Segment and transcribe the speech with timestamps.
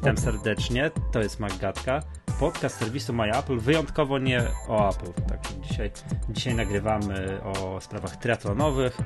[0.00, 2.02] Witam serdecznie, to jest Maggatka,
[2.38, 5.22] podcast serwisu MyApple, wyjątkowo nie o Apple.
[5.28, 5.90] Tak, dzisiaj,
[6.30, 8.98] dzisiaj nagrywamy o sprawach triatlonowych,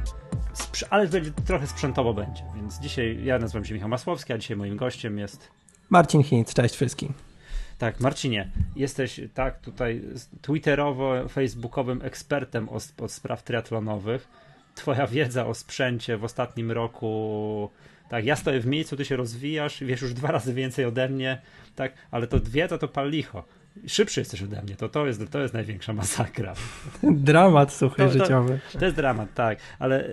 [0.90, 4.76] ale będzie, trochę sprzętowo będzie, więc dzisiaj ja nazywam się Michał Masłowski, a dzisiaj moim
[4.76, 5.50] gościem jest
[5.90, 7.12] Marcin Hinz, cześć wszystkim.
[7.78, 10.02] Tak, Marcinie, jesteś tak tutaj
[10.42, 14.28] twitterowo, facebookowym ekspertem od, od spraw triatlonowych.
[14.74, 17.70] Twoja wiedza o sprzęcie w ostatnim roku
[18.08, 21.40] tak, ja stoję w miejscu, ty się rozwijasz, wiesz już dwa razy więcej ode mnie,
[21.74, 23.44] tak, ale to wiedza to pal licho.
[23.86, 26.54] Szybszy jesteś ode mnie, to, to, jest, to jest największa masakra.
[27.02, 28.60] Dramat, słuchaj, to, życiowy.
[28.72, 30.10] To, to jest dramat, tak, ale e,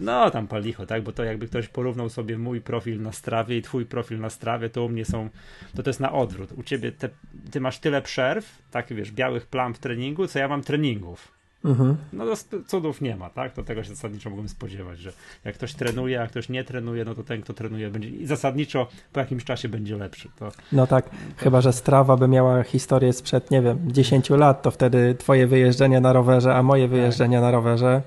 [0.00, 3.58] no tam pal licho, tak, bo to jakby ktoś porównał sobie mój profil na strawie
[3.58, 5.28] i twój profil na strawie, to u mnie są,
[5.76, 6.52] to to jest na odwrót.
[6.52, 7.08] U ciebie te,
[7.50, 11.33] ty masz tyle przerw, tak, wiesz, białych plam w treningu, co ja mam treningów.
[11.64, 11.96] Mhm.
[12.12, 12.36] No to
[12.66, 13.52] cudów nie ma, tak?
[13.52, 15.12] To tego się zasadniczo mogłem spodziewać, że
[15.44, 18.86] jak ktoś trenuje, a ktoś nie trenuje, no to ten, kto trenuje, będzie i zasadniczo
[19.12, 20.28] po jakimś czasie będzie lepszy.
[20.38, 21.16] To, no tak, to...
[21.36, 26.00] chyba że Strawa by miała historię sprzed, nie wiem, 10 lat, to wtedy twoje wyjeżdżenie
[26.00, 27.42] na rowerze, a moje wyjeżdżenie tak.
[27.42, 28.02] na rowerze,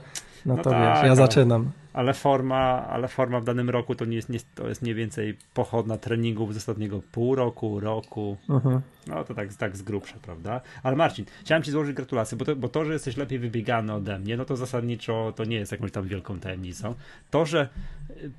[0.46, 1.16] no, no to tak, wiesz, ja ale...
[1.16, 4.96] zaczynam ale forma, ale forma w danym roku to, nie jest, nie, to jest mniej
[4.96, 8.38] więcej pochodna treningów z ostatniego pół roku, roku.
[8.50, 8.82] Uh-huh.
[9.08, 10.62] No to tak, tak z grubsza, prawda?
[10.84, 14.20] Ale Marcin, chciałem Ci złożyć gratulacje, bo to, bo to, że jesteś lepiej wybiegany ode
[14.20, 16.96] mnie, no to zasadniczo to nie jest jakąś tam wielką tajemnicą.
[17.32, 17.70] To, że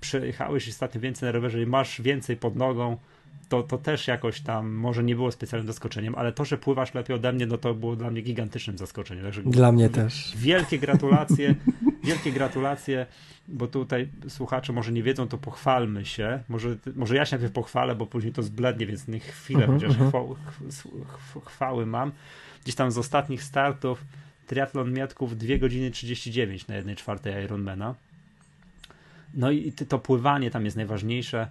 [0.01, 2.97] przejechałeś ostatnio więcej na rowerze i masz więcej pod nogą,
[3.49, 7.17] to, to też jakoś tam może nie było specjalnym zaskoczeniem, ale to, że pływasz lepiej
[7.17, 9.25] ode mnie, no to było dla mnie gigantycznym zaskoczeniem.
[9.25, 10.33] Także dla mnie też.
[10.37, 11.55] Wielkie gratulacje,
[12.05, 13.07] wielkie gratulacje,
[13.49, 16.43] bo tutaj słuchacze może nie wiedzą, to pochwalmy się.
[16.49, 19.97] Może, może ja się najpierw pochwalę, bo później to zblednie, więc niech chwilę, uh-huh, chociaż
[19.97, 20.09] uh-huh.
[20.09, 20.37] chwały,
[21.45, 22.13] chwały mam.
[22.63, 24.05] Gdzieś tam z ostatnich startów
[24.47, 27.95] triatlon Miatków 2 godziny 39 na jednej czwartej Ironmana.
[29.35, 31.49] No i to pływanie tam jest najważniejsze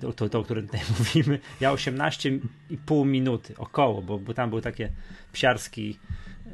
[0.00, 4.60] to, to, to, o którym tutaj mówimy, ja 18,5 minuty około, bo, bo tam był
[4.60, 4.90] takie
[5.32, 5.98] psiarski,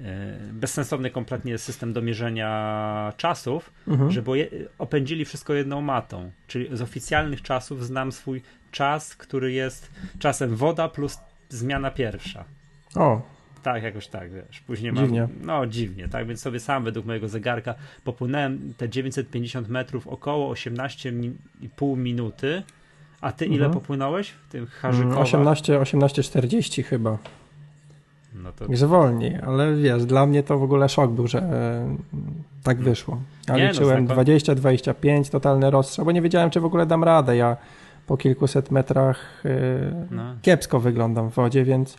[0.03, 4.11] e, bezsensowny kompletnie system do mierzenia czasów, mhm.
[4.11, 6.31] że je, opędzili wszystko jedną matą.
[6.47, 11.19] Czyli z oficjalnych czasów znam swój czas, który jest czasem woda plus
[11.49, 12.45] zmiana pierwsza.
[12.95, 13.23] O.
[13.63, 14.61] Tak, jakoś tak, wiesz.
[14.61, 15.05] Później mam.
[15.05, 15.29] Dziwnie.
[15.41, 16.27] No, dziwnie, tak.
[16.27, 17.75] Więc sobie sam według mojego zegarka
[18.05, 22.63] popłynąłem te 950 metrów około 18,5 minuty
[23.21, 23.73] a ty ile mhm.
[23.73, 25.21] popłynąłeś w tym Harzykowa?
[25.21, 27.19] 18, 18,40 chyba.
[28.35, 28.67] No to...
[28.77, 31.97] Że wolniej, ale wiesz, dla mnie to w ogóle szok był, że e,
[32.63, 32.85] tak mm.
[32.85, 33.21] wyszło.
[33.49, 36.87] Ja nie, no, liczyłem no, 20, 25, totalny rozstrzał, bo nie wiedziałem, czy w ogóle
[36.87, 37.37] dam radę.
[37.37, 37.57] Ja
[38.07, 40.23] po kilkuset metrach e, no.
[40.43, 41.97] kiepsko wyglądam w wodzie, więc,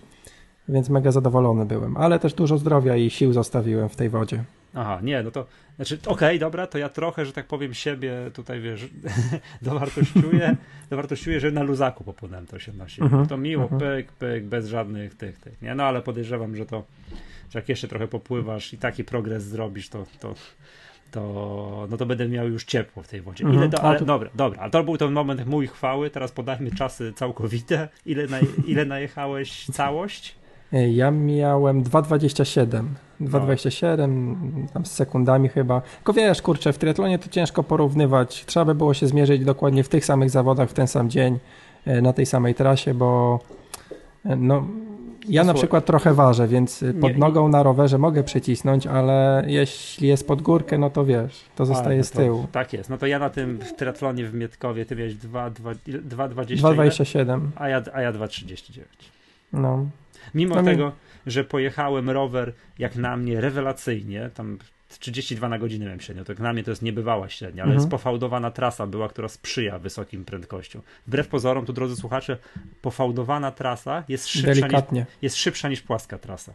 [0.69, 1.97] więc mega zadowolony byłem.
[1.97, 4.43] Ale też dużo zdrowia i sił zostawiłem w tej wodzie.
[4.73, 5.45] Aha, nie, no to
[5.75, 8.87] znaczy, okej, okay, dobra, to ja trochę, że tak powiem, siebie tutaj, wiesz,
[9.61, 10.55] dowartościuję,
[10.89, 13.01] dowartościuję, że na luzaku popłynąłem to 18.
[13.01, 13.79] Uh-huh, to miło, uh-huh.
[13.79, 15.75] pyk, pyk, bez żadnych tych, tych, nie?
[15.75, 16.83] No, ale podejrzewam, że to,
[17.49, 20.35] że jak jeszcze trochę popływasz i taki progres zrobisz, to, to,
[21.11, 23.43] to, no to będę miał już ciepło w tej wodzie.
[23.43, 24.05] Ile do, ale, to...
[24.05, 27.89] Dobra, dobra, ale to był ten moment mój chwały, teraz podajmy czasy całkowite.
[28.05, 30.35] Ile, na, ile najechałeś całość?
[30.71, 32.83] Ja miałem 2,27.
[33.21, 35.81] 2,27 tam z sekundami chyba.
[35.81, 38.45] Tylko wiesz, kurczę, w triatlonie to ciężko porównywać.
[38.45, 41.39] Trzeba by było się zmierzyć dokładnie w tych samych zawodach w ten sam dzień,
[41.85, 43.39] e, na tej samej trasie, bo
[44.25, 44.63] e, no,
[45.29, 50.27] ja na przykład trochę ważę, więc pod nogą na rowerze mogę przycisnąć, ale jeśli jest
[50.27, 52.47] pod górkę, no to wiesz, to zostaje no to, z tyłu.
[52.51, 52.89] Tak jest.
[52.89, 55.75] No to ja na tym w triatlonie w Mietkowie, ty miałeś 2,27,
[56.07, 58.81] 2,27, a ja, a ja 2,39.
[59.53, 59.85] No.
[60.35, 60.91] Mimo no tego.
[61.27, 64.57] Że pojechałem rower jak na mnie rewelacyjnie, tam
[64.99, 67.81] 32 na godzinę miałem średnio, to jak na mnie to jest niebywała średnia, ale mhm.
[67.81, 70.81] jest pofałdowana trasa była, która sprzyja wysokim prędkościom.
[71.07, 72.37] Wbrew pozorom, tu drodzy słuchacze,
[72.81, 76.53] pofałdowana trasa jest szybsza, niż, jest szybsza niż płaska trasa.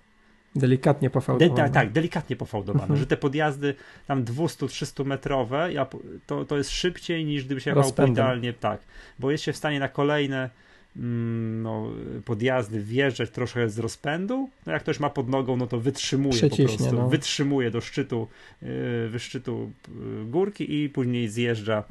[0.56, 1.68] Delikatnie pofałdowana.
[1.68, 3.00] De, tak, delikatnie pofałdowana, mhm.
[3.00, 3.74] że te podjazdy
[4.06, 5.70] tam 200-300 metrowe,
[6.26, 8.80] to, to jest szybciej niż gdyby się jechał idealnie, tak,
[9.18, 10.50] bo jest się w stanie na kolejne
[11.62, 11.90] no,
[12.24, 14.48] podjazdy wjeżdżać troszkę z rozpędu.
[14.66, 16.92] No jak ktoś ma pod nogą, no to wytrzymuje po prostu.
[16.92, 17.08] No.
[17.08, 18.28] Wytrzymuje do szczytu,
[19.12, 21.84] yy, szczytu yy, górki i później zjeżdża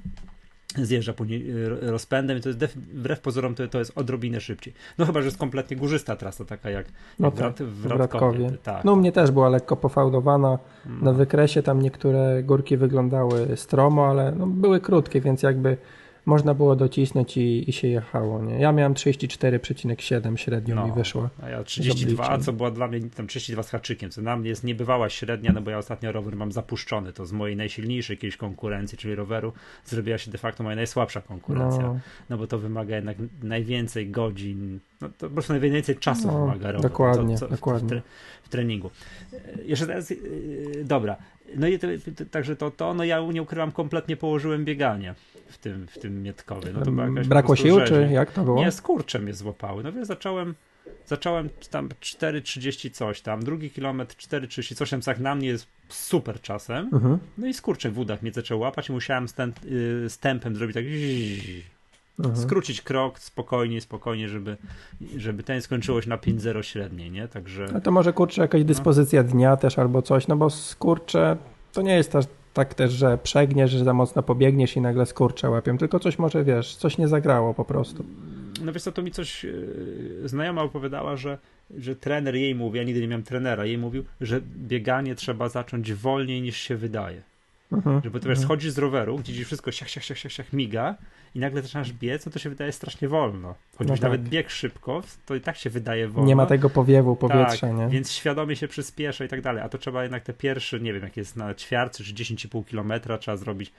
[0.77, 4.73] zjeżdża później yy, rozpędem i to jest def, wbrew pozorom to, to jest odrobinę szybciej.
[4.97, 6.85] No chyba, że jest kompletnie górzysta trasa, taka jak,
[7.19, 8.51] no tak, w, Radkowie.
[8.63, 8.83] Tak.
[8.83, 10.59] No u mnie też była lekko pofałdowana.
[10.85, 11.05] No.
[11.05, 15.77] Na wykresie tam niektóre górki wyglądały stromo, ale no, były krótkie, więc jakby
[16.25, 18.43] można było docisnąć i, i się jechało.
[18.43, 18.59] Nie?
[18.59, 21.29] Ja miałem 34,7 średnio no, mi wyszło.
[21.43, 24.63] A ja 32, co była dla mnie tam 32 z haczykiem, co dla mnie jest
[24.63, 28.97] niebywała średnia, no bo ja ostatnio rower mam zapuszczony, to z mojej najsilniejszej jakiejś konkurencji,
[28.97, 29.53] czyli roweru,
[29.85, 31.99] zrobiła się de facto moja najsłabsza konkurencja, no,
[32.29, 36.71] no bo to wymaga jednak najwięcej godzin, no to po prostu najwięcej czasu no, wymaga
[36.71, 36.89] rower.
[36.89, 37.87] Dokładnie, co, co dokładnie.
[37.87, 38.01] W, tre,
[38.43, 38.91] w, treningu.
[39.33, 40.17] E, jeszcze teraz, yy,
[40.83, 41.17] dobra,
[41.55, 41.87] no i to,
[42.31, 45.15] także to, to, no ja nie ukrywam, kompletnie położyłem bieganie
[45.47, 46.71] w tym, w tym Mietkowie.
[46.73, 46.91] No to
[47.27, 48.57] Brakło sił, czy jak to było?
[48.57, 49.83] Nie, skurcze mnie złapały.
[49.83, 50.55] No więc zacząłem,
[51.05, 56.41] zacząłem tam 4,30 coś tam, drugi kilometr 4,30 coś tam, jak na mnie jest super
[56.41, 56.89] czasem.
[56.93, 57.17] Mhm.
[57.37, 59.53] No i skurcze w udach mnie zaczęły łapać i musiałem z, ten,
[60.05, 60.85] y, z tempem zrobić tak
[62.19, 62.37] mhm.
[62.37, 64.57] skrócić krok spokojnie, spokojnie, żeby,
[65.17, 67.27] żeby ten skończyło się na 5-0 średniej, nie?
[67.27, 67.67] Także...
[67.75, 68.67] A to może kurczę jakaś no.
[68.67, 69.29] dyspozycja no.
[69.29, 71.37] dnia też albo coś, no bo skurcze
[71.73, 75.49] to nie jest też tak też, że przegniesz, że za mocno pobiegniesz i nagle skurcze
[75.49, 78.05] łapią, tylko coś może, wiesz, coś nie zagrało po prostu.
[78.61, 81.37] No wiesz co, to mi coś yy, znajoma opowiadała, że,
[81.77, 85.93] że trener jej mówił, ja nigdy nie miałem trenera, jej mówił, że bieganie trzeba zacząć
[85.93, 87.21] wolniej niż się wydaje.
[87.71, 88.37] Mhm, że bo mhm.
[88.37, 90.95] schodzisz z roweru, gdzie ci wszystko siach, siach, siach, siach, siach miga
[91.35, 93.55] i nagle zaczynasz biec, no to się wydaje strasznie wolno.
[93.77, 94.03] Choćbyś no tak.
[94.03, 96.27] nawet bieg szybko, to i tak się wydaje wolno.
[96.27, 97.87] Nie ma tego powiewu powietrza, tak, nie?
[97.87, 101.03] więc świadomie się przyspiesza i tak dalej, a to trzeba jednak te pierwsze, nie wiem,
[101.03, 103.71] jak jest na ćwiartce czy 10,5 kilometra, trzeba zrobić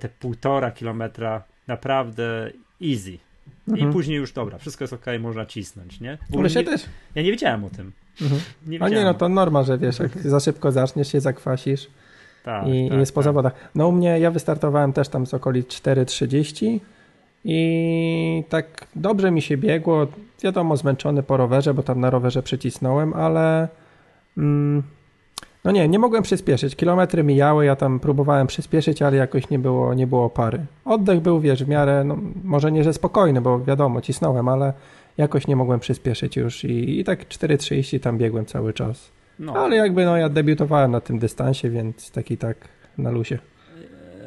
[0.00, 2.50] te półtora kilometra naprawdę
[2.82, 3.18] easy.
[3.68, 3.90] Mhm.
[3.90, 6.18] I później już dobra, wszystko jest ok, można cisnąć, nie?
[6.38, 6.82] Ale się też.
[7.14, 7.92] Ja nie wiedziałem o tym.
[8.22, 8.40] Mhm.
[8.66, 11.88] Nie A nie, no to norma, że wiesz, jak za szybko zaczniesz się zakwasisz
[12.44, 13.24] tak, i, tak, jest po tak.
[13.24, 13.52] zawodach.
[13.74, 16.80] No u mnie, ja wystartowałem też tam z okolic 4.30
[17.44, 20.06] i tak dobrze mi się biegło.
[20.42, 23.68] Wiadomo, zmęczony po rowerze, bo tam na rowerze przycisnąłem, ale
[24.38, 24.82] mm,
[25.64, 26.76] no nie, nie mogłem przyspieszyć.
[26.76, 30.66] Kilometry mijały, ja tam próbowałem przyspieszyć, ale jakoś nie było, nie było pary.
[30.84, 34.72] Oddech był, wiesz, w miarę, no, może nie, że spokojny, bo wiadomo, cisnąłem, ale
[35.18, 39.10] jakoś nie mogłem przyspieszyć już i, i tak 4.30 tam biegłem cały czas.
[39.38, 39.54] No.
[39.56, 42.56] Ale jakby no ja debiutowałem na tym dystansie, więc taki tak
[42.98, 43.38] na lusie.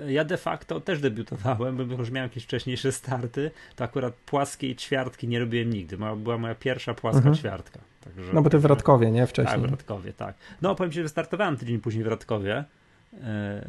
[0.08, 5.28] Ja de facto też debiutowałem, bo już miałem jakieś wcześniejsze starty, to akurat płaskiej ćwiartki
[5.28, 5.98] nie robiłem nigdy.
[6.18, 7.36] Była moja pierwsza płaska mhm.
[7.36, 7.80] ćwiartka.
[8.02, 9.28] Także, no bo ty w Radkowie, nie?
[9.28, 9.62] Wcześniej.
[9.62, 10.36] Tak, w Radkowie, tak.
[10.62, 12.64] No powiem ci, że wystartowałem tydzień później w Radkowie.
[13.24, 13.62] E,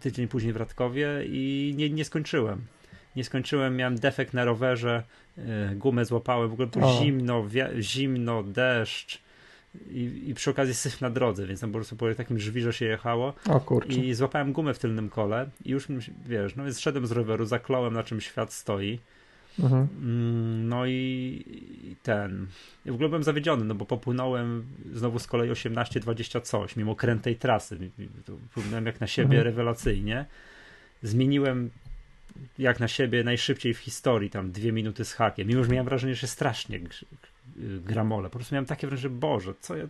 [0.00, 2.66] tydzień później w Radkowie i nie, nie skończyłem.
[3.16, 5.02] Nie skończyłem, miałem defekt na rowerze,
[5.38, 7.44] e, gumę złapałem, w ogóle było zimno,
[7.80, 9.24] zimno, deszcz
[9.90, 12.84] i, i przy okazji syf na drodze, więc tam po prostu po takim żwirze się
[12.84, 13.34] jechało.
[13.48, 13.94] O kurczę.
[13.94, 15.86] I złapałem gumę w tylnym kole i już,
[16.26, 18.98] wiesz, no więc szedłem z roweru, zakląłem na czym świat stoi.
[19.58, 19.88] Mhm.
[20.02, 22.46] Mm, no i ten.
[22.86, 27.90] w ogóle byłem zawiedziony, no bo popłynąłem znowu z kolei 18-20 coś, mimo krętej trasy.
[28.54, 29.44] Popłynąłem jak na siebie mhm.
[29.44, 30.26] rewelacyjnie.
[31.02, 31.70] Zmieniłem
[32.58, 35.48] jak na siebie najszybciej w historii, tam dwie minuty z hakiem.
[35.48, 36.80] Mimo, że miałem wrażenie, że strasznie
[37.84, 38.30] gramole.
[38.30, 39.84] Po prostu miałem takie wrażenie, że Boże, co ja.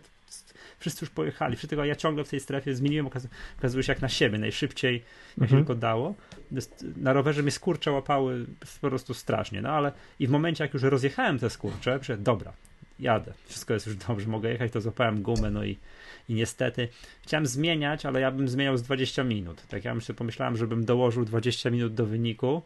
[0.79, 3.09] Wszyscy już pojechali, wszyscy, a ja ciągle w tej strefie zmieniłem,
[3.57, 5.03] okazuje się jak na siebie, najszybciej jak
[5.41, 5.49] mhm.
[5.49, 6.15] się tylko dało.
[6.97, 8.45] Na rowerze mnie skurcze łapały
[8.81, 12.53] po prostu strasznie, no ale i w momencie jak już rozjechałem te skurcze, że dobra,
[12.99, 15.77] jadę, wszystko jest już dobrze, mogę jechać, to złapałem gumę, no i,
[16.29, 16.87] i niestety
[17.21, 19.67] chciałem zmieniać, ale ja bym zmieniał z 20 minut.
[19.67, 22.61] Tak ja sobie pomyślałem, żebym dołożył 20 minut do wyniku,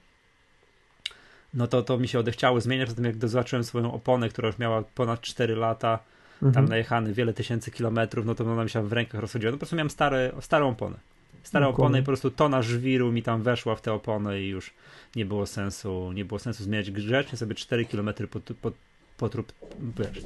[1.54, 4.84] no to to mi się odechciało zmieniać, zatem jak zobaczyłem swoją oponę, która już miała
[4.96, 6.00] ponad 4 lata,
[6.34, 6.54] mhm.
[6.54, 9.52] tam najechany wiele tysięcy kilometrów, no to ona mi się w rękach rozchodziła.
[9.52, 10.98] No po prostu miałem stare, starą oponę.
[11.44, 14.74] Stare opony i po prostu tona żwiru mi tam weszła w te opony i już
[15.16, 18.74] nie było sensu, nie było sensu zmieniać grzecznie sobie 4 km pod, pod,
[19.18, 19.54] potrup,
[20.00, 20.26] wiesz,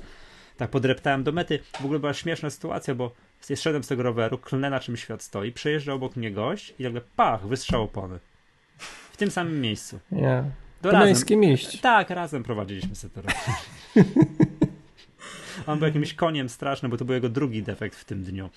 [0.58, 1.60] tak podreptałem do mety.
[1.82, 3.12] W ogóle była śmieszna sytuacja, bo
[3.56, 7.02] szedłem z tego roweru, klnę na czym świat stoi, przejeżdża obok mnie gość i nagle
[7.16, 8.20] pach, wystrzał opony.
[9.12, 10.00] W tym samym miejscu.
[10.12, 10.46] Yeah.
[11.26, 11.82] Kim iść.
[11.82, 13.22] Tak, razem prowadziliśmy sobie to
[15.68, 18.50] On był jakimś koniem strasznym, bo to był jego drugi defekt w tym dniu.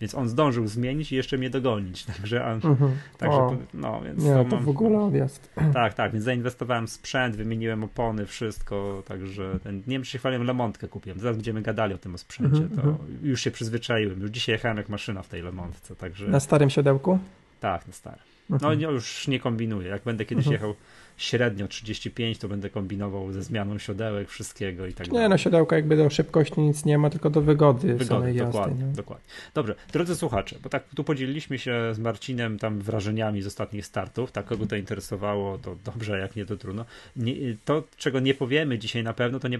[0.00, 2.04] Więc on zdążył zmienić i jeszcze mnie dogonić.
[2.04, 2.96] Także, mhm.
[3.18, 5.50] także no, więc nie, to, to mam, w ogóle odjazd.
[5.72, 10.18] Tak, tak, więc zainwestowałem w sprzęt, wymieniłem opony, wszystko, także ten, nie wiem, czy się
[10.18, 11.20] chwaliłem, Lemontkę kupiłem.
[11.20, 12.62] Zaraz będziemy gadali o tym o sprzęcie.
[12.62, 13.18] Mhm, to mhm.
[13.22, 14.20] już się przyzwyczaiłem.
[14.20, 16.28] Już dzisiaj jechałem jak maszyna w tej Lemontce, także...
[16.28, 17.18] Na starym siodełku?
[17.60, 18.33] Tak, na starym.
[18.50, 18.80] No mhm.
[18.80, 19.88] już nie kombinuję.
[19.88, 20.52] Jak będę kiedyś mhm.
[20.52, 20.74] jechał
[21.16, 25.22] średnio 35, to będę kombinował ze zmianą siodełek, wszystkiego i tak dalej.
[25.22, 27.94] Nie, no siodełka jakby do szybkości nic nie ma, tylko do wygody.
[27.94, 29.24] Wygody, dokładnie, jazdy, dokładnie.
[29.54, 34.32] Dobrze, drodzy słuchacze, bo tak tu podzieliliśmy się z Marcinem tam wrażeniami z ostatnich startów,
[34.32, 36.84] tak kogo to interesowało, to dobrze, jak nie, to trudno.
[37.16, 37.34] Nie,
[37.64, 39.58] to, czego nie powiemy dzisiaj na pewno, to nie,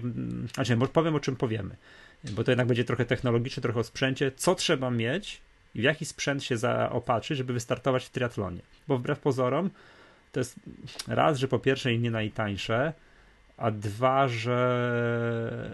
[0.53, 1.75] znaczy powiem o czym powiemy,
[2.23, 5.41] bo to jednak będzie trochę technologiczne, trochę o sprzęcie, co trzeba mieć
[5.75, 8.61] i w jaki sprzęt się zaopatrzyć, żeby wystartować w triatlonie.
[8.87, 9.69] Bo wbrew pozorom,
[10.31, 10.55] to jest
[11.07, 12.93] raz, że po pierwsze nie najtańsze,
[13.57, 15.71] a dwa, że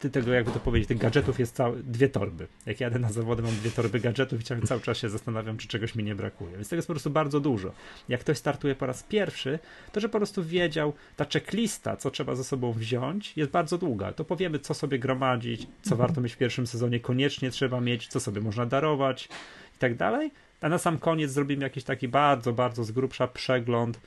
[0.00, 2.46] ty tego, jakby to powiedzieć, tych gadżetów jest całe, dwie torby.
[2.66, 5.94] Jak jadę na zawody, mam dwie torby gadżetów i cały czas się zastanawiam, czy czegoś
[5.94, 6.52] mi nie brakuje.
[6.52, 7.72] Więc tego jest po prostu bardzo dużo.
[8.08, 9.58] Jak ktoś startuje po raz pierwszy,
[9.92, 14.12] to że po prostu wiedział, ta checklista, co trzeba ze sobą wziąć, jest bardzo długa.
[14.12, 15.98] To powiemy, co sobie gromadzić, co mhm.
[15.98, 19.28] warto mieć w pierwszym sezonie, koniecznie trzeba mieć, co sobie można darować
[19.76, 20.30] i tak dalej.
[20.60, 24.00] A na sam koniec zrobimy jakiś taki bardzo, bardzo z grubsza przegląd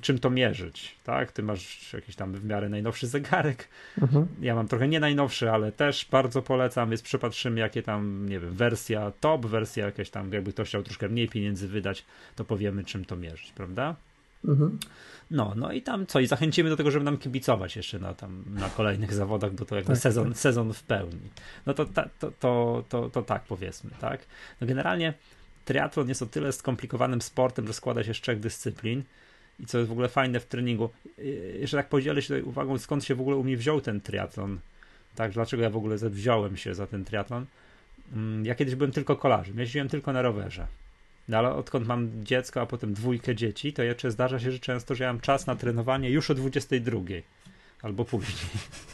[0.00, 1.32] czym to mierzyć, tak?
[1.32, 3.68] Ty masz jakiś tam w miarę najnowszy zegarek,
[4.02, 4.26] mhm.
[4.40, 8.54] ja mam trochę nie najnowszy, ale też bardzo polecam, więc przepatrzymy jakie tam, nie wiem,
[8.54, 12.04] wersja top, wersja jakaś tam, jakby ktoś chciał troszkę mniej pieniędzy wydać,
[12.36, 13.96] to powiemy czym to mierzyć, prawda?
[14.44, 14.78] Mhm.
[15.30, 18.44] No, no i tam co, i zachęcimy do tego, żeby nam kibicować jeszcze na, tam,
[18.48, 20.38] na kolejnych zawodach, bo to jakby tak, sezon, tak.
[20.38, 21.30] sezon w pełni.
[21.66, 24.26] No to, to, to, to, to, to tak powiedzmy, tak?
[24.60, 25.14] No generalnie
[25.64, 29.02] triatlon jest o tyle skomplikowanym sportem, że składa się z trzech dyscyplin,
[29.60, 30.90] i co jest w ogóle fajne w treningu.
[31.60, 34.58] Jeszcze tak podzielę się tutaj uwagą, skąd się w ogóle u mnie wziął ten triatlon.
[35.14, 37.46] Tak, dlaczego ja w ogóle wziąłem się za ten triatlon.
[38.12, 40.66] Mm, ja kiedyś byłem tylko kolarzem, jeździłem tylko na rowerze.
[41.28, 44.94] No ale odkąd mam dziecko, a potem dwójkę dzieci, to jeszcze zdarza się, że często,
[44.94, 47.00] że ja mam czas na trenowanie już o 22
[47.82, 48.50] albo później.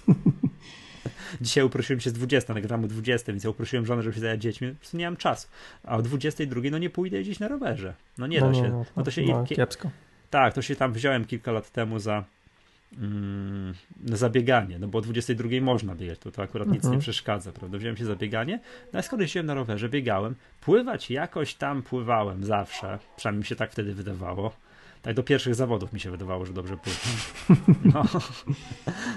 [1.41, 4.43] Dzisiaj uprosiłem się z 20, nagrałem o 20, więc ja uprosiłem żonę, żeby się zająć
[4.43, 5.49] dziećmi, po prostu nie mam czasu.
[5.85, 7.95] A o 22 no nie pójdę gdzieś na rowerze.
[8.19, 8.69] No nie da no, się.
[8.69, 9.91] No, no to się no, kiepsko.
[10.31, 12.25] Tak, to się tam wziąłem kilka lat temu za
[12.99, 17.01] mm, zabieganie, no bo o 22 można biegać, to, to akurat nic nie mhm.
[17.01, 17.79] przeszkadza, prawda?
[17.79, 18.61] Wziąłem się za bieganie,
[18.93, 23.57] no a skoro jeździłem na rowerze, biegałem, pływać jakoś tam pływałem zawsze, przynajmniej mi się
[23.57, 24.53] tak wtedy wydawało.
[25.03, 27.17] Tak do pierwszych zawodów mi się wydawało, że dobrze pływam.
[27.95, 28.05] No.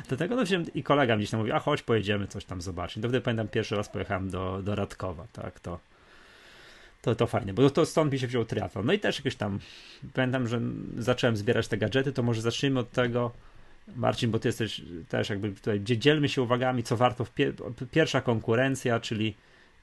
[0.10, 2.62] do tego no, wziąłem, i kolega mi gdzieś tam mówi, a chodź pojedziemy coś tam
[2.62, 3.02] zobaczyć.
[3.02, 5.80] To wtedy pamiętam pierwszy raz pojechałem do, do Radkowa, tak, to
[7.04, 8.86] to, to fajnie, bo to stąd mi się wziął triatlon.
[8.86, 9.60] No i też jakieś tam,
[10.14, 10.62] pamiętam, że
[10.98, 13.32] zacząłem zbierać te gadżety, to może zacznijmy od tego,
[13.96, 17.54] Marcin, bo ty jesteś też jakby tutaj, gdzie dzielmy się uwagami, co warto, pie,
[17.92, 19.36] pierwsza konkurencja, czyli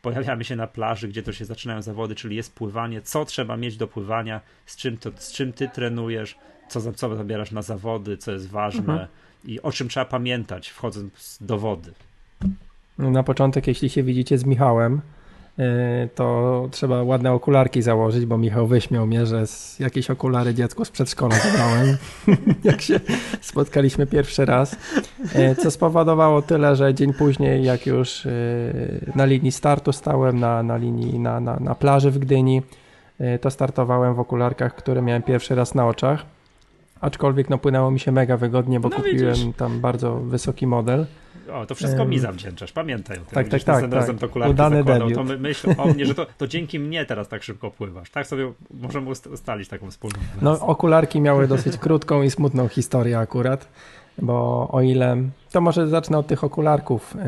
[0.02, 3.76] pojawiamy się na plaży, gdzie to się zaczynają zawody, czyli jest pływanie, co trzeba mieć
[3.76, 8.32] do pływania, z czym, to, z czym ty trenujesz, co, co zabierasz na zawody, co
[8.32, 9.08] jest ważne mhm.
[9.44, 11.92] i o czym trzeba pamiętać wchodząc do wody.
[12.98, 15.00] Na początek, jeśli się widzicie z Michałem,
[16.14, 19.44] to trzeba ładne okularki założyć, bo Michał wyśmiał mnie, że
[19.80, 21.96] jakieś okulary dziecku z przedszkola zabrałem,
[22.64, 23.00] jak się
[23.40, 24.76] spotkaliśmy pierwszy raz,
[25.34, 28.30] e, co spowodowało tyle, że dzień później, jak już e,
[29.14, 32.62] na linii startu stałem, na, na linii, na, na, na plaży w Gdyni,
[33.40, 36.24] to startowałem w okularkach, które miałem pierwszy raz na oczach,
[37.00, 39.56] aczkolwiek no płynęło mi się mega wygodnie, bo no, kupiłem widzisz.
[39.56, 41.06] tam bardzo wysoki model.
[41.52, 43.34] O, to wszystko mi zawdzięczasz, pamiętaj o tym.
[43.34, 43.92] Tak, tak, tak.
[43.92, 44.30] Razem tak.
[44.30, 45.14] to Udany debiut.
[45.14, 48.10] to myśl o mnie, że to, to dzięki mnie teraz tak szybko pływasz.
[48.10, 53.68] Tak sobie możemy ustalić taką wspólną No, okularki miały dosyć krótką i smutną historię akurat,
[54.18, 55.16] bo o ile...
[55.52, 57.18] To może zacznę od tych okularków, y,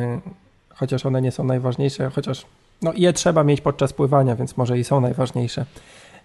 [0.75, 2.47] chociaż one nie są najważniejsze, chociaż
[2.83, 5.65] no je trzeba mieć podczas pływania, więc może i są najważniejsze.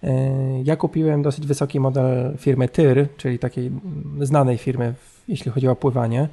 [0.04, 0.08] Y,
[0.64, 3.70] ja kupiłem dosyć wysoki model firmy Tyr, czyli takiej
[4.20, 4.94] znanej firmy,
[5.28, 6.28] jeśli chodzi o pływanie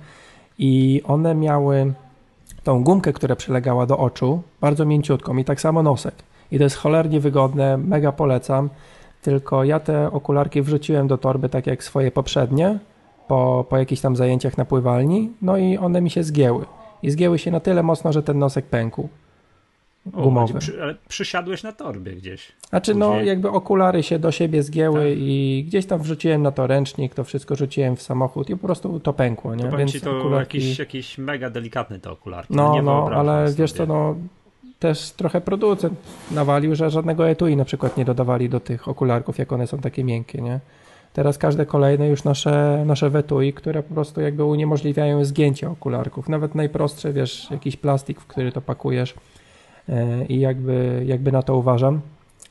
[0.59, 1.93] i one miały
[2.63, 6.15] tą gumkę, która przylegała do oczu, bardzo mięciutką i tak samo nosek.
[6.51, 8.69] I to jest cholernie wygodne, mega polecam.
[9.21, 12.79] Tylko ja te okularki wrzuciłem do torby tak jak swoje poprzednie,
[13.27, 16.65] po, po jakichś tam zajęciach na pływalni, no i one mi się zgięły.
[17.03, 19.09] I zgięły się na tyle mocno, że ten nosek pękł
[20.05, 20.59] gumowy.
[20.59, 22.51] przy, ale przysiadłeś na torbie gdzieś.
[22.69, 23.25] Znaczy, no, Później.
[23.25, 25.19] no jakby okulary się do siebie zgięły tak.
[25.19, 28.99] i gdzieś tam wrzuciłem na to ręcznik, to wszystko rzuciłem w samochód i po prostu
[28.99, 29.69] to pękło, nie?
[29.69, 30.57] To Więc ci to okularki...
[30.57, 32.53] jakiś, jakiś mega delikatny te okularki.
[32.55, 33.63] No, no, no ale sobie.
[33.63, 34.15] wiesz co, no
[34.79, 35.99] też trochę producent
[36.31, 40.03] nawalił, że żadnego etui na przykład nie dodawali do tych okularków, jak one są takie
[40.03, 40.59] miękkie, nie?
[41.13, 46.29] Teraz każde kolejne już nasze, nasze wetui, które po prostu jakby uniemożliwiają zgięcie okularków.
[46.29, 49.13] Nawet najprostsze, wiesz, jakiś plastik, w który to pakujesz,
[50.29, 52.01] i jakby, jakby na to uważam.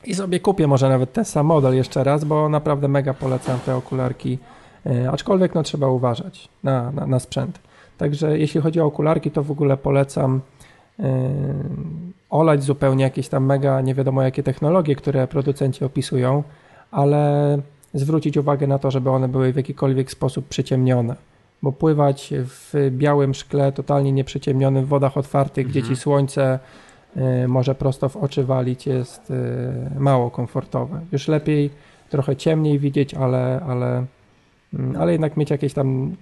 [0.07, 3.76] I sobie kupię może nawet ten sam model jeszcze raz, bo naprawdę mega polecam te
[3.76, 4.38] okularki,
[4.87, 7.59] e, aczkolwiek no trzeba uważać na, na, na sprzęt.
[7.99, 10.41] Także jeśli chodzi o okularki, to w ogóle polecam
[10.99, 11.07] yy,
[12.31, 16.43] olać zupełnie jakieś tam mega nie wiadomo jakie technologie, które producenci opisują,
[16.91, 17.59] ale
[17.95, 21.17] zwrócić uwagę na to, żeby one były w jakikolwiek sposób przyciemnione.
[21.62, 25.71] Bo pływać w białym szkle, totalnie nieprzyciemnionym w wodach otwartych, mhm.
[25.71, 26.59] gdzie ci słońce E,
[27.49, 31.00] może prosto w oczy walić jest e, mało komfortowe.
[31.12, 31.71] Już lepiej
[32.11, 34.04] trochę ciemniej widzieć, ale, ale,
[34.75, 36.16] mm, ale jednak mieć jakieś tam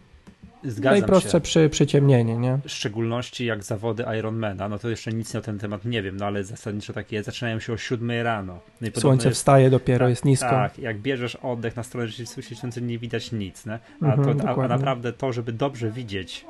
[0.64, 1.40] Zgadzam Najprostsze się.
[1.40, 2.58] przy przyciemnienie, nie?
[2.64, 6.26] W szczególności jak zawody Ironmana, no to jeszcze nic na ten temat nie wiem, no
[6.26, 8.58] ale zasadniczo takie zaczynają się o 7 rano.
[8.80, 10.50] No Słońce jest, wstaje dopiero, tak, jest nisko.
[10.50, 13.64] Tak, jak bierzesz oddech na stronę rzeczywistości, nie widać nic?
[13.66, 16.44] A, mhm, to, a, a naprawdę to, żeby dobrze widzieć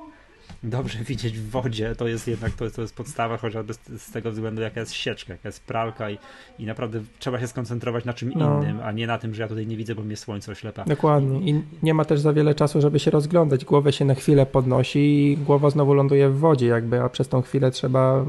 [0.63, 4.31] dobrze widzieć w wodzie, to jest jednak to, to jest podstawa, chociażby z, z, tego
[4.31, 6.19] względu, jaka jest sieczka, jaka jest pralka i,
[6.59, 8.63] i naprawdę trzeba się skoncentrować na czym no.
[8.63, 10.85] innym, a nie na tym, że ja tutaj nie widzę, bo mnie słońce oślepa.
[10.85, 11.51] Dokładnie.
[11.51, 13.65] I nie ma też za wiele czasu, żeby się rozglądać.
[13.65, 17.43] Głowę się na chwilę podnosi i głowa znowu ląduje w wodzie, jakby, a przez tą
[17.43, 18.25] chwilę trzeba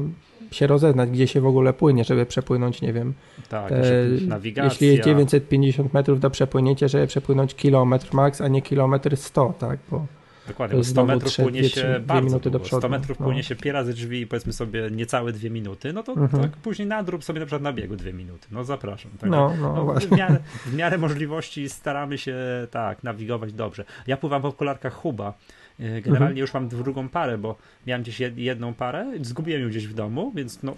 [0.50, 3.14] się rozeznać, gdzie się w ogóle płynie, żeby przepłynąć, nie wiem.
[3.48, 3.84] Tak, te,
[4.26, 4.64] nawigacja.
[4.64, 9.78] Jeśli jest 950 metrów do przepłynięcia, żeby przepłynąć kilometr max, a nie kilometr 100, tak?
[9.90, 10.06] Bo
[10.48, 12.80] Dokładnie, bo 100 metrów płynie się dwie, bardzo minuty do przodu.
[12.80, 13.26] 100 metrów no.
[13.26, 16.42] płynie się piera razy drzwi i powiedzmy sobie niecałe dwie minuty, no to mhm.
[16.42, 18.48] tak później nadrób sobie na przykład na biegu dwie minuty.
[18.50, 19.10] No zapraszam.
[19.20, 19.30] Tak?
[19.30, 20.36] No, no, no w, miarę,
[20.66, 22.36] w miarę możliwości staramy się
[22.70, 23.84] tak nawigować dobrze.
[24.06, 25.34] Ja pływam w okularkach Huba.
[25.80, 26.36] E, generalnie mhm.
[26.36, 30.62] już mam drugą parę, bo miałem gdzieś jedną parę, zgubiłem ją gdzieś w domu, więc
[30.62, 30.74] no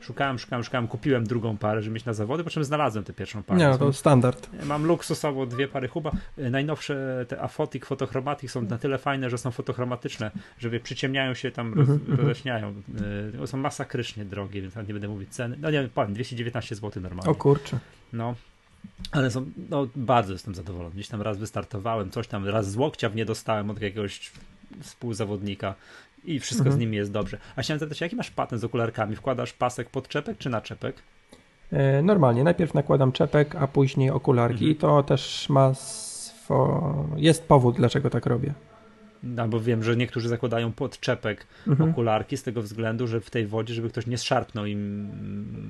[0.00, 3.42] Szukałem, szukałem, szukałem, kupiłem drugą parę, żeby mieć na zawody, po czym znalazłem tę pierwszą
[3.42, 3.60] parę.
[3.60, 4.50] Nie, to standard.
[4.64, 6.10] Mam luksusowo dwie pary Huba.
[6.38, 11.50] E, najnowsze te Afotik, Photochromatic są na tyle fajne, że są fotochromatyczne, że przyciemniają się
[11.50, 12.18] tam, roz, mm -hmm.
[12.18, 12.74] roześniają.
[13.42, 15.56] E, są masakrycznie drogie, więc nie będę mówić ceny.
[15.60, 17.30] No nie powiem, 219 zł normalnie.
[17.30, 17.78] O kurczę.
[18.12, 18.34] No,
[19.12, 20.94] ale są, no, bardzo jestem zadowolony.
[20.94, 24.32] Gdzieś tam raz wystartowałem, coś tam, raz z łokcia w nie dostałem od jakiegoś
[24.82, 25.74] współzawodnika
[26.24, 26.76] i wszystko mhm.
[26.76, 27.38] z nimi jest dobrze.
[27.56, 29.16] A chciałem zapytać, jaki masz patent z okularkami?
[29.16, 30.96] Wkładasz pasek pod czepek czy na czepek?
[31.72, 34.70] E, normalnie, najpierw nakładam czepek, a później okularki mhm.
[34.70, 37.06] i to też ma swo...
[37.16, 38.54] jest powód, dlaczego tak robię.
[39.38, 41.90] Albo wiem, że niektórzy zakładają pod czepek mhm.
[41.90, 45.10] okularki z tego względu, że w tej wodzie, żeby ktoś nie szarpnął im,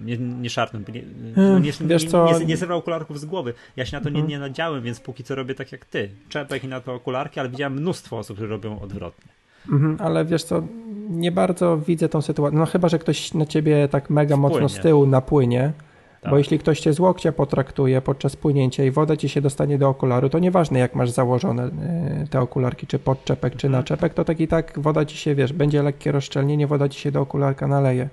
[0.04, 1.02] nie, nie szarpnął, nie,
[1.36, 2.38] no nie, Wiesz co?
[2.38, 3.54] nie, nie zerwał okularków z głowy.
[3.76, 4.26] Ja się na to mhm.
[4.26, 6.10] nie, nie nadziałem, więc póki co robię tak jak ty.
[6.28, 9.39] Czepek i na to okularki, ale widziałem mnóstwo osób, które robią odwrotnie.
[9.68, 10.62] Mhm, ale wiesz co,
[11.10, 12.58] nie bardzo widzę tą sytuację.
[12.58, 14.54] No chyba, że ktoś na ciebie tak mega Wpłynie.
[14.54, 15.72] mocno z tyłu napłynie,
[16.20, 16.30] tak.
[16.30, 19.88] bo jeśli ktoś cię z łokcia potraktuje podczas płynięcia i woda ci się dostanie do
[19.88, 23.82] okularu, to nieważne jak masz założone e, te okularki, czy podczepek, czy mhm.
[23.82, 27.12] naczepek, to tak i tak woda ci się, wiesz, będzie lekkie rozszczelnienie, woda ci się
[27.12, 28.08] do okularka naleje.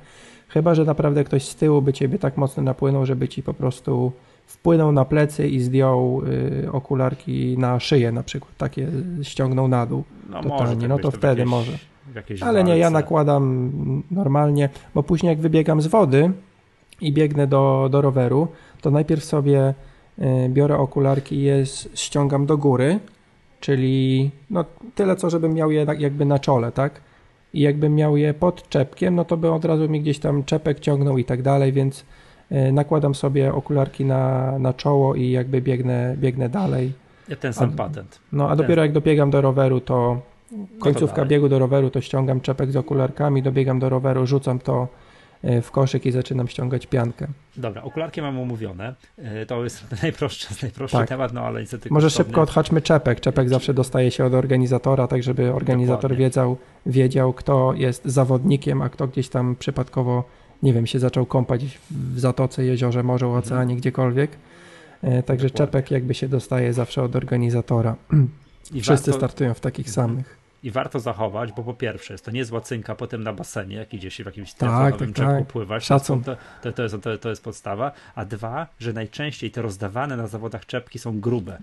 [0.47, 4.11] Chyba, że naprawdę ktoś z tyłu by ciebie tak mocno napłynął, żeby ci po prostu
[4.47, 6.21] wpłynął na plecy i zdjął
[6.63, 8.87] y, okularki na szyję na przykład, takie
[9.21, 11.71] ściągnął na dół no totalnie, może, no to wtedy jakieś, może.
[12.41, 12.63] Ale walce.
[12.63, 13.71] nie, ja nakładam
[14.11, 16.31] normalnie, bo później jak wybiegam z wody
[17.01, 18.47] i biegnę do, do roweru,
[18.81, 19.73] to najpierw sobie
[20.19, 22.99] y, biorę okularki i je ściągam do góry,
[23.59, 27.01] czyli no tyle co, żebym miał je jakby na czole, tak?
[27.53, 30.79] I jakbym miał je pod czepkiem, no to by od razu mi gdzieś tam czepek
[30.79, 32.05] ciągnął i tak dalej, więc
[32.71, 36.93] nakładam sobie okularki na, na czoło i jakby biegnę, biegnę dalej.
[37.29, 38.19] Ja ten sam a, patent.
[38.31, 38.57] No a ten.
[38.57, 40.21] dopiero jak dobiegam do roweru, to
[40.79, 44.87] końcówka no biegu do roweru, to ściągam czepek z okularkami, dobiegam do roweru, rzucam to
[45.43, 47.27] e, w koszyk i zaczynam ściągać piankę.
[47.57, 48.95] Dobra, okularki mam umówione.
[49.17, 51.09] E, to jest najprostszy, najprostszy tak.
[51.09, 51.89] temat, no ale niestety.
[51.91, 53.19] Może szybko odhaczmy czepek.
[53.19, 58.89] Czepek zawsze dostaje się od organizatora, tak żeby organizator wiedział, wiedział, kto jest zawodnikiem, a
[58.89, 60.23] kto gdzieś tam przypadkowo
[60.63, 63.43] nie wiem, się zaczął kąpać w zatoce, jeziorze, morzu, mhm.
[63.43, 64.31] oceanie, gdziekolwiek.
[65.01, 65.67] E, także Dokładnie.
[65.67, 67.95] czepek jakby się dostaje zawsze od organizatora.
[68.73, 69.27] I Wszyscy warto...
[69.27, 70.07] startują w takich mhm.
[70.07, 70.37] samych.
[70.63, 74.11] I warto zachować, bo po pierwsze jest to niezła cynka potem na basenie, jak idzie
[74.11, 75.47] się w jakimś tak, tak, czepku tak.
[75.47, 75.85] pływać.
[75.85, 76.23] Szacun.
[76.23, 77.91] To, to, to, jest, to, to jest podstawa.
[78.15, 81.57] A dwa, że najczęściej te rozdawane na zawodach czepki są grube.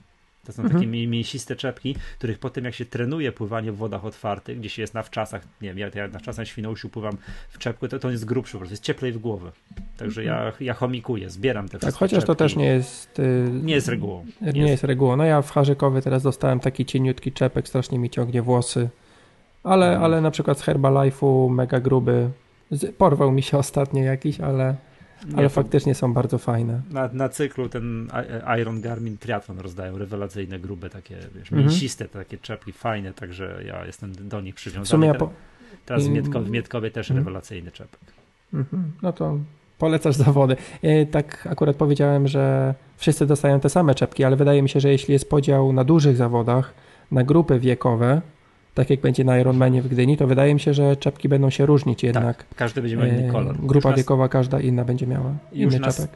[0.44, 0.80] To są mhm.
[0.80, 4.94] takie mięsiste czepki, których potem jak się trenuje pływanie w wodach otwartych, gdzie się jest
[4.94, 7.16] na wczasach, nie wiem, ja, na wczasach Świnoujściu pływam
[7.48, 9.52] w czepku, to, to jest grubszy po prostu, jest cieplej w głowę.
[9.96, 10.64] Także ja, mhm.
[10.64, 12.26] ja chomikuję, zbieram te Tak, chociaż czepki.
[12.26, 13.18] to też nie jest...
[13.18, 14.26] Yy, nie jest regułą.
[14.40, 14.70] Nie, nie jest.
[14.70, 15.16] jest regułą.
[15.16, 18.88] No ja w Harzykowie teraz dostałem taki cieniutki czepek, strasznie mi ciągnie włosy,
[19.64, 20.04] ale, mhm.
[20.04, 22.30] ale na przykład z Herbalife'u mega gruby,
[22.98, 24.74] porwał mi się ostatnio jakiś, ale...
[25.28, 26.80] Nie, ale faktycznie są bardzo fajne.
[26.90, 28.08] Na, na cyklu ten
[28.60, 31.62] Iron Garmin Triathlon rozdają rewelacyjne, grube, takie wiesz, mhm.
[31.62, 34.84] mięsiste, takie czepki, fajne, także ja jestem do nich przywiązany.
[34.87, 35.30] W sumie ja po...
[35.87, 37.26] Teraz w Mietkowie, w Mietkowie też mhm.
[37.26, 38.00] rewelacyjny czepek.
[38.54, 38.92] Mhm.
[39.02, 39.38] No to
[39.78, 40.56] polecasz zawody.
[40.82, 44.88] E, tak akurat powiedziałem, że wszyscy dostają te same czepki, ale wydaje mi się, że
[44.88, 46.74] jeśli jest podział na dużych zawodach,
[47.10, 48.22] na grupy wiekowe,
[48.74, 51.66] tak jak będzie na Ironmanie w Gdyni, to wydaje mi się, że czepki będą się
[51.66, 52.37] różnić tak, jednak.
[52.37, 53.56] Tak, każdy będzie miał inny e, kolor.
[53.58, 56.10] Grupa już wiekowa, na, każda inna będzie miała już inny na, czepek.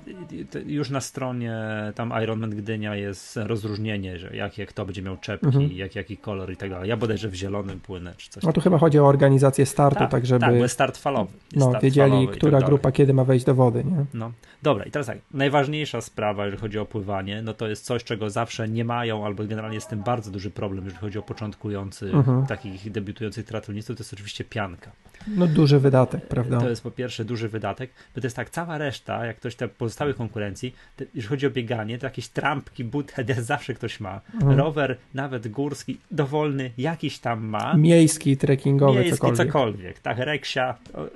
[0.67, 1.55] Już na stronie
[1.95, 5.73] tam Ironman Gdynia jest rozróżnienie, że jakie kto będzie miał czepki, mhm.
[5.73, 6.89] jak, jaki kolor i tak dalej.
[6.89, 8.43] Ja bodajże w zielonym płynę czy coś.
[8.43, 10.41] No tu chyba chodzi o organizację startu, tak, tak żeby...
[10.41, 11.33] Tak, bo start falowy.
[11.57, 14.05] no, start wiedzieli, falowy która tak grupa kiedy ma wejść do wody, nie?
[14.15, 18.05] No, dobra i teraz tak, najważniejsza sprawa, jeżeli chodzi o pływanie, no to jest coś,
[18.05, 21.23] czego zawsze nie mają, albo generalnie jest z tym bardzo duży problem, jeżeli chodzi o
[21.23, 22.47] początkujący, mhm.
[22.49, 24.91] Takich debiutujących triatlonistów to jest oczywiście pianka.
[25.27, 26.61] No duży wydatek, prawda?
[26.61, 29.69] To jest po pierwsze duży wydatek, bo to jest tak, cała reszta, jak ktoś te
[29.69, 34.21] pozostałych konkurencji, to, jeżeli chodzi o bieganie, to jakieś trampki, boothead zawsze ktoś ma.
[34.35, 34.59] Mhm.
[34.59, 37.75] Rower, nawet górski, dowolny, jakiś tam ma.
[37.75, 39.47] Miejski, trekkingowy, Miejski, cokolwiek.
[39.47, 39.99] cokolwiek.
[39.99, 40.75] Tak, reksia,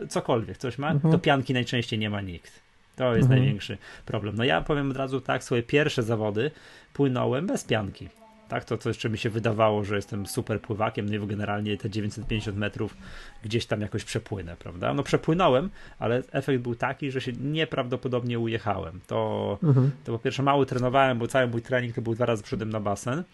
[0.09, 1.13] cokolwiek coś ma, mhm.
[1.13, 2.63] to pianki najczęściej nie ma nikt.
[2.97, 3.41] To jest mhm.
[3.41, 4.37] największy problem.
[4.37, 6.51] No ja powiem od razu tak, swoje pierwsze zawody
[6.93, 8.09] płynąłem bez pianki
[8.53, 8.65] tak?
[8.65, 12.59] To, co jeszcze mi się wydawało, że jestem super pływakiem, no i generalnie te 950
[12.59, 12.97] metrów
[13.43, 14.95] gdzieś tam jakoś przepłynę, prawda?
[14.95, 19.01] No przepłynąłem, ale efekt był taki, że się nieprawdopodobnie ujechałem.
[19.07, 19.91] To, mhm.
[20.05, 22.81] to po pierwsze mało trenowałem, bo cały mój trening to był dwa razy przodem na
[22.81, 23.25] basen,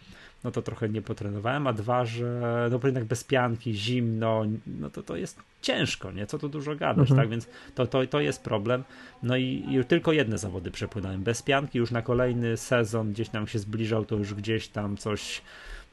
[0.45, 5.03] no to trochę nie potrenowałem, a dwa, że no jednak bez pianki, zimno, no to
[5.03, 6.27] to jest ciężko, nie?
[6.27, 7.21] Co tu dużo gadać, mhm.
[7.21, 7.29] tak?
[7.29, 8.85] Więc to, to, to jest problem.
[9.23, 13.47] No i, i tylko jedne zawody przepłynąłem bez pianki, już na kolejny sezon gdzieś tam
[13.47, 15.43] się zbliżał, to już gdzieś tam coś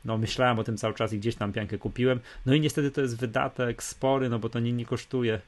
[0.05, 2.19] no myślałem o tym cały czas i gdzieś tam piankę kupiłem.
[2.45, 5.41] No i niestety to jest wydatek spory, no bo to nie, nie kosztuje.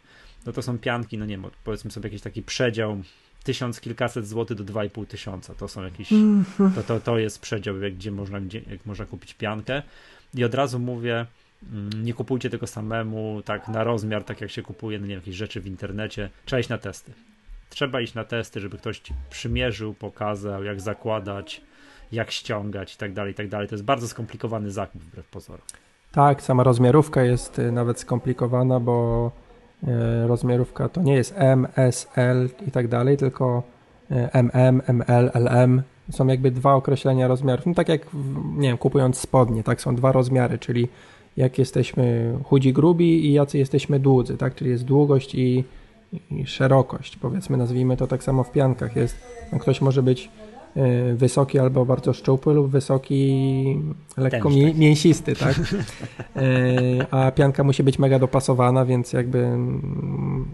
[0.46, 3.02] No to są pianki, no nie wiem, powiedzmy sobie jakiś taki przedział
[3.48, 5.54] tysiąc kilkaset złotych do dwa i pół tysiąca.
[5.56, 6.74] To są jakieś, mhm.
[6.74, 9.84] to, to, to jest przedział, gdzie można, gdzie, jak można kupić piankę.
[10.34, 11.26] I od razu mówię,
[11.74, 15.36] mm, nie kupujcie tego samemu, tak na rozmiar, tak jak się kupuje, no nie jakieś
[15.36, 16.30] rzeczy w internecie.
[16.46, 17.12] Trzeba iść na testy.
[17.70, 21.62] Trzeba iść na testy, żeby ktoś ci przymierzył, pokazał, jak zakładać,
[22.12, 23.68] jak ściągać i tak dalej, i tak dalej.
[23.68, 25.66] To jest bardzo skomplikowany zakup wbrew pozorom.
[26.12, 29.32] Tak, sama rozmiarówka jest y, nawet skomplikowana, bo
[30.28, 33.64] rozmiarówka to nie jest M, S, L i tak dalej, tylko
[34.34, 35.82] MM, ML, LM.
[36.12, 37.66] Są jakby dwa określenia rozmiarów.
[37.66, 38.02] No tak jak,
[38.58, 40.88] nie wiem, kupując spodnie, tak, są dwa rozmiary, czyli
[41.38, 45.64] jak jesteśmy chudzi, grubi i jacy jesteśmy dłudzy, tak, czyli jest długość i,
[46.32, 49.18] i szerokość, powiedzmy, nazwijmy to tak samo w piankach jest,
[49.52, 50.47] no ktoś może być E,
[51.16, 53.82] wysoki albo bardzo szczupły lub wysoki,
[54.18, 55.56] lekko mi, mięsisty, tak?
[56.36, 60.46] E, a pianka musi być mega dopasowana, więc jakby mm,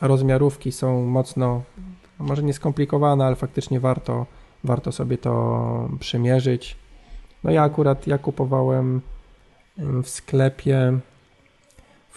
[0.00, 1.62] rozmiarówki są mocno,
[2.18, 4.26] może nie skomplikowane, ale faktycznie warto,
[4.64, 6.76] warto sobie to przymierzyć.
[7.44, 9.00] No ja akurat, ja kupowałem
[9.78, 10.98] w sklepie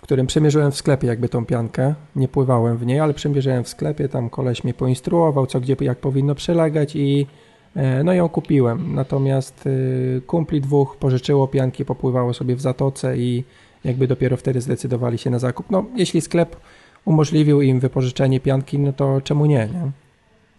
[0.01, 1.93] w którym przemierzyłem w sklepie jakby tą piankę.
[2.15, 5.97] Nie pływałem w niej, ale przemierzyłem w sklepie, tam koleś mnie poinstruował, co gdzie jak
[5.97, 7.27] powinno przylegać i
[7.75, 8.95] e, no ją kupiłem.
[8.95, 13.43] Natomiast y, kumpli dwóch pożyczyło pianki, popływało sobie w zatoce i
[13.83, 15.65] jakby dopiero wtedy zdecydowali się na zakup.
[15.69, 16.55] No, jeśli sklep
[17.05, 19.91] umożliwił im wypożyczenie pianki, no to czemu nie, nie?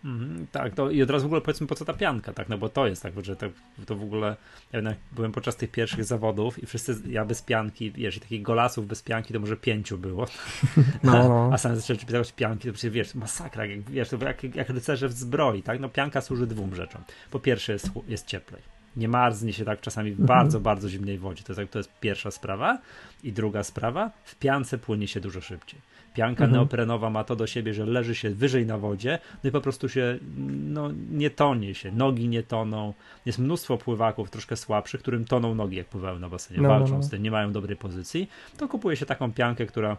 [0.05, 2.59] Mm, tak, to i od razu w ogóle powiedzmy po co ta pianka, tak, no
[2.59, 3.47] bo to jest tak, że to,
[3.87, 4.37] to w ogóle,
[4.73, 8.43] ja jednak byłem podczas tych pierwszych zawodów i wszyscy, ja bez pianki, wiesz, i takich
[8.43, 10.27] golasów bez pianki to może pięciu było,
[11.03, 11.51] no, no.
[11.53, 15.09] a sam zacząłem czytać pianki, to przecież, wiesz, masakra, jak, wiesz, to jak, jak rycerze
[15.09, 18.63] w zbroi, tak, no pianka służy dwóm rzeczom, po pierwsze jest, jest cieplej,
[18.97, 22.31] nie marznie się tak czasami w bardzo, bardzo zimnej wodzie, to jest, to jest pierwsza
[22.31, 22.79] sprawa
[23.25, 25.81] i druga sprawa, w piance płynie się dużo szybciej
[26.15, 26.53] Pianka mhm.
[26.53, 29.89] neoprenowa ma to do siebie, że leży się wyżej na wodzie, no i po prostu
[29.89, 32.95] się no, nie tonie się, nogi nie toną.
[33.27, 36.97] Jest mnóstwo pływaków troszkę słabszych, którym toną nogi, jak pływają na basenie, no, walczą no,
[36.97, 37.03] no.
[37.03, 38.31] z tym, nie mają dobrej pozycji.
[38.57, 39.97] To kupuje się taką piankę, która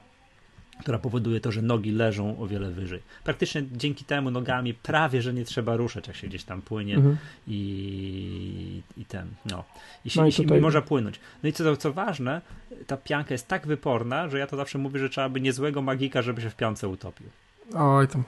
[0.79, 2.99] która powoduje to, że nogi leżą o wiele wyżej.
[3.23, 7.17] Praktycznie dzięki temu nogami prawie, że nie trzeba ruszać, jak się gdzieś tam płynie mhm.
[7.47, 9.63] i, i ten, no.
[10.05, 10.61] I, się, no i, i tutaj...
[10.61, 11.19] można płynąć.
[11.43, 12.41] No i co, co ważne,
[12.87, 16.21] ta pianka jest tak wyporna, że ja to zawsze mówię, że trzeba by niezłego magika,
[16.21, 17.27] żeby się w piance utopił.
[17.75, 18.23] Oj, tam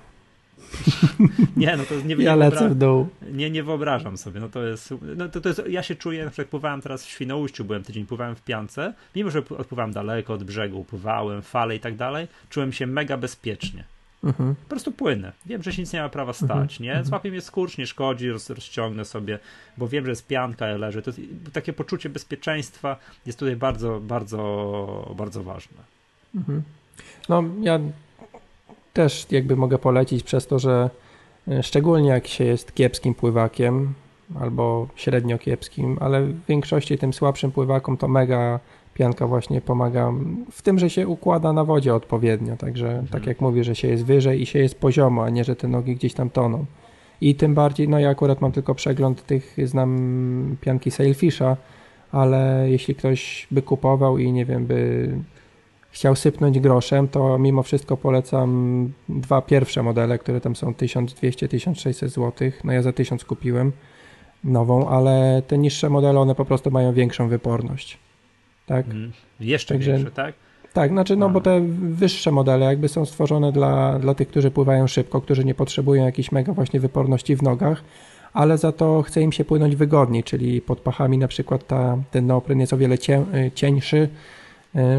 [1.57, 3.07] nie, no to nie Ja lecę w dół.
[3.31, 4.39] Nie, nie wyobrażam sobie.
[4.39, 7.09] No to jest, no to, to jest, ja się czuję, na przykład pływałem teraz w
[7.09, 11.79] Świnoujściu, byłem tydzień, pływałem w Piance, mimo że odpływałem daleko od brzegu, pływałem, fale i
[11.79, 13.83] tak dalej, czułem się mega bezpiecznie.
[14.23, 14.55] Mhm.
[14.55, 15.31] Po prostu płynę.
[15.45, 16.83] Wiem, że się nic nie ma prawa stać, mhm.
[16.83, 16.89] nie?
[16.89, 17.05] Mhm.
[17.05, 19.39] Złapię mnie skurcz, nie szkodzi, roz, rozciągnę sobie,
[19.77, 21.01] bo wiem, że jest pianka, ja leżę.
[21.01, 21.21] To jest,
[21.53, 25.77] takie poczucie bezpieczeństwa jest tutaj bardzo, bardzo, bardzo ważne.
[26.35, 26.61] Mhm.
[27.29, 27.79] No, ja
[28.95, 30.89] też jakby mogę polecić przez to, że
[31.47, 33.93] e, szczególnie jak się jest kiepskim pływakiem
[34.39, 38.59] albo średnio kiepskim, ale w większości tym słabszym pływakom to mega
[38.93, 40.11] pianka właśnie pomaga
[40.51, 43.07] w tym, że się układa na wodzie odpowiednio, także mhm.
[43.07, 45.67] tak jak mówię, że się jest wyżej i się jest poziomo, a nie, że te
[45.67, 46.65] nogi gdzieś tam toną.
[47.21, 51.57] I tym bardziej, no ja akurat mam tylko przegląd tych, znam pianki Sailfisha,
[52.11, 55.09] ale jeśli ktoś by kupował i nie wiem, by
[55.95, 62.51] chciał sypnąć groszem, to mimo wszystko polecam dwa pierwsze modele, które tam są 1200-1600 zł.
[62.63, 63.71] No ja za 1000 kupiłem
[64.43, 67.97] nową, ale te niższe modele, one po prostu mają większą wyporność.
[68.65, 68.85] Tak?
[68.85, 70.35] Mm, jeszcze Także, większe, tak?
[70.73, 74.87] Tak, znaczy, no bo te wyższe modele jakby są stworzone dla, dla tych, którzy pływają
[74.87, 77.83] szybko, którzy nie potrzebują jakiejś mega właśnie wyporności w nogach,
[78.33, 82.25] ale za to chce im się płynąć wygodniej, czyli pod pachami na przykład ta, ten
[82.27, 84.09] neopren jest o wiele cię, cieńszy,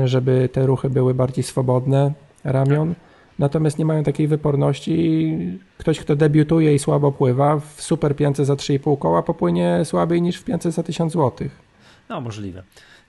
[0.05, 2.13] żeby te ruchy były bardziej swobodne
[2.45, 2.95] ramion.
[3.39, 5.37] Natomiast nie mają takiej wyporności.
[5.79, 10.37] Ktoś, kto debiutuje i słabo pływa, w super piance za 3,5 koła popłynie słabiej niż
[10.37, 11.49] w piance za 1000 zł.
[12.09, 12.63] No, możliwe.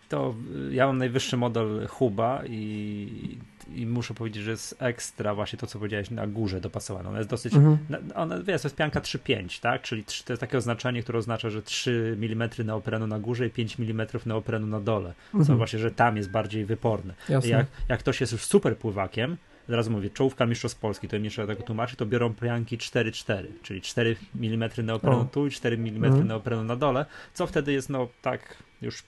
[0.10, 0.36] To
[0.72, 3.38] ja mam najwyższy model Huba i,
[3.76, 7.10] i muszę powiedzieć, że jest ekstra właśnie to, co powiedziałeś, na górze dopasowane.
[7.10, 7.78] Ona jest dosyć, mhm.
[8.16, 9.82] ona, wiesz, to jest pianka 3,5, tak?
[9.82, 13.80] Czyli to jest takie oznaczenie, które oznacza, że 3 mm neoprenu na górze i 5
[13.80, 15.14] mm neoprenu na dole.
[15.26, 15.46] Mhm.
[15.46, 17.14] Co właśnie, że tam jest bardziej wyporny.
[17.50, 19.38] Jak, jak ktoś jest już super pływakiem,
[19.70, 23.82] zaraz mówię, czołówka mistrzostw Polski, to nie trzeba tego tłumaczyć, to biorą pianki 4-4, czyli
[23.82, 25.26] 4 mm neoprenu o.
[25.26, 26.28] tu i 4 mm mhm.
[26.28, 29.04] neoprenu na dole, co wtedy jest, no tak, już,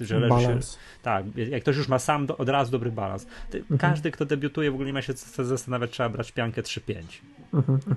[0.00, 0.58] że leży się,
[1.02, 3.26] tak, jak ktoś już ma sam do, od razu dobry balans.
[3.50, 3.78] Ty, mhm.
[3.78, 7.02] Każdy, kto debiutuje, w ogóle nie ma się zastanawiać, trzeba brać piankę 3-5.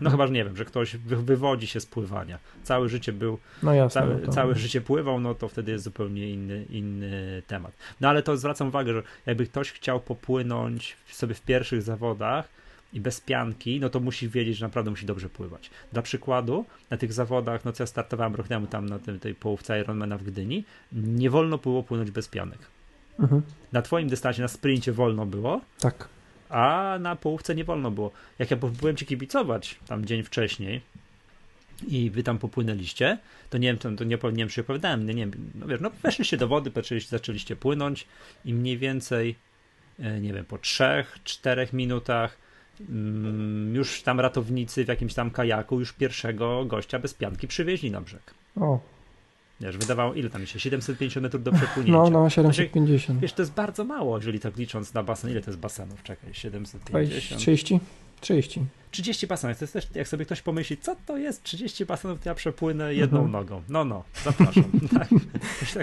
[0.02, 2.40] No chyba, że nie wiem, że ktoś wy, wywodzi się z pływania.
[2.64, 4.32] Całe życie był, no jasne, całe, no to...
[4.32, 7.72] całe życie pływał, no to wtedy jest zupełnie inny, inny temat.
[8.02, 12.62] No ale to zwracam uwagę, że jakby ktoś chciał popłynąć sobie w pierwszych zawodach,
[12.94, 15.70] i bez pianki, no to musi wiedzieć, że naprawdę musi dobrze pływać.
[15.94, 19.36] Dla przykładu, na tych zawodach, no co ja startowałem rok temu tam na tym, tej
[19.36, 22.60] połówce Ironmana w Gdyni, nie wolno było płynąć bez pianek.
[23.20, 23.42] Mhm.
[23.72, 25.62] Na twoim dystansie, na sprincie wolno było.
[25.80, 26.08] Tak.
[26.52, 28.12] A na połówce nie wolno było.
[28.40, 30.82] Jak ja byłem ci kibicować tam dzień wcześniej,
[31.88, 33.18] i wy tam popłynęliście,
[33.50, 35.92] to nie wiem, to, nie, nie wiem, czy opowiadałem, nie, nie wiem, no wiesz, no
[36.04, 38.08] weszliście do wody, zaczęliście, zaczęliście płynąć
[38.46, 39.36] i mniej więcej,
[40.00, 42.38] e, nie wiem, po trzech, czterech minutach
[42.90, 48.02] Mm, już tam ratownicy w jakimś tam kajaku już pierwszego gościa bez pianki przywieźli na
[48.02, 48.34] brzeg.
[48.56, 48.80] O.
[49.62, 50.60] Wiesz, wydawało, ile tam się?
[50.60, 51.98] 750 metrów do przepłynięcia.
[51.98, 53.08] No, no, 750.
[53.08, 55.32] To się, wiesz, to jest bardzo mało, jeżeli tak licząc na basen.
[55.32, 56.04] Ile to jest basenów?
[56.04, 57.42] Czekaj, 750.
[57.42, 57.80] 30?
[58.22, 58.62] 30.
[58.92, 59.58] 30 basenów.
[59.58, 62.94] To jest też, jak sobie ktoś pomyśli, co to jest 30 basenów, to ja przepłynę
[62.94, 63.32] jedną mhm.
[63.32, 63.62] nogą.
[63.70, 64.64] No, no, zapraszam.
[65.00, 65.08] tak,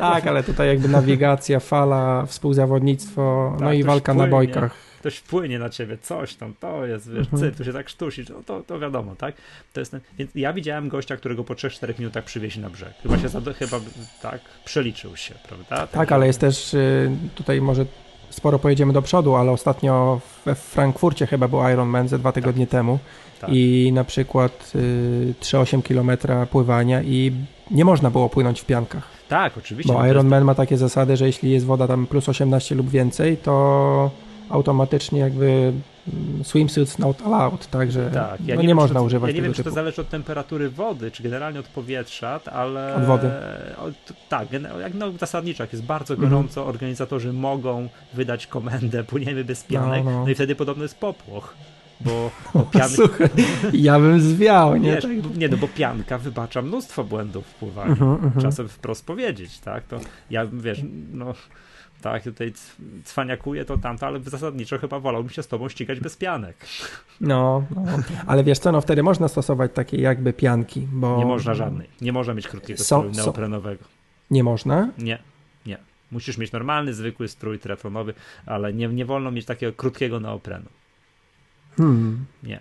[0.00, 4.26] tak ale tutaj jakby nawigacja, fala, współzawodnictwo, no tak, i walka płynie.
[4.26, 7.54] na bojkach ktoś wpłynie na ciebie, coś tam, to jest, wiesz, mhm.
[7.54, 9.34] tu się tak sztusi, to, to, to wiadomo, tak?
[9.72, 12.92] To jest więc ja widziałem gościa, którego po 3-4 minutach przywieźli na brzeg.
[13.02, 13.80] Chyba się, chyba
[14.22, 15.76] tak, przeliczył się, prawda?
[15.76, 17.86] Tak, tak ale jest też, y, tutaj może
[18.30, 22.72] sporo pojedziemy do przodu, ale ostatnio we Frankfurcie chyba był Ironman ze dwa tygodnie tak.
[22.72, 22.98] temu
[23.40, 23.50] tak.
[23.52, 27.32] i na przykład y, 3,8 km pływania i
[27.70, 29.08] nie można było płynąć w piankach.
[29.28, 29.92] Tak, oczywiście.
[29.92, 34.10] Bo Ironman ma takie zasady, że jeśli jest woda tam plus 18 lub więcej, to
[34.50, 39.36] automatycznie jakby mm, swimsuits not allowed, także tak, ja no nie, nie można używać Ja
[39.36, 42.94] nie wiem, czy to zależy od temperatury wody, czy generalnie od powietrza, ale...
[42.94, 43.30] Od wody.
[43.78, 43.94] Od,
[44.28, 44.48] tak,
[44.80, 46.30] jak no, zasadniczo, jak jest bardzo mhm.
[46.30, 46.74] gorąco, mm.
[46.74, 50.24] organizatorzy mogą wydać komendę, płyniemy bez pianek, no, no.
[50.24, 51.54] no i wtedy podobno jest popłoch
[52.00, 52.88] bo, bo pianka...
[52.88, 53.28] Słuchaj,
[53.72, 54.94] ja bym zwiał, nie?
[54.94, 55.04] Wiesz,
[55.36, 57.92] nie, no bo pianka wybacza mnóstwo błędów w pływaniu.
[57.92, 58.38] Uh -huh, uh -huh.
[58.38, 59.86] Trzeba sobie wprost powiedzieć, tak?
[59.86, 60.82] To ja, wiesz,
[61.12, 61.34] no
[62.02, 62.52] tak, tutaj
[63.04, 66.56] cwaniakuje to tamto, ale zasadniczo chyba wolałbym się z tobą ścigać bez pianek.
[67.20, 67.84] No, no,
[68.26, 71.18] ale wiesz co, no wtedy można stosować takie jakby pianki, bo...
[71.18, 73.84] Nie można żadnej, nie można mieć krótkiego so, stroju neoprenowego.
[74.30, 74.88] Nie można?
[74.98, 75.18] Nie,
[75.66, 75.78] nie.
[76.10, 78.14] Musisz mieć normalny, zwykły strój triatlonowy,
[78.46, 80.66] ale nie, nie wolno mieć takiego krótkiego neoprenu.
[81.76, 82.24] Hmm.
[82.42, 82.60] Nie.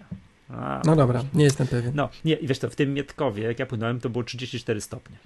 [0.50, 1.92] A, no dobra, nie jestem pewien.
[1.96, 5.18] No, nie, i wiesz to, w tym Mietkowie, jak ja płynąłem, to było 34 stopnie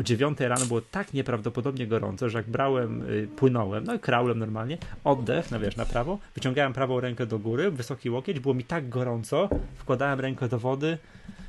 [0.00, 4.38] o 9 rano było tak nieprawdopodobnie gorąco, że jak brałem, y, płynąłem, no i krałem
[4.38, 8.64] normalnie, oddech, no wiesz, na prawo, wyciągałem prawą rękę do góry, wysoki łokieć, było mi
[8.64, 10.98] tak gorąco, wkładałem rękę do wody,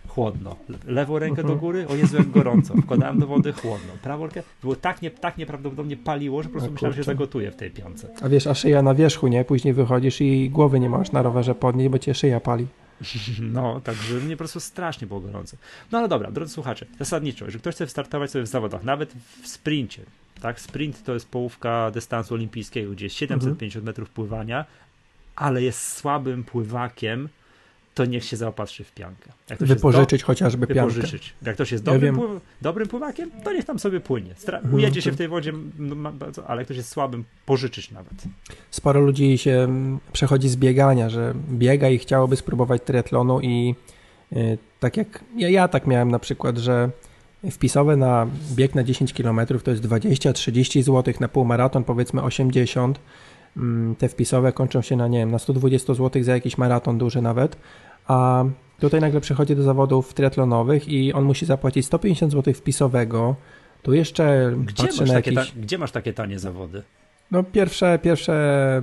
[0.07, 0.55] chłodno.
[0.85, 1.59] Lewą rękę do mhm.
[1.59, 2.73] góry, o Jezu, jak gorąco.
[2.83, 3.93] Wkładałem do wody, chłodno.
[4.03, 7.51] Prawą rękę, było tak, nie, tak nieprawdopodobnie paliło, że po prostu myślałem, że się zagotuje
[7.51, 8.09] w tej piance.
[8.21, 9.45] A wiesz, a szyja na wierzchu, nie?
[9.45, 12.67] Później wychodzisz i głowy nie masz na rowerze podnieść, bo cię szyja pali.
[13.41, 15.57] No, także mnie po prostu strasznie było gorąco.
[15.91, 19.47] No ale dobra, drodzy słuchacze, zasadniczo, jeżeli ktoś chce startować sobie w zawodach, nawet w
[19.47, 20.01] sprincie,
[20.41, 23.85] tak, sprint to jest połówka dystansu olimpijskiego, gdzie jest 750 mhm.
[23.85, 24.65] metrów pływania,
[25.35, 27.29] ale jest słabym pływakiem,
[27.97, 29.31] to niech się zaopatrzy w piankę.
[29.59, 30.27] wypożyczyć do...
[30.27, 30.93] chociażby piankę.
[30.93, 31.33] Wypożyczyć.
[31.41, 32.41] Jak ktoś jest dobrym, ja pływ...
[32.61, 34.33] dobrym pływakiem, to niech tam sobie płynie.
[34.35, 34.57] Stra...
[34.57, 34.75] Mhm.
[34.75, 35.53] Ujedzie się w tej wodzie,
[36.47, 38.13] ale jak ktoś jest słabym, pożyczyć nawet.
[38.71, 43.75] Sporo ludzi się mm, przechodzi z biegania, że biega i chciałoby spróbować triatlonu i
[44.31, 46.89] yy, tak jak ja, ja tak miałem na przykład, że
[47.51, 52.99] wpisowe na bieg na 10 km to jest 20-30 zł, na półmaraton powiedzmy 80
[53.57, 57.21] mm, te wpisowe kończą się na, nie wiem, na 120 zł za jakiś maraton duży
[57.21, 57.57] nawet,
[58.07, 58.45] a
[58.79, 63.35] tutaj nagle przechodzi do zawodów triatlonowych i on musi zapłacić 150 zł wpisowego.
[63.81, 65.35] Tu jeszcze gdzie masz, na jakiś...
[65.35, 65.43] ta...
[65.55, 66.83] gdzie masz takie tanie zawody?
[67.31, 68.81] No pierwsze, pierwsze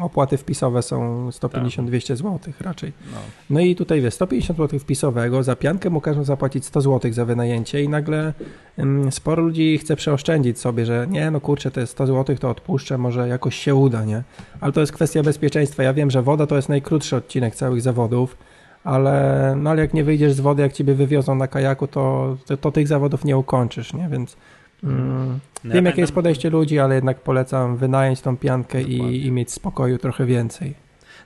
[0.00, 2.92] opłaty wpisowe są 150-200 zł raczej.
[3.12, 3.18] No.
[3.50, 3.60] no.
[3.60, 7.82] i tutaj wiesz, 150 zł wpisowego, za piankę mu każą zapłacić 100 zł za wynajęcie
[7.82, 8.32] i nagle
[8.76, 12.50] um, sporo ludzi chce przeoszczędzić sobie, że nie, no kurczę, to jest 100 zł, to
[12.50, 14.22] odpuszczę, może jakoś się uda, nie?
[14.60, 15.82] Ale to jest kwestia bezpieczeństwa.
[15.82, 18.36] Ja wiem, że woda to jest najkrótszy odcinek całych zawodów,
[18.84, 22.56] ale, no, ale jak nie wyjdziesz z wody, jak ciebie wywiozą na kajaku, to, to,
[22.56, 24.08] to tych zawodów nie ukończysz, nie?
[24.08, 24.36] Więc
[24.84, 25.40] Mm.
[25.64, 29.52] No Wiem, jakie jest podejście ludzi, ale jednak polecam wynająć tą piankę i, i, mieć
[29.52, 30.74] spokoju trochę więcej.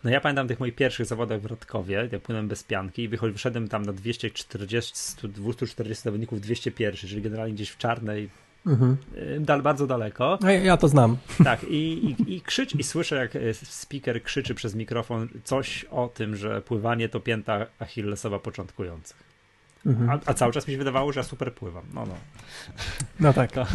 [0.05, 3.69] No ja pamiętam tych moich pierwszych zawodach w Rodkowie, jak płynąłem bez pianki i wyszedłem
[3.69, 4.95] tam na 240,
[5.29, 8.29] 240 zawodników 201, czyli generalnie gdzieś w czarnej,
[8.67, 8.97] mhm.
[9.17, 10.39] Y, dal, bardzo daleko.
[10.43, 11.17] Ja, ja, to znam.
[11.45, 16.09] Tak, i, i, i krzycz, i słyszę, jak y, speaker krzyczy przez mikrofon coś o
[16.09, 19.27] tym, że pływanie to pięta achillesowa początkujących.
[19.87, 20.11] Mhm.
[20.11, 21.85] A, a, cały czas mi się wydawało, że ja super pływam.
[21.95, 22.15] No, no.
[23.21, 23.53] No tak.
[23.57, 23.67] To,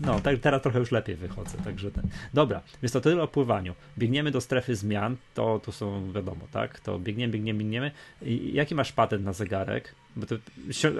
[0.00, 1.58] no, tak, teraz trochę już lepiej wychodzę.
[1.64, 2.04] Także ten.
[2.34, 3.74] Dobra, więc to tyle o pływaniu.
[3.98, 6.80] Biegniemy do strefy zmian, to tu są wiadomo, tak?
[6.80, 7.90] To biegniemy, biegniemy, biegniemy.
[8.22, 9.94] I jaki masz patent na zegarek?
[10.26, 10.34] To,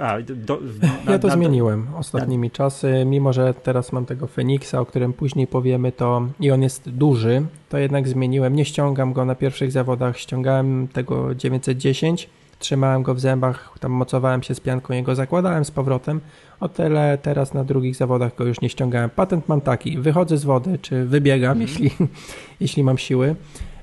[0.03, 0.59] a, do,
[1.05, 2.55] na, ja to na, zmieniłem ostatnimi na...
[2.55, 6.91] czasy, mimo że teraz mam tego Feniksa, o którym później powiemy, to i on jest
[6.91, 8.57] duży, to jednak zmieniłem.
[8.57, 12.29] Nie ściągam go na pierwszych zawodach, ściągałem tego 910
[12.59, 16.21] trzymałem go w zębach, tam mocowałem się z pianką i go zakładałem z powrotem.
[16.61, 19.11] O tyle teraz na drugich zawodach go już nie ściągałem.
[19.11, 21.63] Patent mam taki, wychodzę z wody, czy wybiegam, mm.
[21.63, 21.91] jeśli,
[22.61, 23.35] jeśli mam siły.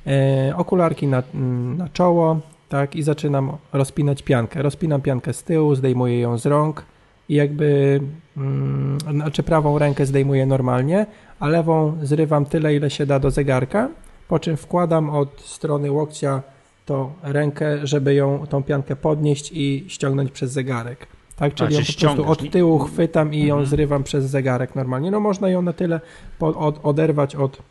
[0.07, 1.23] E, okularki na,
[1.77, 4.61] na czoło, tak, i zaczynam rozpinać piankę.
[4.61, 6.85] Rozpinam piankę z tyłu, zdejmuję ją z rąk
[7.29, 8.01] i jakby,
[8.37, 11.05] mm, znaczy prawą rękę zdejmuję normalnie,
[11.39, 13.89] a lewą zrywam tyle, ile się da do zegarka,
[14.27, 16.41] po czym wkładam od strony łokcia
[16.85, 21.07] to rękę, żeby ją, tą piankę podnieść i ściągnąć przez zegarek.
[21.35, 23.65] Tak, czyli A, ją po prostu od tyłu chwytam i ją mhm.
[23.65, 25.11] zrywam przez zegarek normalnie.
[25.11, 26.01] No można ją na tyle
[26.39, 27.61] po, od, oderwać od,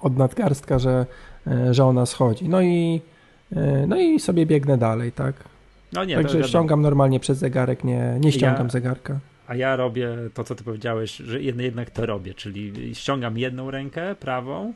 [0.00, 1.06] od nadgarstka, że,
[1.46, 2.48] e, że ona schodzi.
[2.48, 3.00] No i,
[3.86, 5.34] no i sobie biegnę dalej, tak.
[5.92, 9.18] No nie, Także ściągam normalnie przez zegarek, nie, nie ściągam ja, zegarka.
[9.46, 14.14] A ja robię to, co ty powiedziałeś, że jednak to robię, czyli ściągam jedną rękę
[14.14, 14.72] prawą,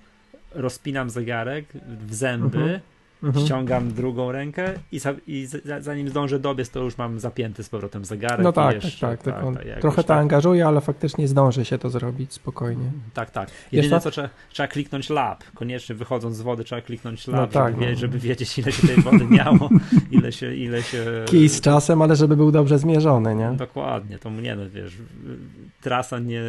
[0.55, 1.65] rozpinam zegarek
[2.07, 2.81] w zęby, mhm
[3.23, 3.47] mhm.
[3.47, 8.05] ściągam drugą rękę i, i za, zanim zdążę dobiec, to już mam zapięty z powrotem
[8.05, 8.45] zegarek.
[8.45, 10.19] No tak, tak tak, tak, tak, tak Trochę to tak.
[10.19, 12.85] angażuje, ale faktycznie zdąży się to zrobić spokojnie.
[12.85, 13.51] Mhm, tak, tak.
[13.73, 15.45] Jedyne co trzeba, trzeba kliknąć lab.
[15.55, 17.99] Koniecznie wychodząc z wody trzeba kliknąć lab, no tak, żeby, no.
[17.99, 19.71] żeby, wiedzieć ile się tej wody miało,
[20.11, 21.25] ile się, ile się...
[21.27, 23.53] Kij z czasem, ale żeby był dobrze zmierzony, nie?
[23.57, 24.97] Dokładnie, to nie no, wiesz,
[25.81, 26.43] trasa nie,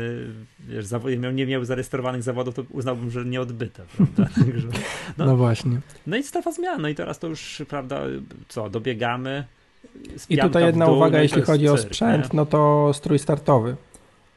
[0.60, 0.86] wiesz,
[1.34, 4.26] nie miał zarejestrowanych zawodów, to uznałbym, że nieodbyte, prawda?
[4.46, 4.68] Także,
[5.18, 5.80] no, no właśnie.
[6.08, 6.82] No i strefa zmian.
[6.82, 8.02] No i teraz to już, prawda,
[8.48, 9.44] co, dobiegamy.
[10.30, 12.38] I tutaj jedna dół, uwaga, no jeśli chodzi cyrk, o sprzęt, nie?
[12.38, 13.76] no to strój startowy.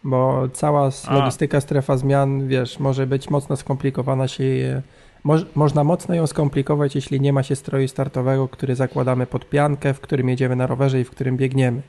[0.05, 1.61] Bo cała logistyka, A.
[1.61, 4.83] strefa zmian, wiesz, może być mocno skomplikowana się.
[5.25, 9.95] Mo można mocno ją skomplikować, jeśli nie ma się stroju startowego, który zakładamy pod piankę,
[9.95, 11.83] w którym jedziemy na rowerze i w którym biegniemy.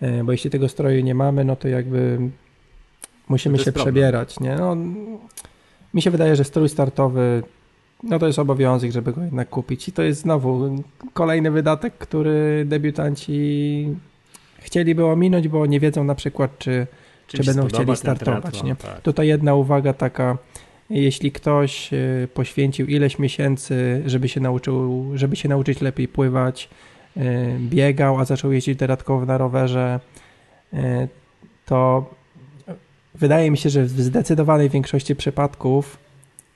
[0.00, 2.18] E, bo jeśli tego stroju nie mamy, no to jakby
[3.28, 3.84] musimy się problem.
[3.84, 4.56] przebierać, nie?
[4.56, 4.76] No,
[5.94, 7.42] mi się wydaje, że strój startowy
[8.02, 9.88] no to jest obowiązek, żeby go jednak kupić.
[9.88, 10.82] I to jest znowu
[11.12, 13.88] kolejny wydatek, który debiutanci
[14.58, 16.86] chcieliby ominąć, bo nie wiedzą na przykład, czy,
[17.26, 18.62] czy będą chcieli startować.
[18.62, 18.76] Nie?
[18.76, 19.00] Tak.
[19.00, 20.38] Tutaj jedna uwaga taka,
[20.90, 21.96] jeśli ktoś e,
[22.34, 26.68] poświęcił ileś miesięcy, żeby się, nauczył, żeby się nauczyć lepiej pływać,
[27.16, 27.20] e,
[27.60, 30.00] biegał, a zaczął jeździć dodatkowo na rowerze,
[30.72, 31.08] e,
[31.66, 32.10] to
[33.14, 36.07] wydaje mi się, że w zdecydowanej większości przypadków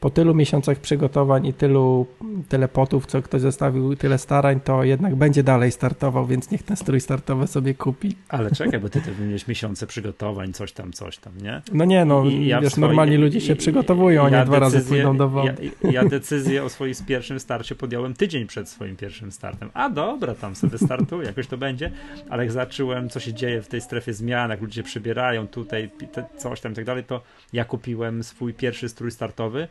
[0.03, 2.07] po tylu miesiącach przygotowań i tylu
[2.49, 7.01] telepotów, co ktoś zostawił, tyle starań, to jednak będzie dalej startował, więc niech ten strój
[7.01, 8.17] startowy sobie kupi.
[8.29, 11.63] Ale czekaj, bo ty też miałeś miesiące przygotowań, coś tam, coś tam, nie?
[11.73, 15.17] No nie, no, I ja wiesz, normalni ludzie się przygotowują, ja nie dwa razy pójdą
[15.17, 15.71] do wody.
[15.83, 19.71] Ja, ja decyzję o swoim pierwszym starcie podjąłem tydzień przed swoim pierwszym startem.
[19.75, 21.91] A dobra, tam sobie startuję, jakoś to będzie,
[22.31, 25.91] ale jak zacząłem, co się dzieje w tej strefie zmian, jak ludzie przybierają tutaj,
[26.37, 29.69] coś tam i tak dalej, to ja kupiłem swój pierwszy strój startowy,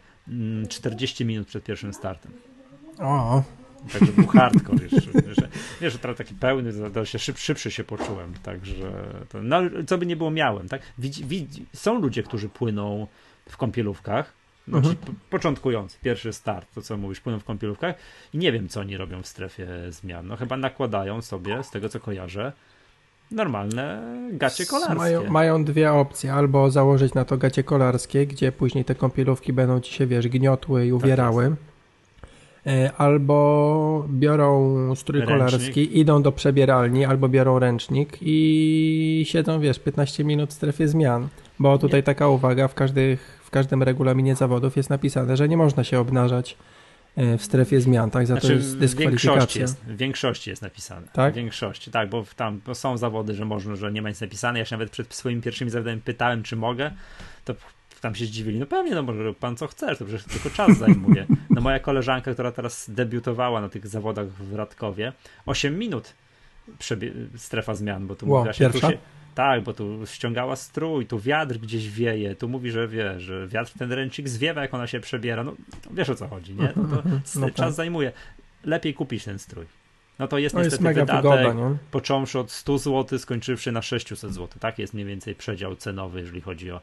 [0.69, 2.31] 40 mm, minut przed pierwszym startem.
[2.99, 3.43] O.
[3.93, 5.11] Także był hardcore jeszcze.
[5.81, 6.71] Wiesz, że teraz taki pełny,
[7.05, 8.91] się szyb, szybszy się poczułem, także
[9.29, 10.81] to, no, co by nie było miałem, tak?
[10.97, 13.07] Widzi, widzi, są ludzie, którzy płyną
[13.49, 14.33] w kąpielówkach,
[14.67, 15.17] znaczy mhm.
[15.29, 17.95] początkujący, pierwszy start, to co mówisz, płyną w kąpielówkach
[18.33, 20.27] i nie wiem, co oni robią w strefie zmian.
[20.27, 22.53] No chyba nakładają sobie, z tego co kojarzę,
[23.31, 24.97] normalne gacie kolarskie.
[24.97, 26.33] Mają, mają dwie opcje.
[26.33, 30.85] Albo założyć na to gacie kolarskie, gdzie później te kąpielówki będą ci się, wiesz, gniotły
[30.85, 31.43] i tak uwierały.
[31.43, 31.71] Tak
[32.97, 35.39] albo biorą strój ręcznik.
[35.39, 41.27] kolarski, idą do przebieralni, albo biorą ręcznik i siedzą, wiesz, 15 minut w strefie zmian.
[41.59, 42.03] Bo tutaj Nie.
[42.03, 46.57] taka uwaga, w każdych każdym regulaminie zawodów jest napisane, że nie można się obnażać
[47.17, 48.27] w strefie zmian, tak?
[48.27, 49.31] Za znaczy, to jest dyskwalifikacja.
[49.31, 51.07] W większości jest, w większości jest napisane.
[51.13, 51.33] Tak?
[51.33, 54.59] W większości, tak, bo tam bo są zawody, że można, że nie ma nic napisane.
[54.59, 56.91] Ja się nawet przed swoimi pierwszymi zawodami pytałem, czy mogę,
[57.45, 57.55] to
[58.01, 61.25] tam się zdziwili, no pewnie, no może pan co chcesz, to przecież tylko czas zajmuje.
[61.49, 65.13] No moja koleżanka, która teraz debiutowała na tych zawodach w Radkowie,
[65.45, 66.13] 8 minut
[67.37, 68.97] strefa zmian, bo tu wow, mówiła się, tu się,
[69.35, 73.71] tak, bo tu ściągała strój, tu wiatr gdzieś wieje, tu mówi, że wie, że wiatr
[73.79, 75.43] ten ręcznik zwiewa, jak ona się przebiera.
[75.43, 75.55] No
[75.91, 76.73] wiesz o co chodzi, nie?
[76.75, 77.73] No to no czas tak.
[77.73, 78.11] zajmuje.
[78.63, 79.65] Lepiej kupić ten strój.
[80.19, 84.19] No to jest to niestety jest wydatek, wygoda, począwszy od 100 zł, skończywszy na 600
[84.19, 84.47] zł.
[84.59, 86.81] Tak jest mniej więcej przedział cenowy, jeżeli chodzi o,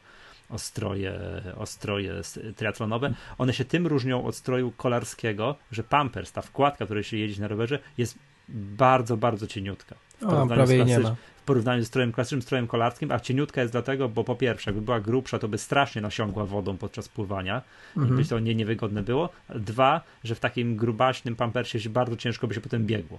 [0.51, 1.13] o stroje,
[1.57, 2.13] o stroje
[2.57, 3.15] triatlonowe.
[3.39, 7.49] One się tym różnią od stroju kolarskiego, że Pampers, ta wkładka, której się jeździ na
[7.49, 8.19] rowerze, jest
[8.49, 9.95] bardzo, bardzo cieniutka.
[10.21, 11.17] W o, prawie nie ma
[11.49, 15.01] porównaniu z strojem klasycznym, strojem kolarskim, a cieniutka jest dlatego, bo po pierwsze, jakby była
[15.01, 17.63] grubsza, to by strasznie nasiągła wodą podczas pływania
[17.97, 18.15] mhm.
[18.15, 19.29] i by to nie, niewygodne było.
[19.49, 23.19] Dwa, że w takim grubaśnym pampersie się bardzo ciężko by się potem biegło.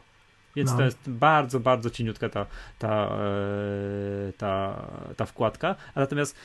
[0.55, 0.77] Więc no.
[0.77, 2.45] to jest bardzo, bardzo cieniutka ta,
[2.79, 3.17] ta,
[4.29, 4.85] e, ta,
[5.17, 5.75] ta wkładka.
[5.95, 6.35] A natomiast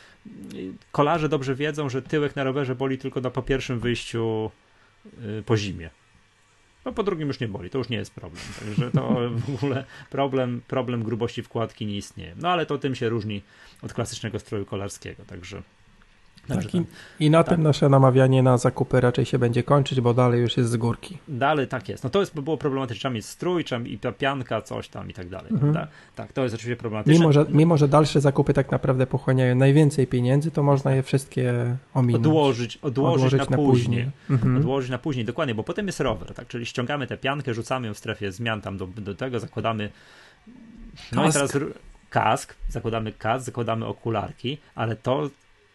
[0.92, 4.50] kolarze dobrze wiedzą, że tyłek na rowerze boli tylko na po pierwszym wyjściu
[5.38, 5.90] e, po zimie.
[6.84, 8.42] No po drugim już nie boli, to już nie jest problem.
[8.60, 9.16] Także to
[9.46, 12.34] w ogóle problem, problem grubości wkładki nie istnieje.
[12.36, 13.42] No ale to tym się różni
[13.82, 15.62] od klasycznego stroju kolarskiego, także
[16.48, 16.82] tak, i,
[17.20, 17.54] I na tak.
[17.54, 21.18] tym nasze namawianie na zakupy raczej się będzie kończyć, bo dalej już jest z górki.
[21.28, 22.04] Dalej tak jest.
[22.04, 23.00] No to jest, by było problematyczne.
[23.00, 25.52] Trzeba mieć strój, trzeba i pianka, coś tam i tak dalej.
[25.52, 25.74] Mhm.
[25.74, 27.20] Tak, tak, to jest oczywiście problematyczne.
[27.20, 31.76] Mimo że, mimo, że dalsze zakupy tak naprawdę pochłaniają najwięcej pieniędzy, to można je wszystkie
[31.94, 32.26] ominąć.
[32.26, 33.86] Odłożyć, odłożyć, odłożyć na, na, później.
[33.86, 34.10] później.
[34.30, 34.56] Mhm.
[34.56, 36.48] Odłożyć na później, dokładnie, bo potem jest rower, tak?
[36.48, 39.90] Czyli ściągamy tę piankę, rzucamy ją w strefie zmian tam do, do tego, zakładamy
[41.12, 41.34] no kask.
[41.34, 41.56] i teraz
[42.10, 45.30] kask, zakładamy kask, zakładamy okularki, ale to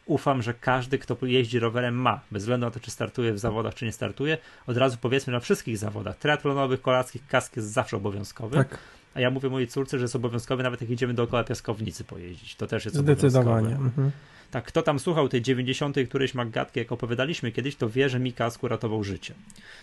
[0.09, 3.75] ufam, że każdy, kto jeździ rowerem ma, bez względu na to, czy startuje w zawodach,
[3.75, 4.37] czy nie startuje,
[4.67, 8.57] od razu powiedzmy na wszystkich zawodach, triatlonowych, kolarskich, kask jest zawsze obowiązkowy.
[8.57, 8.77] Tak.
[9.13, 12.55] A ja mówię mojej córce, że jest obowiązkowy, nawet jak idziemy dookoła piaskownicy pojeździć.
[12.55, 13.75] To też jest Zdecydowanie.
[13.75, 14.11] Mhm.
[14.51, 15.97] Tak, kto tam słuchał tej 90.
[16.09, 19.33] którejś Maggatki, jak opowiadaliśmy kiedyś, to wie, że mi kask uratował życie.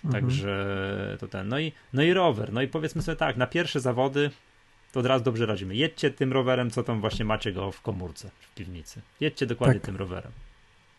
[0.05, 0.23] Mhm.
[0.23, 1.49] Także to ten.
[1.49, 2.53] No i, no i rower.
[2.53, 4.31] No i powiedzmy sobie tak, na pierwsze zawody
[4.97, 5.77] to od razu dobrze radzimy.
[5.77, 9.01] Jedźcie tym rowerem, co tam właśnie macie go w komórce, w piwnicy.
[9.21, 9.87] Jedźcie dokładnie tak.
[9.87, 10.33] tym rowerem.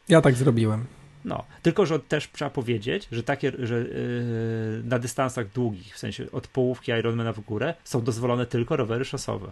[0.09, 0.85] Ja tak zrobiłem.
[1.25, 6.31] No, tylko że też trzeba powiedzieć, że takie, że yy, na dystansach długich, w sensie
[6.31, 9.51] od połówki Ironmana w górę, są dozwolone tylko rowery szosowe.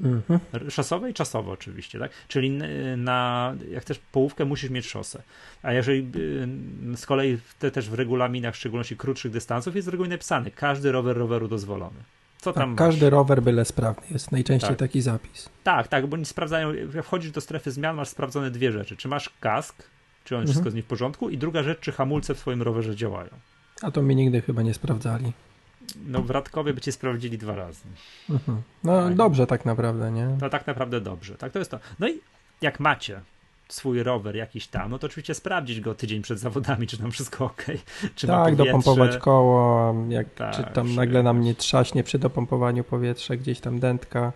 [0.00, 0.40] Mhm.
[0.70, 2.10] Szosowe i czasowe oczywiście, tak?
[2.28, 2.50] Czyli
[2.96, 5.22] na, jak chcesz połówkę, musisz mieć szosę.
[5.62, 6.10] A jeżeli
[6.90, 10.50] yy, z kolei te, też w regulaminach, w szczególności krótszych dystansów, jest z reguły napisane,
[10.50, 12.14] każdy rower roweru dozwolony.
[12.44, 14.78] Co tak, tam każdy rower byle sprawny jest najczęściej tak.
[14.78, 15.48] taki zapis.
[15.62, 18.96] Tak, tak, bo oni sprawdzają, jak wchodzisz do strefy zmian, masz sprawdzone dwie rzeczy.
[18.96, 19.82] Czy masz kask,
[20.24, 20.52] czy on mhm.
[20.52, 23.30] wszystko z nim w porządku i druga rzecz, czy hamulce w swoim rowerze działają.
[23.82, 25.32] A to mi nigdy chyba nie sprawdzali.
[26.06, 27.84] No w Radkowie by cię sprawdzili dwa razy.
[28.30, 28.62] Mhm.
[28.84, 29.14] No tak.
[29.14, 30.36] dobrze tak naprawdę, nie?
[30.40, 31.34] No tak naprawdę dobrze.
[31.34, 31.78] Tak, to jest to.
[31.98, 32.20] No i
[32.60, 33.20] jak macie
[33.68, 37.44] swój rower jakiś tam, no to oczywiście sprawdzić go tydzień przed zawodami, czy tam wszystko
[37.44, 37.64] ok.
[38.16, 43.36] Czy tak, dopompować koło, jak, tak, czy tam nagle nam nie trzaśnie przy dopompowaniu powietrza,
[43.36, 44.32] gdzieś tam dętka,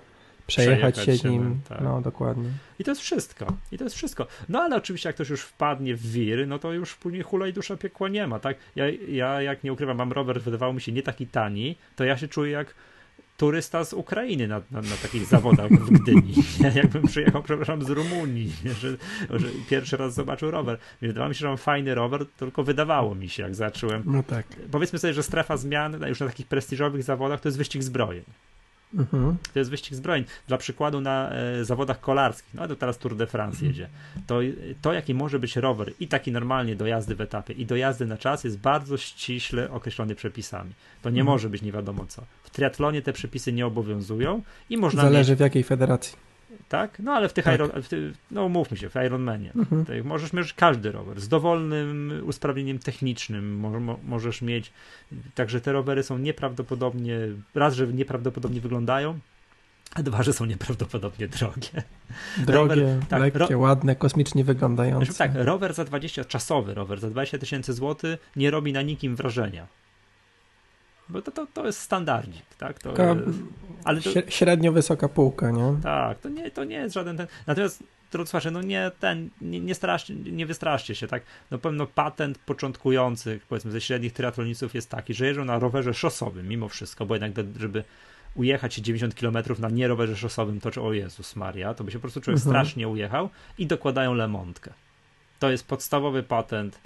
[0.47, 1.81] przejechać, przejechać się nim, tak.
[1.81, 2.51] no dokładnie.
[2.79, 4.27] I to jest wszystko, i to jest wszystko.
[4.49, 7.53] No ale oczywiście jak ktoś już wpadnie w wir, no to już później hula i
[7.53, 8.57] dusza piekła nie ma, tak?
[8.77, 12.17] Ja, ja jak nie ukrywam, mam rower, wydawało mi się nie taki tani, to ja
[12.17, 12.75] się czuję jak
[13.39, 16.35] turysta z Ukrainy na, na, na takich zawodach w Gdyni.
[16.75, 18.97] Jakbym przyjechał, przepraszam, z Rumunii, że,
[19.41, 20.79] że pierwszy raz zobaczył rower.
[21.01, 24.03] Wydawało mi się, że mam fajny rower, tylko wydawało mi się, jak zacząłem.
[24.07, 24.47] No tak.
[24.71, 28.25] Powiedzmy sobie, że strefa zmian już na takich prestiżowych zawodach to jest wyścig zbrojeń.
[28.95, 29.37] Mhm.
[29.53, 30.25] To jest wyścig zbrojeń.
[30.47, 33.71] Dla przykładu na e, zawodach kolarskich, no to teraz Tour de France mhm.
[33.71, 33.89] jedzie,
[34.27, 34.41] to,
[34.83, 38.07] to jaki może być rower i taki normalnie do jazdy w etapie i do jazdy
[38.07, 40.73] na czas jest bardzo ściśle określony przepisami.
[41.03, 41.35] To nie mhm.
[41.35, 42.23] może być nie wiadomo co.
[42.43, 45.39] W triatlonie te przepisy nie obowiązują i można Zależy mieć...
[45.39, 46.28] w jakiej federacji
[46.69, 46.99] tak?
[46.99, 47.55] No ale w tych, tak.
[47.55, 49.53] Iron, w ty, no mówmy się, w Ironmanie.
[49.57, 50.07] Mhm.
[50.07, 53.57] możesz mieć każdy rower z dowolnym usprawnieniem technicznym.
[53.57, 54.73] Może, możesz mieć,
[55.35, 57.19] także te rowery są nieprawdopodobnie,
[57.55, 59.19] raz, że nieprawdopodobnie wyglądają,
[59.95, 61.83] a dwa, że są nieprawdopodobnie drogie.
[62.47, 63.59] Drogie, rower, tak, lekkie, ro...
[63.59, 65.13] ładne, kosmicznie wyglądające.
[65.13, 69.17] Znaczy, tak, rower za 20, czasowy rower za 20 tysięcy złotych nie robi na nikim
[69.17, 69.67] wrażenia.
[71.09, 72.79] Bo to, to, to jest standardzik, tak?
[72.79, 73.17] To, Taka
[73.85, 75.77] ale to, średnio wysoka półka, nie?
[75.83, 77.27] Tak, to nie, to nie jest żaden ten.
[77.47, 77.83] Natomiast
[78.13, 81.23] drodzy słuchacze, no nie ten, nie, nie, strasz, nie wystraszcie się, tak?
[81.51, 86.49] No pewno patent początkujących, powiedzmy, ze średnich triatlonistów jest taki, że jeżdżą na rowerze szosowym
[86.49, 87.85] mimo wszystko, bo jednak żeby
[88.35, 91.99] ujechać 90 km na nie rowerze szosowym, to czy o Jezus Maria, to by się
[91.99, 92.53] po prostu człowiek mhm.
[92.53, 93.29] strasznie ujechał
[93.59, 94.73] i dokładają lemontkę.
[95.39, 96.81] To jest podstawowy patent,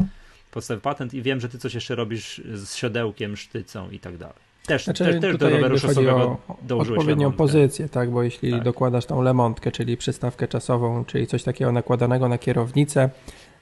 [0.52, 4.36] podstawowy patent i wiem, że ty coś jeszcze robisz z siodełkiem, sztycą i tak dalej.
[4.66, 7.38] Też, Znaczy, też, też do roweru szosowego dołożyłeś odpowiednią lemontkę.
[7.38, 8.62] pozycję, tak, bo jeśli Tak.
[8.62, 13.10] dokładasz tą lemontkę, czyli przystawkę czasową, czyli coś takiego nakładanego na kierownicę,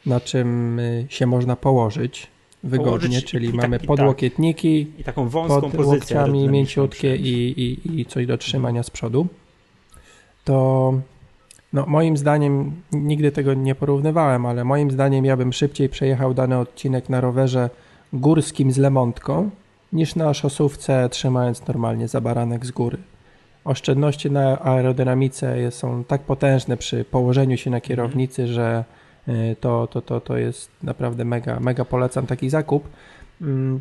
[0.06, 2.26] na czym y, się można położyć
[2.64, 3.86] wygodnie, Położyć czyli i tak- mamy i tak.
[3.88, 9.26] podłokietniki, I taką wąską pod pozycję mięciutkie i, i, i coś do trzymania z przodu,
[10.44, 10.92] to
[11.72, 16.58] no, moim zdaniem, nigdy tego nie porównywałem, ale moim zdaniem ja bym szybciej przejechał dany
[16.58, 17.70] odcinek na rowerze
[18.12, 19.50] górskim z lemontką,
[19.92, 22.98] niż na szosówce trzymając normalnie za baranek z góry.
[23.64, 28.84] Oszczędności na aerodynamice są tak potężne przy położeniu się na kierownicy, że
[29.28, 32.88] y, to, to, to, to jest naprawdę mega, mega polecam taki zakup.
[33.40, 33.80] Mm,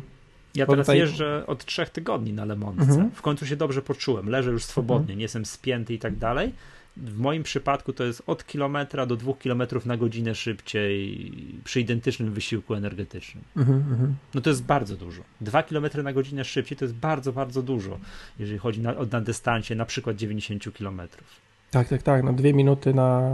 [0.54, 2.90] Ja Bo teraz tutaj- jeżdżę od trzech tygodni na Lemontce.
[2.92, 3.10] Mhm.
[3.10, 4.28] W końcu się dobrze poczułem.
[4.28, 6.52] Leżę już swobodnie, nie jestem spięty i tak dalej.
[7.00, 11.32] W moim przypadku to jest od kilometra do dwóch kilometrów na godzinę szybciej
[11.64, 13.44] przy identycznym wysiłku energetycznym.
[13.56, 14.14] mhm, mhm.
[14.34, 15.22] No to jest bardzo dużo.
[15.40, 17.98] Dwa kilometry na godzinę szybciej to jest bardzo, bardzo dużo,
[18.38, 21.50] jeżeli chodzi na, na dystansie na przykład 90 kilometrów.
[21.70, 22.24] Tak, tak, tak.
[22.24, 23.30] No dwie minuty na,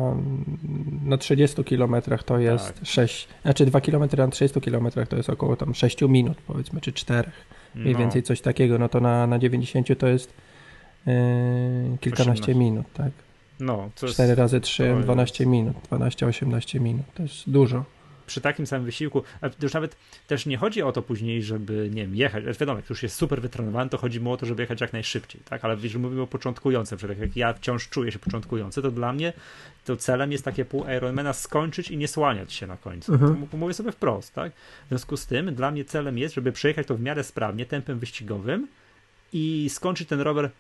[1.05, 2.87] na 30 kilometrach to jest Tak.
[2.87, 6.93] 6, znaczy 2 kilometry na 30 kilometrach to jest około tam 6 minut powiedzmy, czy
[6.93, 7.31] 4.
[7.75, 8.79] Mniej No, więcej coś takiego.
[8.79, 10.33] No to na, na 90 to jest
[11.07, 11.13] yy,
[12.01, 12.55] kilkanaście 18.
[12.55, 13.11] minut, tak.
[13.61, 17.07] No to jest, 4 razy 3, to 12 jest- minut, 12-18 minut.
[17.15, 17.85] To jest dużo.
[18.27, 19.97] przy takim samym wysiłku, a już nawet
[20.27, 23.43] też nie chodzi o to później, żeby, nie wiem, jechać, wiadomo, jak już jest super
[23.43, 26.27] wytrenowany, to chodzi mu o to, żeby jechać jak najszybciej, tak, ale jeżeli mówimy o
[26.27, 29.33] początkującym, że jak ja wciąż czuję się początkujący, to dla mnie
[29.85, 33.13] to celem jest takie pół Ironmana skończyć i nie słaniać się na końcu.
[33.13, 33.47] Mhm.
[33.47, 34.53] To mówię sobie wprost, tak,
[34.85, 37.99] w związku z tym dla mnie celem jest, żeby przejechać to w miarę sprawnie, tempem
[37.99, 38.69] wyścigowym
[39.33, 40.51] i skończyć ten rower,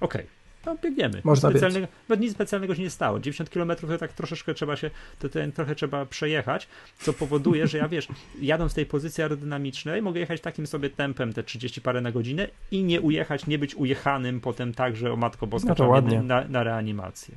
[0.00, 0.35] okej.
[0.66, 1.20] No, biegniemy.
[1.24, 3.20] Można nic specjalnego, bo nic specjalnego się nie stało.
[3.20, 7.78] 90 km to tak troszeczkę trzeba się, to ten trochę trzeba przejechać, co powoduje, że
[7.78, 8.08] ja wiesz,
[8.40, 12.48] jadąc z tej pozycji aerodynamicznej, mogę jechać takim sobie tempem te 30 parę na godzinę
[12.70, 16.44] i nie ujechać, nie być ujechanym potem tak, że o matko boska No to na,
[16.48, 17.36] na reanimację.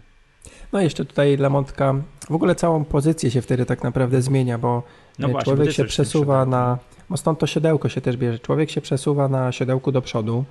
[0.74, 1.96] No i jeszcze tutaj Lemontka,
[2.30, 4.84] w ogóle całą pozycję się wtedy tak naprawdę zmienia, bo
[5.20, 6.78] No e, właśnie, bo człowiek ty się przesuwa na,
[7.10, 10.46] bo stąd to siodełko się też bierze, człowiek się przesuwa na siodełku do przodu.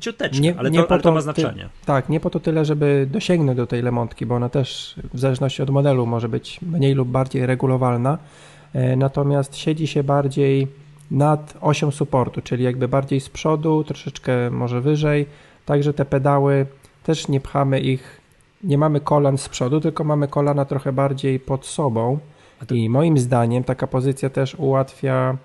[0.00, 1.68] Ciuteczkę, Nie- ale, nie to, po ale to to ma ty- znaczenie.
[1.86, 5.62] Tak, nie po to tyle, żeby dosięgnąć do tej lemontki, bo ona też w zależności
[5.62, 8.18] od modelu może być mniej lub bardziej regulowalna.
[8.74, 10.66] E, Natomiast siedzi się bardziej
[11.10, 15.26] nad osią supportu, czyli jakby bardziej z przodu, troszeczkę może wyżej.
[15.66, 16.66] Także te pedały
[17.04, 18.20] też nie pchamy ich,
[18.64, 22.18] nie mamy kolan z przodu, tylko mamy kolana trochę bardziej pod sobą.
[22.66, 25.36] To- I moim zdaniem taka pozycja też ułatwia.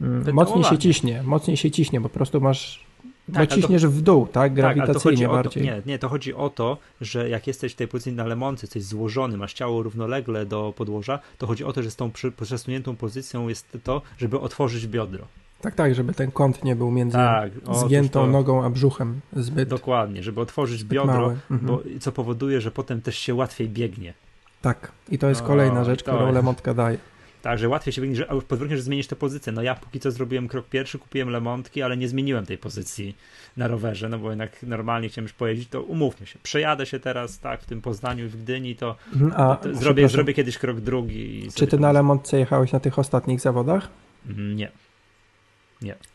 [0.00, 0.34] Mm.
[0.34, 2.90] Mocniej się ciśnie, mocniej się ciśnie, bo po prostu masz.
[3.34, 4.32] Tak, bo to- ciśniesz w dół, tak?
[4.34, 5.62] Tak, to Grawitacyjnie o to, bardziej.
[5.62, 8.82] nie, nie, to chodzi o to, że jak jesteś w tej pozycji na lemonce, jesteś
[8.84, 12.96] złożony, masz ciało równolegle do podłoża, to chodzi o to, że z tą przy- przesuniętą
[12.96, 15.24] pozycją jest to, żeby otworzyć biodro.
[15.60, 19.20] Tak, tak, żeby ten kąt nie był między Tak, otóż zgiętą to- nogą a brzuchem
[19.36, 21.30] zbyt Dokładnie, żeby otworzyć biodro.
[21.50, 21.60] Mhm.
[21.62, 24.14] bo, co powoduje, że potem też się łatwiej biegnie.
[24.62, 26.98] Tak, i to jest O, kolejna rzecz, to którą jest- daje.
[27.42, 29.52] Tak, że łatwiej się że a podwórkiem, że zmienisz tę pozycję.
[29.52, 33.16] No ja póki co zrobiłem krok pierwszy, kupiłem lemontki, ale nie zmieniłem tej pozycji
[33.56, 36.38] na rowerze, no bo jednak normalnie chciałem już pojeździć, to umówmy się.
[36.42, 40.08] Przejadę się teraz, tak, w tym Poznaniu i w Gdyni, to, Mhm, A to zrobię,
[40.08, 41.48] zrobię kiedyś krok drugi.
[41.54, 43.88] Czy ty na Lemontce jechałeś na tych ostatnich zawodach?
[44.26, 44.70] Mhm, Nie.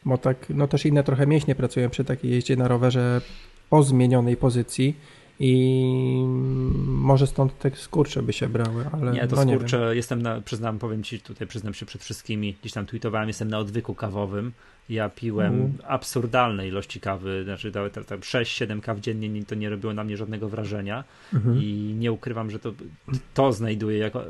[0.06, 3.22] Bo tak, no też inne trochę mięśnie pracują przy takiej jeździe na rowerze
[3.72, 4.96] o zmienionej pozycji
[5.40, 6.24] i
[6.88, 9.60] może stąd te skurcze by się brały, ale Nie, to no nie wiem.
[9.60, 13.48] skurczę, jestem na, przyznam, powiem ci tutaj, przyznam się przed wszystkimi, gdzieś tam tweetowałem, jestem
[13.48, 14.52] na odwyku kawowym.
[14.90, 15.74] Ja piłem Mhm.
[15.88, 20.04] absurdalne ilości kawy, znaczy tam, tam, tam 6-7 kaw dziennie, nie- to nie robiło na
[20.04, 21.58] mnie żadnego wrażenia Mhm.
[21.62, 22.74] i nie ukrywam, że to,
[23.34, 24.24] to znajduję jako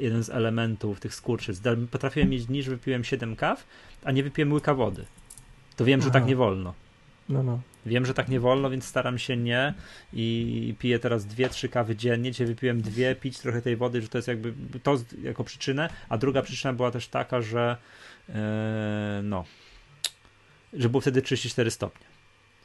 [0.00, 1.52] jeden z elementów tych skurczy.
[1.90, 3.66] Potrafiłem mieć dni, że wypiłem 7 kaw,
[4.04, 5.04] a nie wypiłem łyka wody.
[5.76, 6.18] To wiem, że Aha.
[6.18, 6.74] tak nie wolno.
[7.28, 7.60] No, no.
[7.86, 9.74] Wiem, że tak nie wolno, więc staram się nie
[10.12, 12.30] i piję teraz dwie, trzy kawy dziennie.
[12.30, 16.18] Dzisiaj wypiłem dwie, pić trochę tej wody, że to jest jakby to jako przyczynę, a
[16.18, 17.76] druga przyczyna była też taka, że
[18.28, 19.44] e, no,
[20.72, 22.06] że było wtedy 34 stopnie.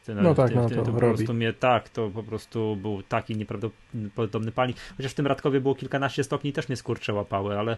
[0.06, 1.16] Ten- No tak, ten- no ten- to po robi.
[1.18, 4.78] prostu mnie tak, to po prostu był taki nieprawdopodobny palnik.
[4.98, 7.78] Chociaż w tym Radkowie było kilkanaście stopni i też mnie skurcze łapały, ale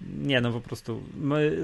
[0.00, 1.02] nie, no po prostu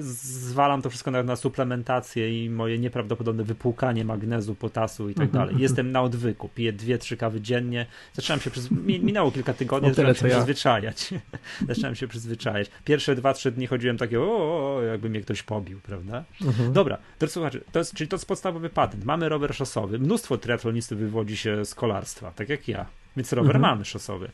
[0.01, 5.47] zwalam to wszystko na, na suplementację i moje nieprawdopodobne wypłukanie magnezu, potasu i tak Mhm,
[5.47, 5.63] dalej.
[5.63, 7.87] Jestem na odwyku, piję dwie, trzy kawy dziennie.
[8.13, 8.71] Zacząłem się, przyz...
[8.71, 10.15] mi- minęło kilka tygodni, No się ja.
[10.15, 11.15] przyzwyczajać.
[11.69, 12.71] zacząłem się przyzwyczajać.
[12.85, 16.25] Pierwsze dwa, trzy dni chodziłem takie, o, o, o, jakby mnie ktoś pobił, prawda?
[16.43, 16.73] Mhm.
[16.73, 19.05] Dobra, to słuchajcie, to jest, czyli to jest podstawowy patent.
[19.05, 19.99] Mamy rower szosowy.
[19.99, 22.87] Mnóstwo triatlonistów wywodzi się z kolarstwa, tak jak ja.
[23.17, 23.73] Więc rower Mhm.
[23.73, 24.29] mamy szosowy.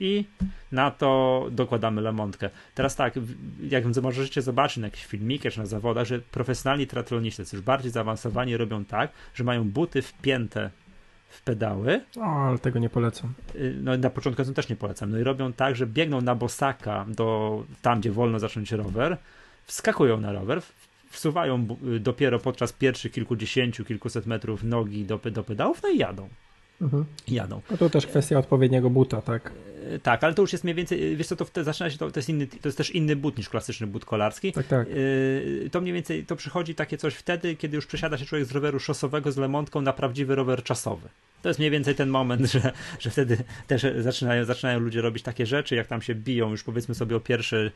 [0.00, 0.24] I
[0.72, 2.50] na to dokładamy lemontkę.
[2.74, 3.14] Teraz tak,
[3.70, 8.56] jak możecie zobaczyć na jakichś filmikach czy na zawodach, że profesjonalni triatloniści, już bardziej zaawansowani,
[8.56, 10.70] robią tak, że mają buty wpięte
[11.28, 12.00] w pedały.
[12.20, 13.32] O, ale tego nie polecam.
[13.54, 15.10] Y, no na początku też nie polecam.
[15.10, 19.16] No i robią tak, że biegną na bosaka do tam, gdzie wolno zacząć rower,
[19.64, 20.62] wskakują na rower,
[21.10, 21.66] wsuwają
[21.96, 26.28] y, dopiero podczas pierwszych kilkudziesięciu, kilkuset metrów nogi do, do pedałów, no i jadą.
[26.80, 27.04] Mhm.
[27.28, 27.60] Jadą.
[27.70, 29.52] No to też kwestia odpowiedniego buta, tak?
[29.94, 32.10] E, tak, ale to już jest mniej więcej, wiesz co, to te, zaczyna się, to,
[32.10, 34.52] to, jest inny, to jest też inny but niż klasyczny but kolarski.
[34.52, 34.88] Tak, tak.
[35.66, 38.52] E, to mniej więcej, to przychodzi takie coś wtedy, kiedy już przesiada się człowiek z
[38.52, 41.08] roweru szosowego z lemontką na prawdziwy rower czasowy.
[41.42, 45.46] To jest mniej więcej ten moment, że, że wtedy też zaczynają, zaczynają ludzie robić takie
[45.46, 47.70] rzeczy, jak tam się biją już powiedzmy sobie o pierwsze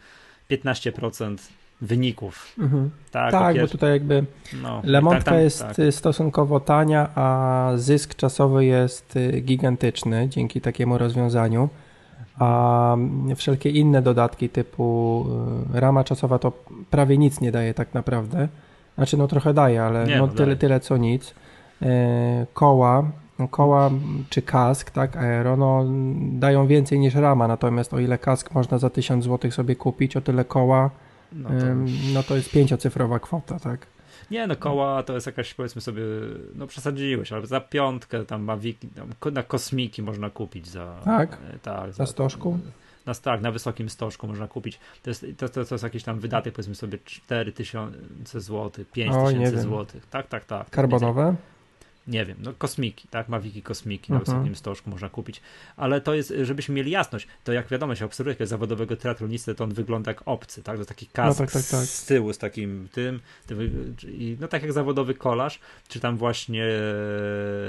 [0.51, 1.37] 15%
[1.81, 2.55] wyników.
[2.59, 2.91] Mhm.
[3.11, 4.25] Tak, tak bo tutaj jakby
[4.63, 5.77] no, lemontka tak, jest tak.
[5.91, 11.69] stosunkowo tania, a zysk czasowy jest y, gigantyczny dzięki takiemu rozwiązaniu.
[12.39, 12.97] A
[13.37, 15.27] wszelkie inne dodatki typu
[15.77, 16.53] y, rama czasowa to
[16.91, 18.49] prawie nic nie daje tak naprawdę.
[18.95, 21.35] Znaczy no trochę daje, ale nie, no, no, tyle, tyle co nic.
[21.83, 23.11] E, koła,
[23.51, 23.91] koła
[24.31, 25.85] czy kask, tak, aero, no
[26.33, 30.21] dają więcej niż rama, natomiast o ile kask można za 1000 zł sobie kupić, o
[30.21, 30.91] tyle koła
[31.33, 31.67] no to,
[32.15, 33.87] no to jest pięciocyfrowa kwota, tak?
[34.31, 36.03] Nie, no koła to jest jakaś, powiedzmy sobie,
[36.55, 41.01] no przesadziłeś, ale za piątkę tam ma wiki, tam, na kosmiki można kupić za...
[41.05, 41.39] Tak?
[41.55, 41.93] E, tak.
[41.93, 42.59] Za stożku?
[43.07, 44.81] Na, tak, na wysokim stożku można kupić.
[45.03, 49.87] To jest, to, to, to jest jakiś tam wydatek, powiedzmy sobie 4000 zł, 5000 zł.
[50.11, 50.71] Tak, tak, tak.
[50.71, 51.35] Karbonowe?
[52.07, 54.37] Nie wiem, no kosmiki, tak, Mawiki kosmiki na mhm.
[54.37, 55.41] wysokim stożku można kupić,
[55.77, 59.65] ale to jest, żebyśmy mieli jasność, to jak wiadomo, się obserwuje jak zawodowego triatlonistę, to
[59.65, 61.85] on wygląda jak obcy, tak, to taki kask no tak, tak, tak.
[61.85, 63.21] z tyłu, z takim tym,
[64.05, 66.67] i no tak jak zawodowy kolarz, czy tam właśnie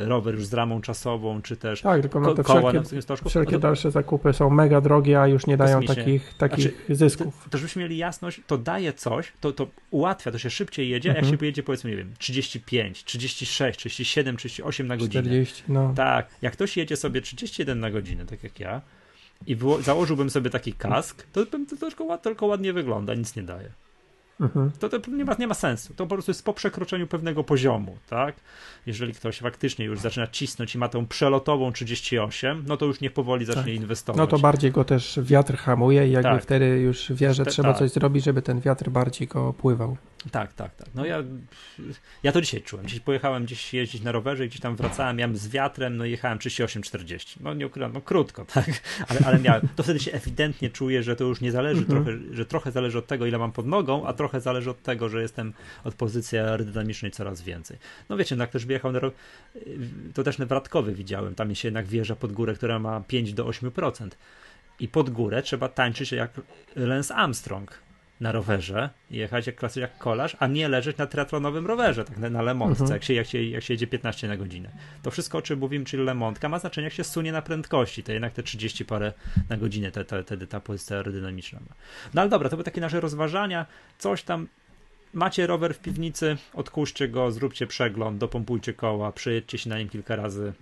[0.05, 3.01] rower już z ramą czasową, czy też tak, tylko no te koła wszelkie, na wysokim
[3.01, 3.29] stożku.
[3.29, 6.95] Wszelkie no to, dalsze zakupy są mega drogie, a już nie dają takich, takich znaczy,
[6.95, 7.43] zysków.
[7.43, 11.09] To, to, żebyśmy mieli jasność, to daje coś, to, to ułatwia, to się szybciej jedzie,
[11.09, 11.11] -huh.
[11.11, 11.33] jak mhm.
[11.33, 15.23] się pojedzie powiedzmy, nie wiem, 35, 36, 37 37, 38 na godzinę.
[15.23, 15.93] 40, no.
[15.95, 18.81] Tak, jak ktoś jedzie sobie 31 na godzinę, tak jak ja,
[19.47, 23.69] i założyłbym sobie taki kask, to, to, to tylko, tylko ładnie wygląda, nic nie daje.
[24.41, 24.71] Mhm.
[24.79, 25.93] To, to nie, ma, nie ma sensu.
[25.93, 28.35] To po prostu jest po przekroczeniu pewnego poziomu, tak?
[28.85, 33.13] Jeżeli ktoś faktycznie już zaczyna cisnąć i ma tą przelotową 38, no to już niech
[33.13, 33.73] powoli zacznie tak.
[33.73, 34.17] inwestować.
[34.17, 36.43] No to bardziej go też wiatr hamuje i jakby tak.
[36.43, 37.79] wtedy już wie, że trzeba tak.
[37.79, 39.97] coś zrobić, żeby ten wiatr bardziej go opływał.
[40.31, 40.87] Tak, tak, tak.
[40.95, 41.23] No ja,
[42.23, 42.87] ja to dzisiaj czułem.
[42.87, 46.37] Dziś pojechałem gdzieś jeździć na rowerze i gdzieś tam wracałem, miałem z wiatrem, no jechałem
[46.37, 47.37] 38-40.
[47.39, 48.69] No nie ukrywam, no krótko, tak,
[49.07, 49.67] ale, ale miałem.
[49.75, 52.03] To wtedy się ewidentnie czuję, że to już nie zależy mhm.
[52.03, 55.09] trochę, że trochę zależy od tego, ile mam pod nogą, a trochę zależy od tego,
[55.09, 55.53] że jestem
[55.83, 57.77] od pozycji aerodynamicznej coraz więcej.
[58.09, 59.13] No wiecie, no jak ktoś wjechał na rok,
[60.13, 64.09] to też Wratkowy widziałem, tam się jednak wjeżdża pod górę, która ma 5 do 8%.
[64.79, 66.31] I pod górę trzeba tańczyć jak
[66.75, 67.71] Lance Armstrong
[68.21, 72.41] na rowerze, jechać jak klasy jak kolarz, a nie leżeć na triatlonowym rowerze, tak na
[72.41, 72.95] lemontce, mhm.
[72.95, 74.69] jak, się, jak, się, jak się jedzie 15 na godzinę.
[75.03, 78.11] To wszystko, o czym mówimy, czyli lemontka, ma znaczenie, jak się sunie na prędkości, to
[78.11, 79.13] jednak te 30 parę
[79.49, 81.75] na godzinę wtedy te, te, ta pozycja aerodynamiczna ma.
[82.13, 83.65] No ale dobra, to były takie nasze rozważania,
[83.97, 84.47] coś tam
[85.13, 90.15] macie rower w piwnicy, odkurzcie go, zróbcie przegląd, dopompujcie koła, przejedźcie się na nim kilka
[90.15, 90.53] razy,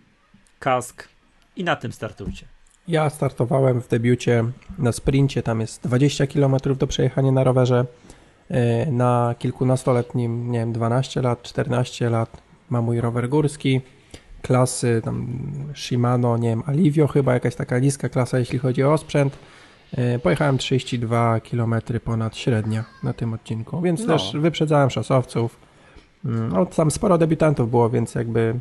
[0.59, 1.07] kask
[1.55, 2.45] i na tym startujcie.
[2.89, 4.43] Ja startowałem w debiucie
[4.77, 7.85] na sprincie, tam jest 20 km do przejechania na rowerze.
[8.49, 13.81] E, na kilkunastoletnim, nie wiem, 12 lat, 14 lat ma mój rower górski.
[14.41, 15.27] Klasy tam
[15.75, 19.37] Shimano, nie wiem, Alivio chyba, jakaś taka niska klasa, jeśli chodzi o sprzęt.
[19.97, 24.07] E, pojechałem 32 km ponad średnia na tym odcinku, więc no.
[24.07, 25.57] też wyprzedzałem szosowców.
[26.25, 28.59] Mm, no, tam sporo debiutantów było, więc jakby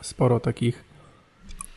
[0.00, 0.89] sporo takich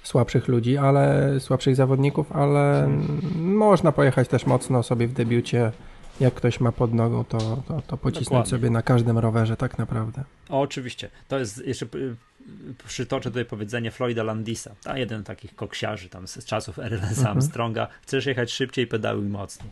[0.03, 2.89] słabszych ludzi, ale słabszych zawodników, ale
[3.35, 5.71] można pojechać też mocno sobie w debiucie.
[6.19, 7.37] Jak ktoś ma pod nogą, to,
[7.67, 8.49] to, to pocisnąć Dokładnie.
[8.49, 10.23] sobie na każdym rowerze, tak naprawdę.
[10.49, 11.09] O, oczywiście.
[11.27, 11.85] To jest jeszcze
[12.87, 17.27] przytoczę tutaj powiedzenie Floyda Landisa, a jeden takich koksiarzy tam z czasów RLS mhm.
[17.27, 17.87] Armstronga.
[18.01, 19.69] Chcesz jechać szybciej, pedałuj mocniej.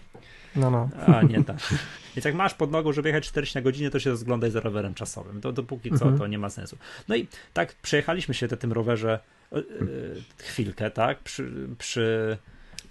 [0.55, 0.89] No, no.
[1.07, 1.57] A nie tak.
[2.15, 4.93] Więc jak masz pod nogą, żeby jechać 40 na godzinę, to się rozglądaj za rowerem
[4.93, 5.41] czasowym.
[5.41, 6.17] To dopóki co, mhm.
[6.17, 6.77] to nie ma sensu.
[7.07, 9.19] No i tak przejechaliśmy się na tym rowerze
[10.37, 11.19] chwilkę, tak?
[11.19, 12.37] Przy, przy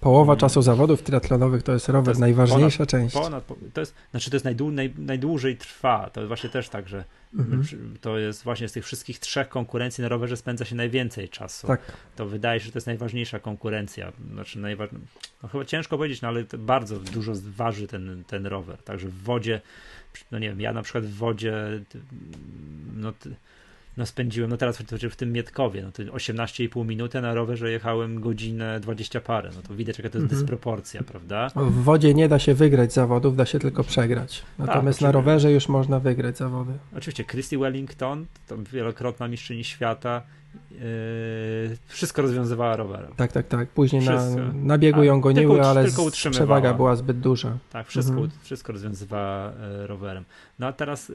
[0.00, 3.14] Połowa czasu zawodów triatlonowych to jest rower, to jest najważniejsza ponad, część.
[3.14, 6.10] Ponad, to jest, znaczy to jest najdłu, naj, najdłużej trwa.
[6.10, 7.04] To właśnie też tak, że
[7.38, 7.64] mhm.
[8.00, 11.66] to jest właśnie z tych wszystkich trzech konkurencji na rowerze spędza się najwięcej czasu.
[11.66, 11.80] Tak.
[12.16, 14.12] To wydaje się, że to jest najważniejsza konkurencja.
[14.32, 14.88] Znaczy najważ...
[15.42, 18.78] no chyba ciężko powiedzieć, no ale bardzo dużo waży ten, ten rower.
[18.82, 19.60] Także w wodzie,
[20.30, 21.54] no nie wiem, ja na przykład w wodzie
[22.96, 23.12] no
[23.96, 24.78] no spędziłem, no teraz
[25.10, 29.74] w tym Mietkowie, no to 18,5 minuty, na rowerze jechałem godzinę 20 parę, no to
[29.74, 30.40] widać jaka to jest mhm.
[30.40, 31.48] dysproporcja, prawda?
[31.56, 34.40] W wodzie nie da się wygrać zawodów, da się tylko przegrać.
[34.58, 36.72] Tak, Natomiast tak, na rowerze już można wygrać zawody.
[36.96, 40.22] Oczywiście, Christy Wellington, to wielokrotna mistrzyni świata,
[40.70, 43.12] Yy, wszystko rozwiązywała rowerem.
[43.16, 43.68] Tak, tak, tak.
[43.68, 47.58] Później na, na biegu ją goniły, tylko, ale tylko przewaga była zbyt duża.
[47.70, 48.30] Tak, wszystko, mhm.
[48.42, 50.24] wszystko rozwiązywała e, rowerem.
[50.58, 51.14] No a teraz e,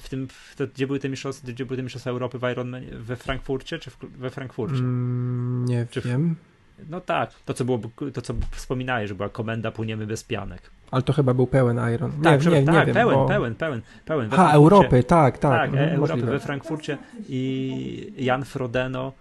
[0.00, 2.82] w tym, w to, gdzie były te mistrzostwa, gdzie były te mistrzostwa Europy w Ironman,
[2.92, 4.78] we Frankfurcie czy w, we Frankfurcie?
[4.78, 6.34] Mm, nie czy wiem.
[6.34, 6.51] W,
[6.90, 7.80] no tak, to co było,
[8.12, 10.70] to co wspominałeś, że była komenda Płyniemy bez pianek.
[10.90, 12.12] Ale to chyba był pełen Iron.
[12.16, 13.26] Nie, tak, nie, nie, tak, nie wiem, pełen, bo...
[13.26, 14.30] pełen, pełen, pełen.
[14.30, 15.52] Ha, Europy, tak, tak.
[15.52, 19.12] Tak, mhm, Europy we Frankfurcie i Jan Frodeno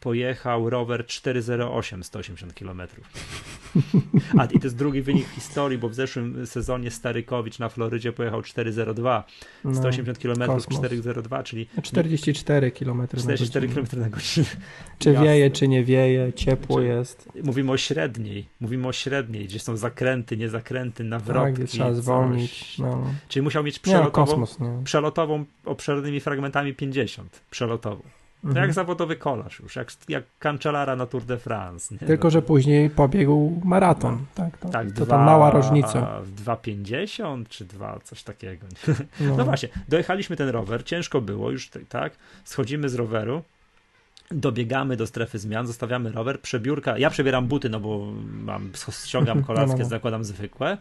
[0.00, 2.82] pojechał rower 408 180 km.
[4.38, 8.12] A i to jest drugi wynik w historii, bo w zeszłym sezonie Starykowicz na Florydzie
[8.12, 9.24] pojechał 402
[9.72, 14.46] 180 km 402, czyli 44 km 44 km na godzinę.
[14.98, 15.26] Czy Jasne.
[15.26, 17.28] wieje, czy nie wieje, ciepło jest.
[17.44, 21.62] Mówimy o średniej, mówimy o średniej, gdzie są zakręty, niezakręty, nawrotki.
[21.62, 22.78] Tak, trzeba zwolnić.
[22.78, 23.04] No.
[23.28, 24.84] Czyli musiał mieć przelotową, nie, kosmos, nie.
[24.84, 28.02] przelotową obszernymi fragmentami 50, przelotową.
[28.42, 28.66] To mhm.
[28.66, 30.24] jak zawodowy kolarz już, jak, jak
[30.96, 31.94] na Tour de France.
[31.94, 32.06] Nie?
[32.06, 34.14] Tylko, że później pobiegł maraton.
[34.14, 34.20] No.
[34.34, 36.22] Tak, to, tak, to dwa, mała różnica.
[36.44, 38.66] 2,50 czy 2, coś takiego.
[39.20, 39.36] No.
[39.36, 39.44] no.
[39.44, 42.12] właśnie, dojechaliśmy ten rower, ciężko było już, tak,
[42.44, 43.42] schodzimy z roweru,
[44.30, 48.12] dobiegamy do strefy zmian, zostawiamy rower, przebiórka, ja przebieram buty, no bo
[48.42, 48.70] mam,
[49.04, 50.78] ściągam kolarskie, no, no, zakładam zwykłe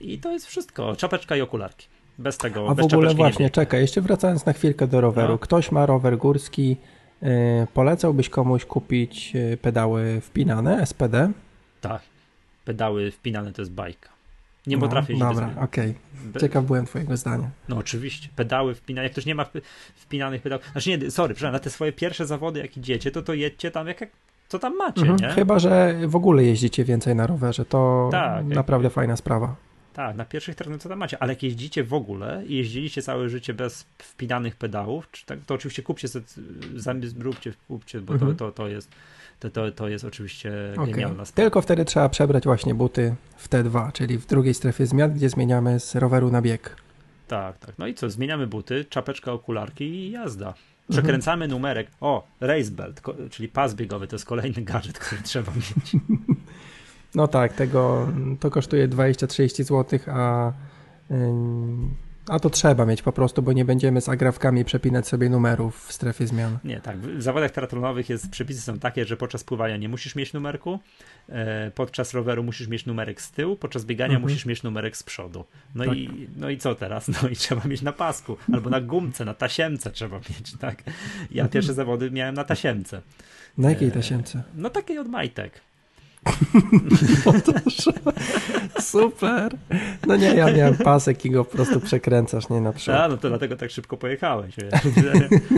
[0.00, 1.86] i to jest wszystko, czapeczka i okularki.
[2.20, 5.32] Bez tego, A w ogóle właśnie, czekaj, jeszcze wracając na chwilkę do roweru.
[5.32, 5.38] No.
[5.38, 6.76] Ktoś ma rower górski,
[7.22, 7.28] yy,
[7.74, 11.30] polecałbyś komuś kupić y, pedały wpinane, SPD?
[11.80, 12.02] Tak,
[12.64, 14.08] pedały wpinane to jest bajka.
[14.66, 15.94] Nie no, potrafię się Dobra, okej.
[16.30, 16.40] Okay.
[16.40, 17.50] Ciekaw byłem twojego zdania.
[17.68, 19.46] No oczywiście, pedały wpinane, jak ktoś nie ma
[19.96, 23.34] wpinanych pedałów, znaczy nie, sorry, przepraszam, na te swoje pierwsze zawody jak idziecie, to to
[23.34, 24.10] jedźcie tam jak, jak
[24.48, 25.28] co tam macie, mhm, nie?
[25.28, 28.92] Chyba, że w ogóle jeździcie więcej na rowerze, to tak, naprawdę jak...
[28.92, 29.69] fajna sprawa.
[30.00, 33.28] Tak, na pierwszych terenach co tam macie, ale jak jeździcie w ogóle i jeździliście całe
[33.28, 36.08] życie bez wpinanych pedałów, tak, to oczywiście kupcie,
[37.02, 38.36] zróbcie, kupcie, bo mhm.
[38.36, 38.90] to, to, to jest
[39.40, 40.86] to, to, to jest oczywiście okay.
[40.86, 41.46] genialna sprawa.
[41.46, 45.80] Tylko wtedy trzeba przebrać właśnie buty w T2, czyli w drugiej strefie zmian, gdzie zmieniamy
[45.80, 46.76] z roweru na bieg.
[47.28, 47.74] Tak, tak.
[47.78, 50.54] No i co, zmieniamy buty, czapeczka, okularki i jazda.
[50.90, 51.50] Przekręcamy mhm.
[51.50, 51.90] numerek.
[52.00, 55.92] O, race belt, czyli pas biegowy, to jest kolejny gadżet, który trzeba mieć.
[57.14, 58.08] No tak, tego,
[58.40, 60.52] to kosztuje 20-30 zł, a,
[62.28, 65.92] a to trzeba mieć po prostu, bo nie będziemy z agrafkami przepinać sobie numerów w
[65.92, 66.58] strefie zmian.
[66.64, 66.98] Nie, tak.
[66.98, 70.78] W zawodach triatlonowych jest, przepisy są takie, że podczas pływania nie musisz mieć numerku,
[71.28, 74.22] e, podczas roweru musisz mieć numerek z tyłu, podczas biegania mhm.
[74.22, 75.44] musisz mieć numerek z przodu.
[75.74, 75.96] No, tak.
[75.96, 77.08] i, no i co teraz?
[77.22, 80.82] No i trzeba mieć na pasku, albo na gumce, na tasiemce trzeba mieć, tak?
[81.30, 83.02] Ja pierwsze zawody miałem na tasiemce.
[83.58, 84.38] Na jakiej tasiemce?
[84.38, 85.60] E, no takiej od majtek.
[88.80, 89.56] Super.
[90.06, 93.00] No nie, ja miałem pasek i go po prostu przekręcasz, nie na przykład.
[93.00, 94.54] A, no to dlatego tak szybko pojechałeś.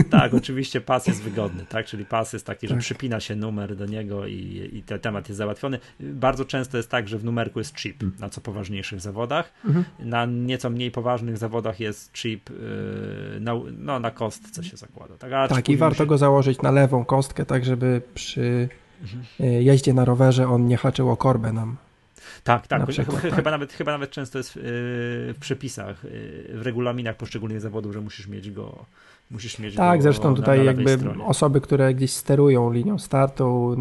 [0.09, 1.85] tak, oczywiście pas jest wygodny, tak?
[1.85, 2.83] Czyli pas jest taki, że tak.
[2.83, 5.79] przypina się numer do niego i, i ten temat jest załatwiony.
[5.99, 8.15] Bardzo często jest tak, że w numerku jest chip mm.
[8.19, 9.53] na co poważniejszych zawodach.
[9.65, 9.85] Mhm.
[9.99, 12.55] Na nieco mniej poważnych zawodach jest chip yy,
[13.39, 15.17] na, no, na kostce się zakłada.
[15.17, 16.05] Tak, tak i warto się...
[16.05, 18.69] go założyć na lewą kostkę, tak żeby przy
[19.03, 19.23] mhm.
[19.63, 21.77] jeździe na rowerze on nie haczył o korbę nam.
[22.43, 22.87] Tak, tak.
[22.87, 23.45] Przykład, chyba, tak.
[23.45, 24.59] Nawet, chyba nawet często jest w,
[25.35, 26.01] w przepisach,
[26.49, 28.85] w regulaminach poszczególnych zawodów, że musisz mieć go
[29.31, 31.23] musisz mieć Tak, zresztą tutaj na, na jakby stronie.
[31.25, 33.75] osoby, które gdzieś sterują linią startu,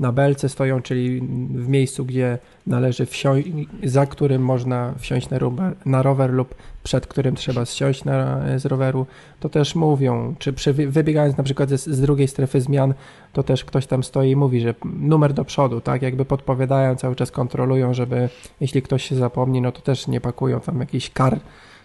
[0.00, 1.20] na belce stoją, czyli
[1.50, 3.48] w miejscu, gdzie należy wsiąść,
[3.84, 8.66] za którym można wsiąść na rower, na rower lub przed którym trzeba zsiąść na, z
[8.66, 9.06] roweru,
[9.40, 12.94] to też mówią, czy przy, wybiegając na przykład z, z, drugiej strefy zmian,
[13.32, 17.16] to też ktoś tam stoi i mówi, że numer do przodu, tak, jakby podpowiadają, cały
[17.16, 18.28] czas kontrolują, żeby
[18.60, 21.40] jeśli ktoś się zapomni, no to też nie pakują tam jakiś kar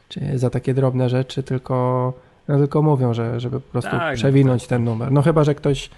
[0.10, 2.14] czy za takie drobne rzeczy, tylko
[2.48, 5.12] no tylko mówią, że żeby po prostu tak, no przewinąć no ten numer.
[5.12, 5.90] No chyba, że ktoś,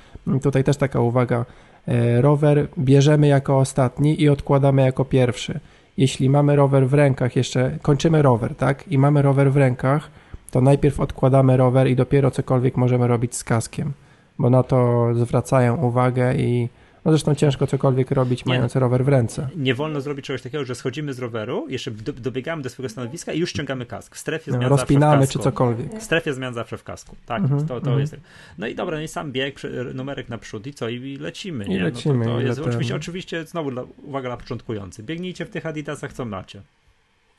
[0.42, 1.46] tutaj też taka uwaga,
[1.88, 5.60] e, rower bierzemy jako ostatni i odkładamy jako pierwszy.
[5.98, 8.88] Jeśli mamy rower w rękach, jeszcze kończymy rower, tak?
[8.88, 10.10] I mamy rower w rękach,
[10.52, 13.94] to najpierw odkładamy rower i dopiero cokolwiek możemy robić z kaskiem,
[14.40, 16.70] bo na to zwracają uwagę i
[17.08, 19.50] no zresztą ciężko cokolwiek robić, nie, mając rower w ręce.
[19.56, 23.34] Nie wolno zrobić czegoś takiego, że schodzimy z roweru, jeszcze do, dobiegamy do swojego stanowiska
[23.34, 24.16] i już ściągamy kask.
[24.16, 26.00] W strefie no, zmian no, Rozpinamy czy cokolwiek.
[26.00, 27.16] W strefie zmian zawsze w kasku.
[27.26, 28.00] Tak, mhm, to, to mhm.
[28.00, 28.16] jest.
[28.58, 29.60] No i dobra, no i sam bieg,
[29.94, 30.90] numerek naprzód i co?
[30.90, 31.78] I lecimy, nie?
[31.78, 32.26] I lecimy.
[32.26, 35.04] No to, to jest, oczywiście, oczywiście, znowu dla, uwaga dla początkujący.
[35.04, 36.62] Biegnijcie w tych adidasach, co macie.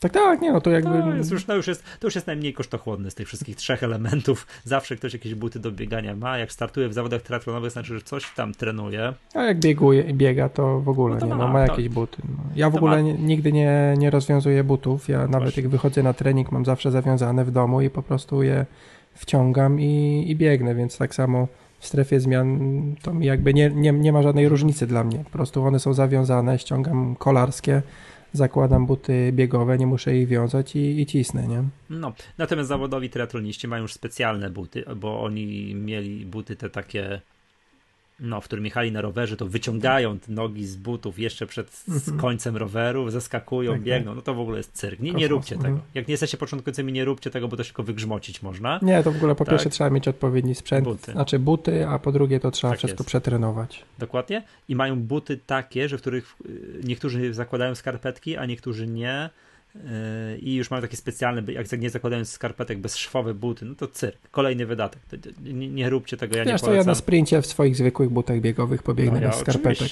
[0.00, 0.90] Tak, tak, nie, no to jakby...
[0.90, 3.82] To, jest już, no już jest, to już jest najmniej kosztochłodny z tych wszystkich trzech
[3.82, 4.46] elementów.
[4.64, 6.38] Zawsze ktoś jakieś buty do biegania ma.
[6.38, 9.12] Jak startuje w zawodach triatlonowych, znaczy, że coś tam trenuje.
[9.34, 12.22] A jak bieguje, biega, to w ogóle no to nie, ma, no, ma jakieś buty.
[12.28, 12.36] No.
[12.56, 13.02] Ja w ogóle ma...
[13.02, 15.08] nie, nigdy nie, nie rozwiązuję butów.
[15.08, 15.62] Ja nawet Właśnie.
[15.62, 18.66] jak wychodzę na trening, mam zawsze zawiązane w domu i po prostu je
[19.14, 22.58] wciągam i, i biegnę, więc tak samo w strefie zmian
[23.02, 25.18] to mi jakby nie, nie, nie ma żadnej różnicy dla mnie.
[25.24, 27.82] Po prostu one są zawiązane, ściągam kolarskie,
[28.32, 31.64] zakładam buty biegowe, nie muszę ich wiązać i, i cisnę, nie?
[31.90, 37.20] No, natomiast zawodowi triatloniści mają już specjalne buty, bo oni mieli buty te takie
[38.20, 42.18] no, w którym jechali na rowerze, to wyciągają te nogi z butów jeszcze przed mhm.
[42.18, 43.84] końcem roweru, zeskakują, tak, tak.
[43.84, 44.14] biegną.
[44.14, 45.00] No to w ogóle jest cyrk.
[45.00, 45.68] Nie, nie róbcie tego.
[45.68, 45.86] Mhm.
[45.94, 48.80] Jak nie jesteście początkującymi, nie róbcie tego, bo to się tylko wygrzmocić można.
[48.82, 49.52] Nie, to w ogóle po tak?
[49.52, 51.12] pierwsze trzeba mieć odpowiedni sprzęt, buty.
[51.12, 53.08] znaczy buty, a po drugie to trzeba tak wszystko jest.
[53.08, 53.84] przetrenować.
[53.98, 54.42] Dokładnie.
[54.68, 59.30] I mają buty takie, że w których y, niektórzy zakładają skarpetki, a niektórzy nie
[60.40, 64.66] i już mają takie specjalne, jak nie zakładając skarpetek, bezszwowe buty, no to cyrk, kolejny
[64.66, 65.02] wydatek.
[65.42, 66.84] Nie, nie róbcie tego, ja Wiesz, nie polecam.
[66.84, 69.88] to ja na sprincie w swoich zwykłych butach biegowych pobiegnę no, ja, bez skarpetek.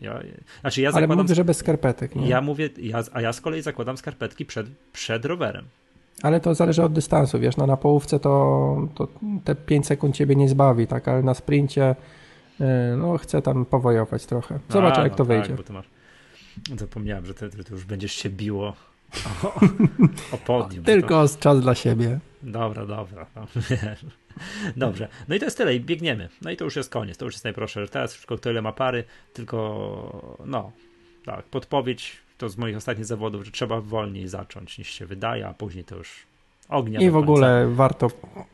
[0.00, 0.20] Ja,
[0.60, 2.16] znaczy ja Ale zakładam, mówię, że bez skarpetek.
[2.16, 2.28] Nie?
[2.28, 5.64] Ja mówię, ja, a ja z kolei zakładam skarpetki przed, przed rowerem.
[6.22, 9.08] Ale to zależy od dystansu, wiesz, no na połówce to, to
[9.44, 11.96] te 5 sekund ciebie nie zbawi, tak, ale na sprincie
[12.60, 12.66] yy,
[12.96, 14.58] no chcę tam powojować trochę.
[14.68, 15.72] Zobaczę, jak no to tak, wyjdzie.
[15.72, 15.86] Masz...
[16.78, 18.76] Zapomniałem, że ty, ty już będziesz się biło
[19.44, 19.60] o,
[20.32, 20.84] o podium.
[20.84, 21.38] Tylko to...
[21.38, 22.18] czas dla siebie.
[22.42, 23.26] Dobra, dobra.
[23.36, 23.46] No,
[24.86, 25.08] Dobrze.
[25.28, 26.28] No i to jest tyle i biegniemy.
[26.42, 27.18] No i to już jest koniec.
[27.18, 27.80] To już jest najprostsze.
[27.80, 30.72] Że teraz wszystko kto ile ma pary, tylko no,
[31.24, 35.54] tak, podpowiedź to z moich ostatnich zawodów, że trzeba wolniej zacząć niż się wydaje, a
[35.54, 36.26] później to już
[36.68, 37.00] ognia.
[37.00, 38.10] I w ogóle warto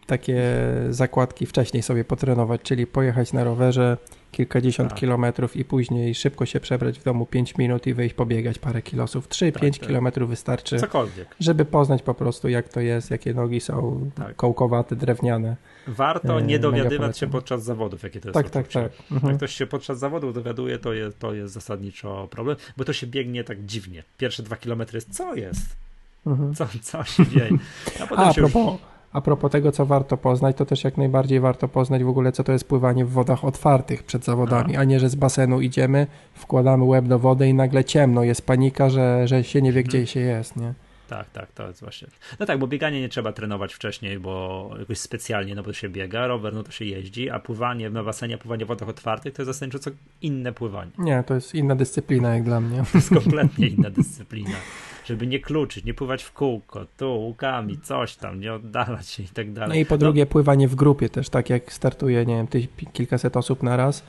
[0.07, 0.43] takie
[0.91, 3.97] zakładki wcześniej sobie potrenować, czyli pojechać na rowerze
[4.35, 4.99] kilkadziesiąt tak.
[4.99, 9.29] kilometrów i później szybko się przebrać w domu 5 minut i wyjść pobiegać parę kilosów.
[9.29, 9.89] 3-5 tak, tak.
[9.89, 11.37] kilometrów wystarczy, Cokolwiek.
[11.41, 14.37] żeby poznać po prostu jak to jest, jakie nogi są tak.
[14.37, 15.57] kołkowate, drewniane.
[15.87, 18.93] Warto nie dowiadywać się podczas zawodów, jakie to jest Tak, tak, tak.
[19.13, 19.31] Mhm.
[19.31, 23.07] Jak ktoś się podczas zawodów dowiaduje, to jest, to jest zasadniczo problem, bo to się
[23.07, 24.03] biegnie tak dziwnie.
[24.19, 25.84] Pierwsze dwa kilometry jest, co jest?
[26.27, 26.55] Mhm.
[26.55, 27.51] Co, co się dzieje?
[28.01, 28.81] A, A, propos, już
[29.13, 32.45] a propos tego, co warto poznać, to też jak najbardziej warto poznać w ogóle, co
[32.45, 36.85] to jest pływanie w wodach otwartych przed zawodami, a nie, że z basenu idziemy, wkładamy
[36.85, 40.07] łeb do wody i nagle ciemno, jest panika, że, że się nie wie, gdzie mhm.
[40.07, 40.75] się jest, nie?
[41.09, 42.09] Tak, tak, to jest właśnie.
[42.41, 46.27] No tak, bo bieganie nie trzeba trenować wcześniej, bo jakoś specjalnie, no bo się biega,
[46.27, 49.47] rower, no to się jeździ, a pływanie na basenie, pływanie w wodach otwartych to jest
[49.47, 49.91] zasadniczo co
[50.23, 50.91] inne pływanie.
[50.99, 52.83] Nie, to jest inna dyscyplina jak dla mnie.
[52.93, 54.57] To jest kompletnie inna dyscyplina
[55.05, 59.29] żeby nie kluczyć, nie pływać w kółko, tu łukami, coś tam, nie oddalać się i
[59.29, 59.69] tak dalej.
[59.69, 60.27] No i po drugie no.
[60.27, 64.03] pływanie w grupie też, tak jak startuje, nie wiem, ty, kilkaset osób na raz,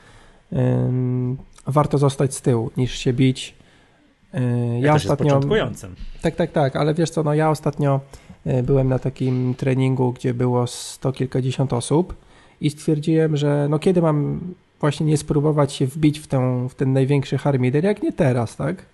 [0.54, 1.38] ym,
[1.68, 3.56] warto zostać z tyłu niż się bić.
[4.34, 4.42] Yy,
[4.80, 5.26] ja, ja ostatnio.
[5.26, 5.96] początkującym.
[6.22, 8.00] Tak, tak, tak, ale wiesz co, no ja ostatnio
[8.46, 12.16] yy, byłem na takim treningu, gdzie było sto kilkadziesiąt osób
[12.62, 14.40] i stwierdziłem, że no kiedy mam
[14.80, 18.86] właśnie nie spróbować się wbić w, tę, w ten największy harmider, jak nie teraz, tak?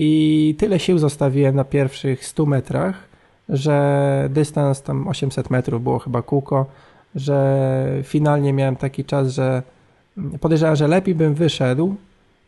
[0.00, 3.08] I tyle sił zostawiłem na pierwszych 100 metrach,
[3.48, 6.66] że dystans tam 800 metrów było chyba kółko,
[7.14, 9.62] że finalnie miałem taki czas, że
[10.40, 11.96] podejrzewam, że lepiej bym wyszedł,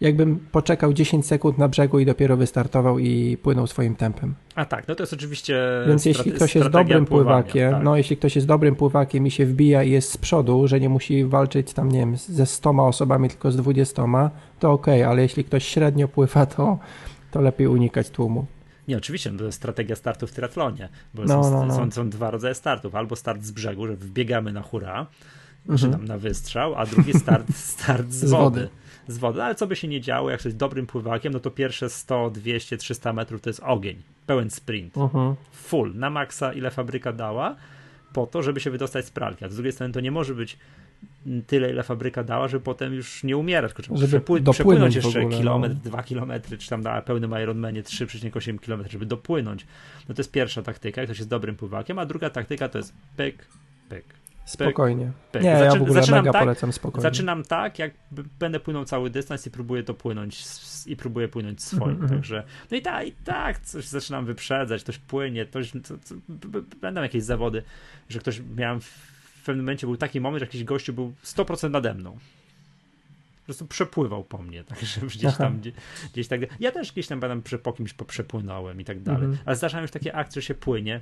[0.01, 4.35] jakbym poczekał 10 sekund na brzegu i dopiero wystartował i płynął swoim tempem.
[4.55, 5.61] A tak, no to jest oczywiście.
[5.89, 7.83] Więc jeśli ktoś jest dobrym pływakiem, tak.
[7.83, 10.89] no jeśli ktoś jest dobrym pływakiem i się wbija i jest z przodu, że nie
[10.89, 14.31] musi walczyć tam, nie wiem, ze 100 osobami, tylko z 20,
[14.61, 16.79] to ok, ale jeśli ktoś średnio pływa, to
[17.31, 18.47] to lepiej unikać tłumu.
[18.89, 21.75] Nie, oczywiście, no to jest strategia startu w triatlonie, bo no, są, no, no.
[21.75, 22.95] Są, są, dwa rodzaje startów.
[22.95, 25.07] Albo start z brzegu, że wbiegamy na hura,
[25.69, 25.79] mhm.
[25.79, 28.61] czy tam na wystrzał, a drugi start, start z, z wody.
[28.61, 28.69] wody.
[29.09, 31.91] Z wody, ale co by się nie działo, jak jesteś dobrym pływakiem, no to pierwsze
[31.91, 35.35] 100, 200, 300 metrów to jest ogień, pełen sprint, mhm.
[35.53, 37.57] full, na maksa ile fabryka dała,
[38.13, 39.45] po to, żeby się wydostać z pralki.
[39.45, 40.59] A z drugiej strony to nie może być
[41.47, 45.39] tyle, ile fabryka dała, żeby potem już nie umierać, tylko żeby przepły- przepłynąć jeszcze ogóle,
[45.39, 45.91] kilometr, no.
[45.91, 49.67] dwa kilometry, czy tam na pełnym Ironmanie 3,8 km, żeby dopłynąć.
[50.09, 52.93] No to jest pierwsza taktyka, jak ktoś jest dobrym pływakiem, a druga taktyka to jest
[53.17, 53.47] pyk,
[53.89, 54.05] pyk.
[54.45, 55.13] Spokojnie.
[55.33, 55.43] Pyk.
[55.43, 57.03] Nie, Zaczy- ja w ogóle mega tak, polecam spokojnie.
[57.03, 57.93] Zaczynam tak, jak
[58.39, 60.45] będę płynął cały dystans i próbuję to płynąć
[60.87, 62.09] i próbuję płynąć swoim, mm-hmm.
[62.09, 67.03] także no i tak, i tak coś zaczynam wyprzedzać, ktoś płynie, ktoś, to, to, będą
[67.03, 67.63] jakieś zawody,
[68.09, 69.10] że ktoś miałem w
[69.43, 72.19] pewnym momencie był taki moment, że jakiś gościu był 100% nade mną.
[73.41, 75.75] Po prostu przepływał po mnie, także gdzieś tam, gdzieś,
[76.13, 76.41] gdzieś tak.
[76.61, 79.25] Ja też gdzieś tam będę po kimś przepłynąłem i tak dalej.
[79.25, 79.43] Mhm.
[79.47, 81.01] Ale zdarzają już takie akcje, że się płynie.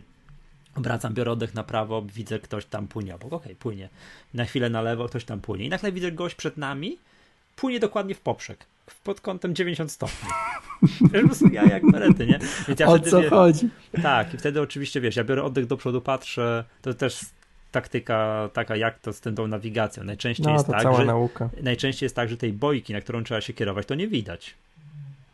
[0.75, 3.33] Obracam, biorę oddech na prawo, widzę ktoś tam płynie obok.
[3.33, 3.89] Okej, okay, płynie.
[4.35, 5.65] Na chwilę na lewo, ktoś tam płynie.
[5.65, 6.99] I nagle widzę gość przed nami,
[7.57, 8.67] płynie dokładnie w poprzek.
[9.05, 10.29] pod kątem 90 stopni.
[10.83, 12.39] Wiesz, po prostu ja jak berety, nie?
[12.69, 13.31] Więc ja o co wie...
[13.31, 13.69] chodzi?
[14.03, 17.21] Tak, i wtedy oczywiście, wiesz, ja biorę oddech do przodu, patrzę, to też
[17.81, 20.05] taktyka taka, jak to z tą nawigacją.
[20.05, 21.49] Najczęściej no, jest tak, że, nauka.
[21.63, 24.55] najczęściej jest tak, że tej bojki, na którą trzeba się kierować, to nie widać.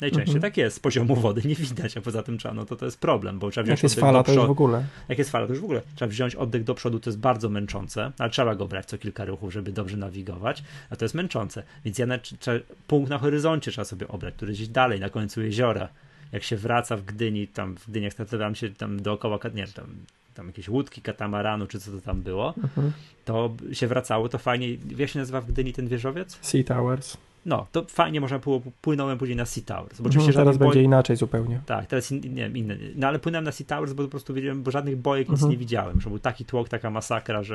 [0.01, 0.43] Najczęściej Mhm.
[0.53, 2.99] tak jest, z poziomu wody nie widać, a poza tym trzeba, no to to jest
[3.01, 4.49] problem, bo trzeba wziąć Jak jest oddech fala, do to już przodu.
[4.49, 4.85] w ogóle.
[5.09, 7.49] Jak jest fala, to już w ogóle trzeba wziąć oddech do przodu, to jest bardzo
[7.49, 11.63] męczące, ale trzeba go brać co kilka ruchów, żeby dobrze nawigować, a to jest męczące.
[11.85, 15.43] Więc ja na, trzeba, punkt na horyzoncie trzeba sobie obrać, który gdzieś dalej, na końcu
[15.43, 15.89] jeziora.
[16.33, 19.87] Jak się wraca w Gdyni, tam w Gdyniach startowałem się tam dookoła, nie tam,
[20.35, 22.93] tam jakieś łódki katamaranu, czy co to tam było, Mhm.
[23.25, 24.69] to się wracało, to fajnie.
[24.97, 26.39] Jak się nazywa w Gdyni ten wieżowiec?
[26.43, 27.17] Sea Towers.
[27.47, 30.01] No, to fajnie można było, płynąłem później na Sea Towers.
[30.01, 31.61] Bo Mhm, oczywiście teraz żadnych będzie boi- inaczej zupełnie.
[31.67, 32.77] tak, teraz in, nie wiem, inne.
[32.97, 35.51] No ale płynąłem na Sea Towers, bo po prostu wiedziałem, bo żadnych bojek nic Mhm.
[35.51, 37.55] nie widziałem, że był taki tłok, taka masakra, że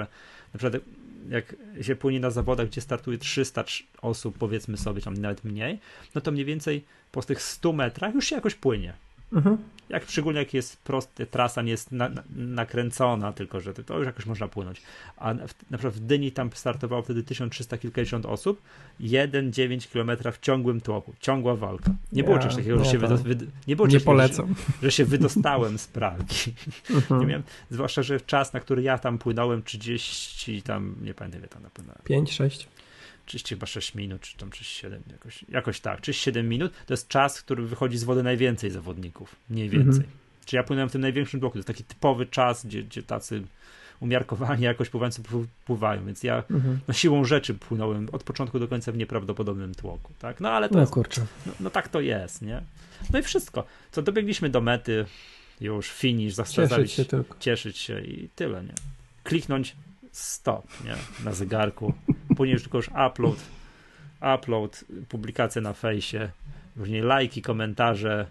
[0.53, 0.83] na przykład
[1.29, 5.79] jak się płynie na zawodach, gdzie startuje 300 trz- osób, powiedzmy sobie, tam nawet mniej,
[6.15, 8.93] no to mniej więcej po tych 100 metrach już się jakoś płynie.
[9.33, 9.57] Mhm.
[9.89, 14.05] Jak szczególnie jak jest prosty, trasa nie jest na, na, nakręcona, tylko że to, już
[14.05, 14.81] jakoś można płynąć.
[15.17, 18.61] A na, w, na przykład w Dyni tam startowało wtedy 1300 kilkadziesiąt osób,
[19.01, 21.91] 1,9 km w ciągłym tłoku, ciągła walka.
[22.11, 24.47] Nie było Ja, czegoś takiego, że nie, się wydo, wyd, nie było Nie polecam.
[24.47, 26.53] Że, że się wydostałem z pralki.
[26.89, 27.27] Nie Mhm.
[27.27, 31.63] miałem, zwłaszcza, że czas, na który ja tam płynąłem, 30 tam, nie pamiętam ile tam
[31.63, 32.01] napłynąłem.
[32.03, 32.67] 5, 6.
[33.29, 36.01] 30 chyba 6 minut, czy tam 37, jakoś, jakoś tak.
[36.01, 39.35] 37 minut to jest czas, w którym wychodzi z wody najwięcej zawodników.
[39.49, 40.03] Mniej więcej.
[40.03, 40.13] Mhm.
[40.45, 41.53] Czy ja płynąłem w tym największym bloku.
[41.53, 43.43] To jest taki typowy czas, gdzie, gdzie tacy
[43.99, 46.79] umiarkowani jakoś pływający pł- pływają, więc ja Mhm.
[46.87, 50.39] no, siłą rzeczy płynąłem od początku do końca w nieprawdopodobnym tłoku, tak?
[50.39, 51.25] No ale to No jest, kurczę.
[51.45, 52.61] no, no tak to jest, nie?
[53.13, 53.63] No i wszystko.
[53.91, 55.05] Co dobiegliśmy do mety,
[55.61, 57.35] już finish, Cieszyć się tylko.
[57.39, 58.73] cieszyć się i tyle, nie?
[59.23, 59.75] Kliknąć
[60.11, 60.95] stop, nie?
[61.25, 61.93] Na zegarku.
[62.45, 63.37] Już tylko już upload,
[64.35, 66.29] upload, publikacje na fejsie,
[66.77, 68.25] później lajki, komentarze,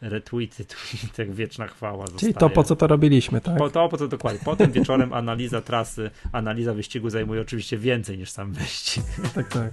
[0.00, 2.34] retweety, tweetek, wieczna chwała Czyli zostaje.
[2.34, 3.56] to, po co to robiliśmy, tak?
[3.58, 4.40] Po to, po co dokładnie.
[4.44, 9.04] Potem wieczorem analiza trasy, analiza wyścigu zajmuje oczywiście więcej niż sam wyścig.
[9.34, 9.72] Tak, tak.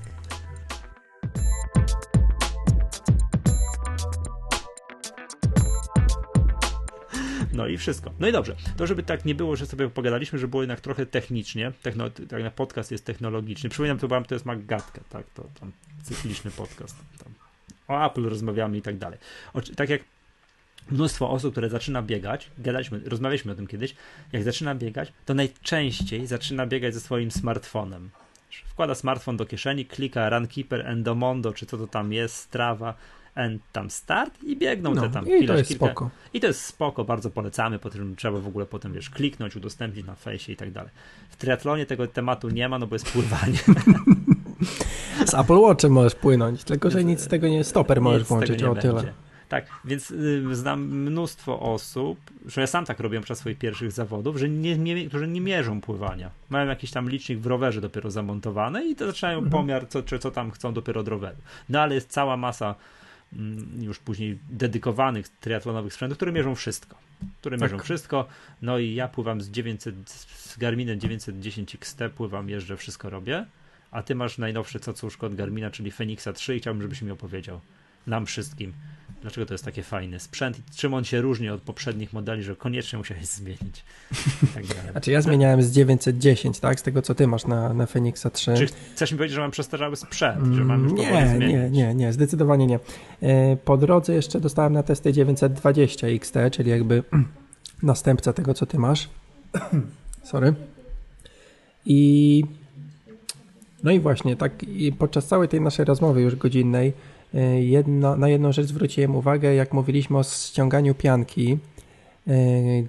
[7.54, 8.12] No i wszystko.
[8.20, 8.56] No i dobrze.
[8.78, 11.72] To, żeby tak nie było, że sobie pogadaliśmy, że było jednak trochę technicznie.
[11.82, 13.70] Techno, tak na podcast jest technologiczny.
[13.70, 15.26] Przypominam, to, to jest Maggatka, tak?
[15.34, 15.72] To tam
[16.04, 16.96] cykliczny podcast.
[17.24, 17.34] Tam.
[17.88, 19.20] O Apple rozmawiamy i tak dalej.
[19.54, 20.02] O, tak jak
[20.92, 23.96] mnóstwo osób, które zaczyna biegać, gadaliśmy, rozmawialiśmy o tym kiedyś,
[24.32, 28.10] jak zaczyna biegać, to najczęściej zaczyna biegać ze swoim smartfonem.
[28.66, 32.94] Wkłada smartfon do kieszeni, klika Runkeeper, Endomondo, czy co to tam jest, Strava,
[33.36, 36.10] and tam start i biegną No, te tam I to ilość, jest kilka, spoko.
[36.34, 40.06] i to jest spoko, bardzo polecamy, po tym trzeba w ogóle potem, wiesz, kliknąć, udostępnić
[40.06, 40.92] na fejsie i tak dalej.
[41.30, 43.58] W triatlonie tego tematu nie ma, no bo jest pływanie.
[45.26, 48.64] Z Apple Watchem możesz płynąć, tylko że nic z tego nie, stoper możesz Nic włączyć,
[48.64, 48.94] o tyle.
[48.94, 49.14] będzie.
[49.50, 54.38] Tak, więc y, znam mnóstwo osób, że ja sam tak robiłem podczas swoich pierwszych zawodów,
[54.38, 56.30] że nie, nie, którzy nie mierzą pływania.
[56.50, 59.52] Mają jakiś tam licznik w rowerze dopiero zamontowany i to zaczynają Mhm.
[59.52, 61.38] pomiar, co, czy co tam chcą dopiero od roweru.
[61.70, 62.76] No ale jest cała masa
[63.80, 66.96] już później dedykowanych triatlonowych sprzętów, które mierzą wszystko.
[67.40, 67.72] Które Tak.
[67.72, 68.28] mierzą wszystko.
[68.62, 73.46] No i ja pływam z 900, z Garminem 910 XT, pływam, jeżdżę, wszystko robię.
[73.92, 77.62] A ty masz najnowsze cacuszko od Garmina, czyli Fenixa 3 i chciałbym, żebyś mi opowiedział
[78.08, 78.74] nam wszystkim,
[79.22, 82.56] dlaczego to jest takie fajny sprzęt i czym on się różni od poprzednich modeli, że
[82.56, 83.84] koniecznie musiałeś zmienić.
[84.56, 84.64] Tak.
[84.92, 86.80] Znaczy ja zmieniałem z 910, tak?
[86.80, 88.54] Z tego co ty masz na, na Phoenixa 3.
[88.58, 91.96] Czy chcesz mi powiedzieć, że mam przestarzały sprzęt, że mam już Mm, Nie, nie, nie,
[91.96, 92.80] nie, zdecydowanie nie.
[93.22, 97.04] E, Po drodze jeszcze dostałem na testy 920 XT, czyli jakby
[97.84, 99.10] następca tego, co ty masz.
[100.24, 100.54] Sorry.
[101.86, 102.44] I
[103.84, 106.94] no i właśnie, tak i podczas całej tej naszej rozmowy już godzinnej
[107.62, 111.58] jedno, na jedną rzecz zwróciłem uwagę, jak mówiliśmy o ściąganiu pianki.
[112.28, 112.32] e,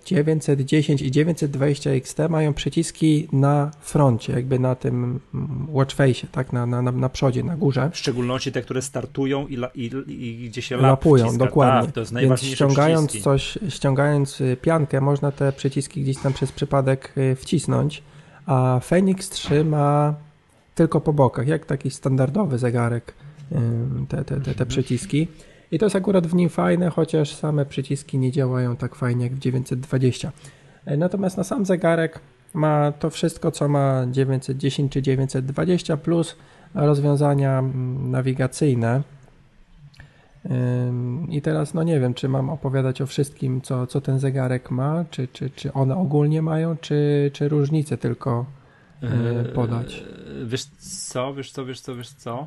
[0.05, 6.67] 910 i 920 XT mają przyciski na froncie, jakby na tym mm, watchface, tak, na,
[6.67, 7.91] na, na, przodzie, na górze.
[7.93, 11.45] W szczególności te, które startują i, la, i, i gdzie się lap Lapują, wciska.
[11.45, 11.83] dokładnie.
[11.87, 13.25] Tak, to jest Więc ściągając przyciski.
[13.25, 18.03] coś, ściągając y, piankę, można te przyciski gdzieś tam przez przypadek y, wcisnąć,
[18.47, 20.15] a Phoenix 3 ma
[20.75, 23.15] tylko po bokach, jak taki standardowy zegarek,
[24.09, 25.29] te, te, te, te przyciski.
[25.73, 29.35] I to jest akurat w nim fajne, chociaż same przyciski nie działają tak fajnie jak
[29.35, 30.33] w 920.
[30.85, 32.21] E, Natomiast na sam zegarek
[32.55, 36.37] ma to wszystko, co ma 910 czy 920, plus
[36.75, 39.03] rozwiązania mm, nawigacyjne.
[41.29, 45.05] I teraz, no nie wiem, czy mam opowiadać o wszystkim, co, co ten zegarek ma,
[45.11, 48.47] czy, czy, czy one ogólnie mają, czy, czy różnice tylko
[49.03, 49.95] y, podać.
[49.95, 50.65] Eee, Wiesz
[51.09, 52.47] co, wiesz co, wiesz co, wiesz co?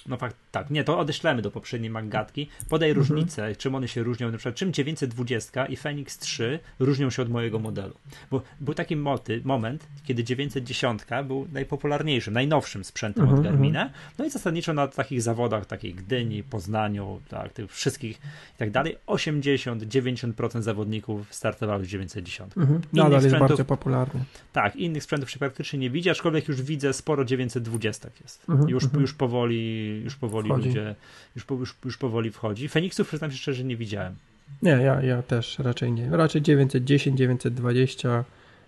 [0.07, 2.49] no fakt, tak, nie, to odeślemy do poprzedniej Maggatki.
[2.69, 3.07] Podaj mhm.
[3.07, 7.29] różnicę, czym one się różnią, na przykład czym 920 i Phoenix 3 różnią się od
[7.29, 7.93] mojego modelu.
[8.31, 14.01] Bo był taki moty, moment, kiedy 910 był najpopularniejszym, najnowszym sprzętem mhm, od Garmina, mhm.
[14.17, 18.17] no i zasadniczo na takich zawodach, takiej Gdyni, Poznaniu, tak, tych wszystkich
[18.55, 22.57] i tak dalej, 80-90% zawodników startowały z 910.
[22.57, 22.81] Mhm.
[22.93, 24.23] Nadal jest bardzo popularny.
[24.53, 28.49] Tak, innych sprzętów się praktycznie nie widzi, aczkolwiek już widzę sporo 920 jest.
[28.49, 29.01] Mhm, już, mhm.
[29.01, 30.67] już powoli, już powoli wchodzi.
[30.67, 30.95] ludzie,
[31.35, 32.69] już, już, już powoli wchodzi.
[32.69, 34.15] Feniksów przyznam się szczerze nie widziałem.
[34.61, 36.09] Nie, ja, ja też raczej nie.
[36.09, 38.25] Raczej 910, 920,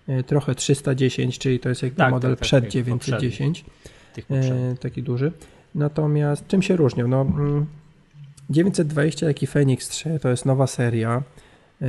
[0.08, 3.66] e, trochę 310, czyli to jest jakby tak, model tak, tak, przed tak, 910.
[4.30, 5.32] E, taki duży.
[5.76, 7.08] Natomiast czym się różnią?
[7.08, 7.26] No,
[8.50, 11.24] 920 mm, jak i Phoenix 3 to jest nowa seria.
[11.82, 11.88] E,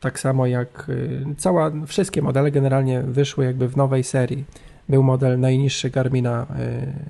[0.00, 0.90] tak samo jak
[1.36, 4.44] cała, wszystkie modele generalnie wyszły jakby w nowej serii.
[4.88, 6.46] Był model najniższy Garmina,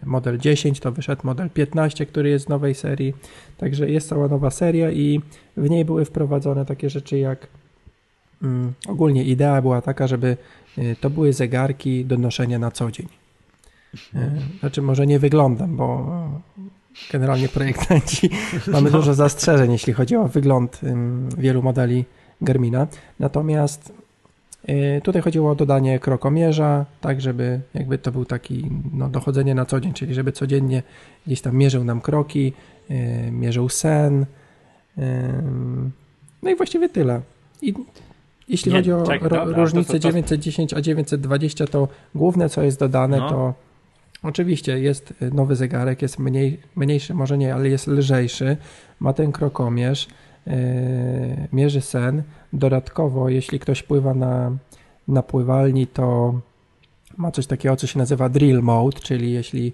[0.03, 3.15] y, model 10, to wyszedł model 15, który jest z nowej serii.
[3.59, 5.21] Także jest cała nowa seria i
[5.57, 7.47] w niej były wprowadzone takie rzeczy jak
[8.43, 10.37] mm, ogólnie idea była taka, żeby
[10.79, 13.07] y, to były zegarki do noszenia na co dzień.
[14.15, 14.19] Y,
[14.61, 16.13] znaczy może nie wyglądem, bo
[17.13, 18.31] generalnie projektanci
[18.73, 20.81] mamy dużo zastrzeżeń, jeśli chodzi o wygląd
[21.39, 22.05] wielu modeli
[22.41, 22.87] Garmina.
[23.21, 23.93] Natomiast
[25.03, 29.81] tutaj chodziło o dodanie krokomierza, tak żeby jakby to był taki no, dochodzenie na co
[29.81, 30.83] dzień, czyli żeby codziennie
[31.27, 32.53] gdzieś tam mierzył nam kroki,
[32.91, 34.27] e, mierzył sen.
[34.99, 35.43] E,
[36.43, 37.21] no i właściwie tyle.
[37.63, 37.75] I
[38.49, 40.09] jeśli Nie, chodzi o czek, ro, różnicę to, to, to...
[40.09, 43.31] 910 a 920, to główne co jest dodane no.
[43.31, 43.55] to
[44.23, 48.57] oczywiście jest nowy zegarek, jest mniej, mniejszy, może nie, ale jest lżejszy,
[49.01, 50.09] ma ten krokomierz,
[50.47, 52.23] E, mierzy sen.
[52.53, 54.57] Dodatkowo, jeśli ktoś pływa na,
[55.09, 56.35] na pływalni, to
[57.17, 59.73] ma coś takiego, co się nazywa drill mode, czyli jeśli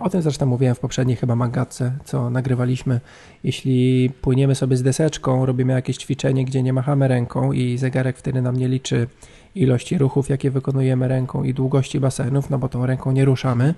[0.00, 3.00] o tym zresztą mówiłem w poprzedniej chyba magatce, co nagrywaliśmy.
[3.44, 8.42] Jeśli płyniemy sobie z deseczką, robimy jakieś ćwiczenie, gdzie nie machamy ręką i zegarek wtedy
[8.42, 9.06] nam nie liczy
[9.54, 13.74] ilości ruchów, jakie wykonujemy ręką i długości basenów, no bo tą ręką nie ruszamy,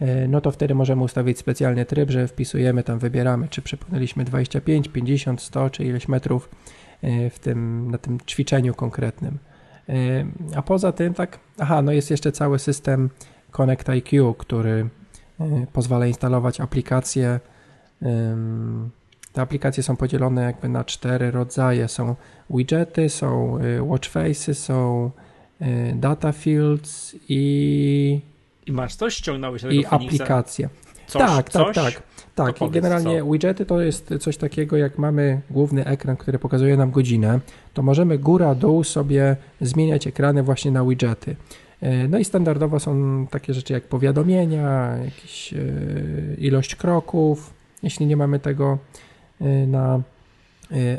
[0.00, 4.88] E, no to wtedy możemy ustawić specjalny tryb, że wpisujemy tam, wybieramy, czy przepłynęliśmy 25,
[4.88, 6.48] 50, 100, czy ileś metrów
[7.30, 9.38] w tym, na tym ćwiczeniu konkretnym.
[9.88, 9.92] E,
[10.56, 13.10] a poza tym, tak, aha, no jest jeszcze cały system
[13.50, 14.88] Connect IQ, który
[15.72, 17.40] pozwala instalować aplikacje.
[19.32, 21.88] Te aplikacje są podzielone jakby na cztery rodzaje.
[21.88, 22.16] Są
[22.50, 25.10] widgety, są watch faces, są
[25.94, 28.20] data fields i
[28.66, 29.14] i masz coś?
[29.14, 30.68] Ściągnąłeś I aplikacje.
[31.06, 32.02] Coś, tak, tak, tak.
[32.34, 33.32] Tak, i generalnie co?
[33.32, 37.40] widgety to jest coś takiego, jak mamy główny ekran, który pokazuje nam godzinę,
[37.74, 41.36] to możemy góra, dół sobie zmieniać ekrany właśnie na widgety.
[41.80, 45.56] E, no i standardowo są takie rzeczy jak powiadomienia, jakieś e,
[46.38, 48.78] ilość kroków, jeśli nie mamy tego
[49.40, 50.00] e, na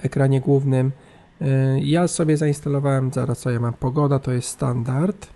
[0.01, 0.91] ekranie głównym.
[1.81, 5.27] Ja sobie zainstalowałem, zaraz co ja mam, pogoda to jest standard.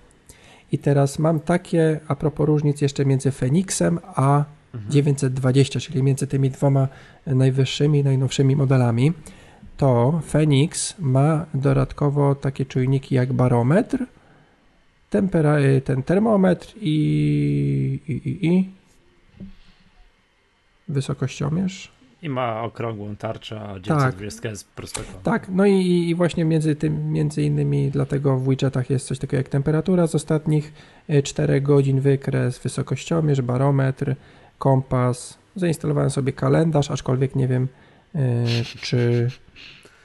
[0.71, 4.43] I teraz mam takie, a propos różnic jeszcze między Fenixem a.
[4.89, 6.87] 920, czyli między tymi dwoma
[7.25, 9.13] najwyższymi, najnowszymi modelami,
[9.77, 14.05] to Fenix ma dodatkowo takie czujniki jak barometr,
[15.09, 18.69] tempera, y, ten termometr i, i, i, i
[20.87, 21.91] wysokościomierz.
[22.21, 24.51] I ma okrągłą tarczę, a 920 tak.
[24.51, 25.21] jest prostokątna.
[25.23, 29.37] Tak, no i, i, właśnie między tym, między innymi dlatego w widgetach jest coś takiego
[29.37, 30.73] jak temperatura z ostatnich
[31.23, 34.15] 4 e, godzin, wykres, wysokościomierz, barometr,
[34.61, 35.37] kompas.
[35.55, 37.67] Zainstalowałem sobie kalendarz, aczkolwiek nie wiem,
[38.15, 39.27] e, czy,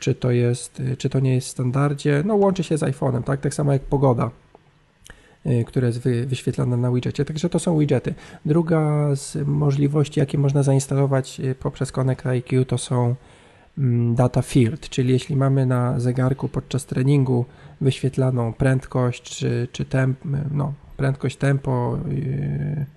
[0.01, 2.23] czy to jest, czy to nie jest w standardzie.
[2.25, 3.41] No łączy się z iPhone'em, tak?
[3.41, 4.31] Tak samo jak pogoda.
[5.47, 7.25] Y, które jest wy, wyświetlane na widgetie.
[7.25, 8.15] Także to są widgety.
[8.45, 13.15] Druga z możliwości, jakie można zainstalować y, poprzez Connect IQ, to są
[13.79, 17.45] mm, data field, czyli jeśli mamy na zegarku podczas treningu
[17.81, 20.19] wyświetlaną prędkość czy, czy temp,
[20.51, 22.96] no, prędkość, tempo, yy,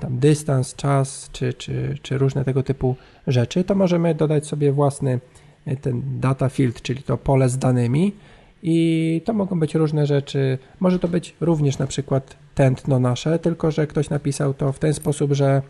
[0.00, 5.20] tam dystans, czas czy, czy, czy różne tego typu rzeczy, to możemy dodać sobie własny
[5.80, 8.12] ten data field, czyli to pole z danymi
[8.62, 10.58] i to mogą być różne rzeczy.
[10.80, 14.94] Może to być również na przykład tętno nasze, tylko że ktoś napisał to w ten
[14.94, 15.62] sposób, że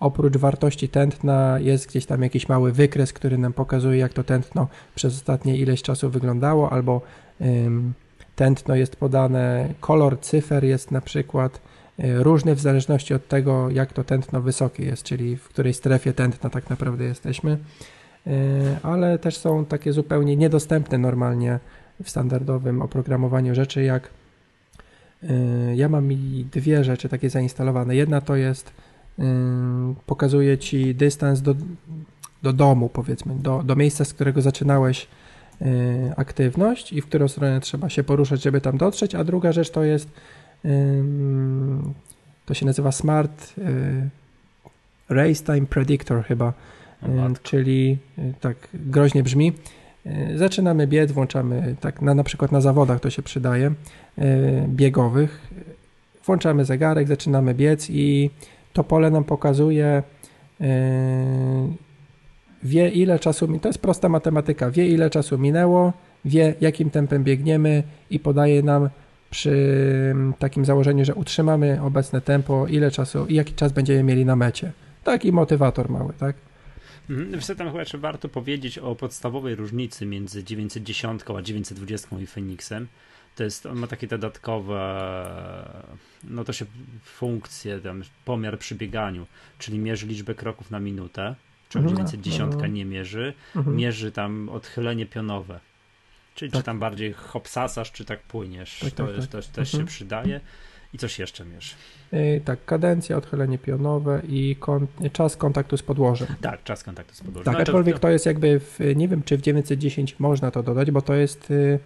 [0.00, 4.68] oprócz wartości tętna jest gdzieś tam jakiś mały wykres, który nam pokazuje, jak to tętno
[4.94, 7.00] przez ostatnie ileś czasu wyglądało, albo
[7.40, 7.92] ym,
[8.36, 13.92] tętno jest podane, kolor cyfer jest na przykład y, różny w zależności od tego, jak
[13.92, 17.58] to tętno wysokie jest, czyli w której strefie tętna tak naprawdę jesteśmy.
[18.26, 18.30] Y,
[18.82, 21.58] ale też są takie zupełnie niedostępne normalnie
[22.02, 24.10] w standardowym oprogramowaniu rzeczy, jak
[25.22, 25.28] y,
[25.74, 27.96] ja mam mi dwie rzeczy takie zainstalowane.
[27.96, 28.72] Jedna to jest
[30.06, 31.54] pokazuje ci dystans do,
[32.42, 35.06] do domu, powiedzmy, do, do miejsca, z którego zaczynałeś
[36.16, 39.84] aktywność i w którą stronę trzeba się poruszać, żeby tam dotrzeć, a druga rzecz to
[39.84, 40.08] jest
[42.46, 43.54] to się nazywa Smart
[45.08, 46.52] Race Time Predictor chyba,
[47.42, 47.98] czyli
[48.40, 49.52] tak groźnie brzmi,
[50.36, 53.72] zaczynamy biec, włączamy, tak na, na przykład na zawodach to się przydaje,
[54.68, 55.52] biegowych,
[56.26, 58.30] włączamy zegarek, zaczynamy biec i
[58.72, 60.02] to pole nam pokazuje
[62.62, 65.92] wie ile czasu, to jest prosta matematyka, wie ile czasu minęło,
[66.24, 68.88] wie jakim tempem biegniemy i podaje nam
[69.34, 74.36] przy takim założeniu, że utrzymamy obecne tempo, ile czasu i jaki czas będziemy mieli na
[74.36, 74.72] mecie.
[75.04, 76.36] Taki motywator mały, tak?
[77.10, 77.32] Mhm.
[77.32, 82.86] Wiesz tam chyba jeszcze warto powiedzieć o podstawowej różnicy między 910 a 920 i Phoenixem.
[83.36, 84.80] To jest, on ma takie dodatkowe,
[86.24, 86.64] no to się
[87.04, 89.26] funkcje, tam pomiar przy bieganiu,
[89.58, 91.34] czyli mierzy liczbę kroków na minutę,
[91.68, 92.06] czego mhm.
[92.06, 92.74] 910 mhm.
[92.74, 93.76] nie mierzy, mhm.
[93.76, 95.60] mierzy tam odchylenie pionowe.
[96.34, 96.60] Czyli tak.
[96.60, 98.78] czy tam bardziej hopsasasz, czy tak płyniesz.
[98.80, 99.40] Tak, to tak, jest, tak.
[99.40, 99.82] też, też mhm.
[99.82, 100.40] się przydaje.
[100.92, 101.74] I coś jeszcze mierzy.
[102.12, 106.28] Yy, tak, kadencja, odchylenie pionowe i kon czas kontaktu z podłożem.
[106.40, 107.44] Tak, czas kontaktu z podłożem.
[107.44, 108.00] Tak, no, aczkolwiek to...
[108.00, 111.50] to jest jakby, w, nie wiem czy w 910 można to dodać, bo to jest,
[111.50, 111.78] yy,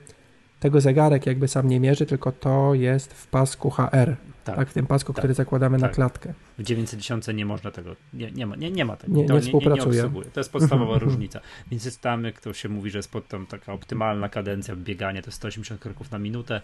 [0.61, 4.16] tego zegarek jakby sam nie mierzy, tylko to jest w pasku HR.
[4.49, 5.91] Tak, tak w tym pasku, tak, który zakładamy tak.
[5.91, 6.35] na klatkę.
[6.59, 9.16] W 910 nie można tego, nie, nie, ma, nie, nie ma tego.
[9.16, 10.11] Nie, to nie współpracuje.
[10.15, 11.41] Nie, to jest podstawowa różnica.
[11.70, 15.23] Więc jest tam, jak to się mówi, że jest pod tam taka optymalna kadencja biegania,
[15.23, 16.61] to 180 kroków na minutę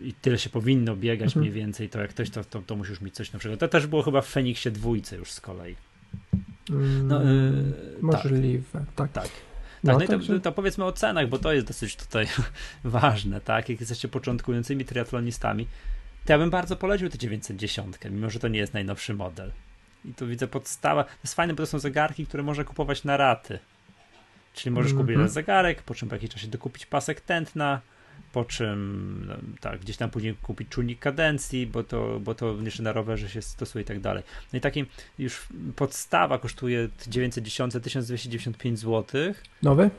[0.00, 1.40] i tyle się powinno biegać mhm.
[1.40, 3.60] mniej więcej, to jak ktoś to, to, to musisz mieć coś na przykład.
[3.60, 5.76] To też było chyba w Feniksie dwójce już z kolei.
[7.02, 9.12] No, yy, możliwe, tak.
[9.12, 9.28] tak.
[9.84, 12.26] Tak, no, no i to, to, powiedzmy o cenach, bo to jest dosyć tutaj
[12.84, 13.68] ważne, tak?
[13.68, 15.66] Jak jesteście początkującymi triatlonistami,
[16.28, 19.52] to ja bym bardzo polecił tę 910, mimo że to nie jest najnowszy model.
[20.04, 21.04] I tu widzę podstawa.
[21.04, 23.58] To jest fajne, bo to są zegarki, które można kupować na raty.
[24.54, 25.04] Czyli możesz mm -hmm.
[25.04, 25.30] kupić mhm.
[25.30, 27.80] zegarek, po czym po jakimś czasie dokupić pasek tętna,
[28.32, 32.82] po czym no, tak, gdzieś tam później kupić czujnik kadencji, bo to, bo to jeszcze
[32.82, 34.22] na rowerze się stosuje i tak dalej.
[34.52, 34.86] No i takim
[35.18, 39.34] już podstawa kosztuje 910, 1295 zł.
[39.62, 39.90] Nowy?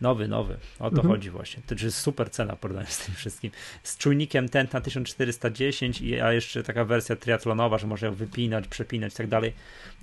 [0.00, 0.56] Nowy, nowy.
[0.78, 1.08] O to mhm.
[1.08, 1.62] chodzi właśnie.
[1.66, 3.50] To jest super cena porównaniu z tym wszystkim.
[3.82, 9.12] Z czujnikiem ten na 1410, a jeszcze taka wersja triatlonowa, że można ją wypinać, przepinać
[9.12, 9.52] i tak dalej,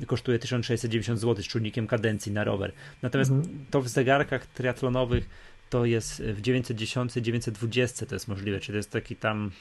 [0.07, 2.71] kosztuje 1690 zł z czujnikiem kadencji na rower.
[3.01, 3.65] Natomiast mhm.
[3.71, 5.29] to w zegarkach triatlonowych
[5.69, 9.51] to jest w 910, 920 to jest możliwe, czyli to jest taki tam,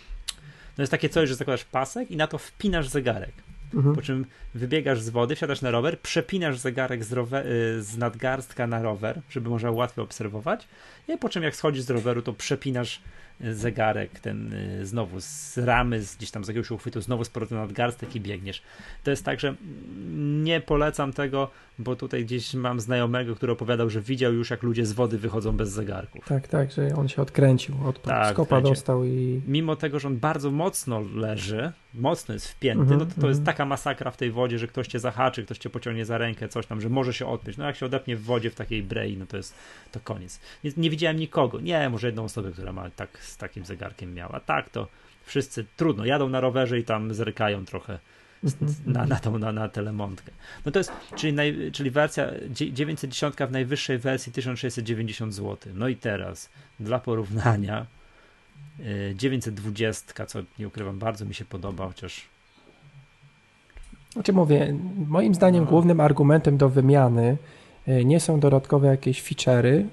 [0.78, 3.32] no jest takie coś, że zakładasz pasek i na to wpinasz zegarek.
[3.77, 3.94] Mhm.
[3.94, 8.66] Po czym wybiegasz z wody, wsiadasz na rower, przepinasz zegarek z, rower, y, z nadgarstka
[8.66, 10.69] na rower, żeby można łatwiej obserwować.
[11.09, 13.03] I po czym jak schodzisz z roweru, to przepinasz
[13.40, 17.58] zegarek, ten y, znowu z ramy, z gdzieś tam z jakiegoś uchwytu, znowu z powrotem
[17.58, 18.62] nadgarstek i biegniesz.
[19.04, 19.54] To jest tak, że
[20.44, 24.86] nie polecam tego, bo tutaj gdzieś mam znajomego, który opowiadał, że widział już, jak ludzie
[24.86, 26.24] z wody wychodzą bez zegarków.
[26.28, 29.40] Tak, tak, że on się odkręcił, od tak, skopa dostał i...
[29.46, 33.16] Mimo tego, że on bardzo mocno leży, mocno jest wpięty, mm -hmm, no to, to
[33.16, 33.28] mm -hmm.
[33.28, 33.56] jest mhm.
[33.56, 36.66] taka masakra w tej wodzie, że ktoś cię zahaczy, ktoś cię pociągnie za rękę, coś
[36.66, 37.56] tam, że może się odpiąć.
[37.56, 39.54] No jak się odepnie w wodzie w takiej brei, no to jest
[39.92, 40.40] to koniec.
[40.64, 41.60] Nie, nie widziałem nikogo.
[41.60, 44.40] Nie, może jedną osobę, która ma tak z takim zegarkiem miała.
[44.40, 44.89] Tak, to
[45.24, 47.98] wszyscy trudno, jadą na rowerze i tam zrykają trochę
[48.86, 50.32] na, na tą na, na telemontkę.
[50.66, 55.73] No to jest, czyli, naj, czyli wersja 910 w najwyższej wersji 1690 zł.
[55.74, 56.51] No i teraz
[56.81, 57.86] dla porównania
[59.15, 62.28] 920, y, co nie ukrywam, bardzo mi się podoba, chociaż
[64.12, 64.77] znaczy mówię,
[65.09, 65.70] moim zdaniem no.
[65.70, 67.36] głównym argumentem do wymiany
[67.89, 69.85] y, nie są dodatkowe jakieś feature'y,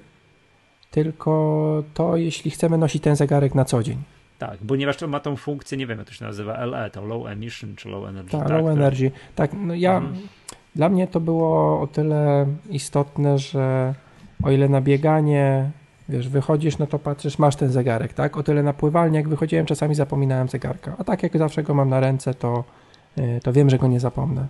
[0.94, 3.98] tylko to, jeśli chcemy nosić ten zegarek na co dzień.
[4.38, 7.26] Tak, ponieważ to ma tą funkcję, nie wiem jak to się nazywa, LE, to Low
[7.26, 8.30] Emission czy Low Energy.
[8.30, 9.10] Tak, tak Low Energy.
[9.34, 10.28] Tak, no ja, mhm.
[10.76, 13.94] dla mnie to było o tyle istotne, że
[14.42, 15.70] o ile na bieganie,
[16.08, 18.36] wiesz, wychodzisz, no to patrzysz, masz ten zegarek, tak?
[18.36, 20.96] O tyle na pływalnię, jak wychodziłem, czasami zapominałem zegarka.
[20.98, 22.64] A tak jak zawsze go mam na ręce, to,
[23.18, 24.46] y, to wiem, że go nie zapomnę.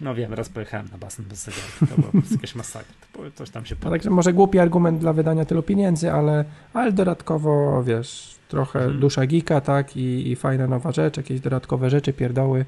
[0.00, 2.94] No wiem, raz pojechałem na basen bez zegarka, to była jakaś masakra.
[3.34, 7.82] Coś tam się no, Także może głupi argument dla wydania tylu pieniędzy, ale, ale dodatkowo,
[7.84, 9.00] wiesz, trochę hmm.
[9.00, 12.64] dusza gika, tak, I, i fajna nowa rzecz, jakieś dodatkowe rzeczy, pierdoły.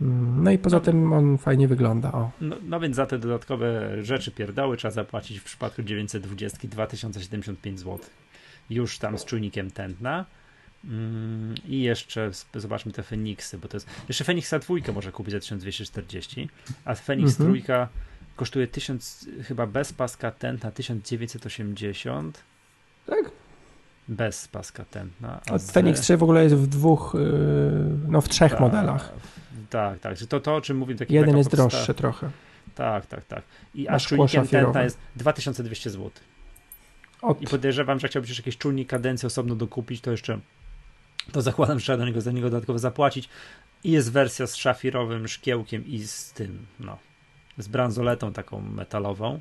[0.00, 2.12] Mm, no i poza no, tym on fajnie wygląda.
[2.12, 2.30] O.
[2.40, 7.98] No, no, więc za te dodatkowe rzeczy, pierdoły trzeba zapłacić w przypadku 920 2075 zł.
[8.70, 10.24] Już tam z czujnikiem tętna.
[10.84, 13.86] Mm, I jeszcze zobaczmy te Feniksy, bo to jest.
[14.08, 16.48] Jeszcze Feniksa dwójkę może kupić za 1240,
[16.84, 17.50] a Feniks mhm.
[17.50, 17.88] trójka
[18.36, 22.42] kosztuje 1000, chyba bez paska tętna 1980.
[23.06, 23.30] Tak?
[24.08, 25.40] Bez paska tętna.
[25.50, 27.18] A, a Fenix 3 w ogóle jest w dwóch, y,
[28.08, 29.12] no w trzech ta, modelach.
[29.70, 30.18] Tak, tak.
[30.18, 32.30] To, to o czym mówię, taki Jeden jest podsta- droższy trochę.
[32.74, 33.42] Tak, tak, tak.
[33.74, 36.10] I a czujnikiem tętna jest 2200 zł.
[37.22, 37.42] Od...
[37.42, 40.40] I podejrzewam, że chciałbyś jakieś czujnik kadencji osobno dokupić, to jeszcze
[41.32, 43.28] to zakładam, że trzeba do niego, za niego dodatkowo zapłacić.
[43.84, 46.98] I jest wersja z szafirowym szkiełkiem i z tym, no,
[47.58, 49.40] z bransoletą taką metalową.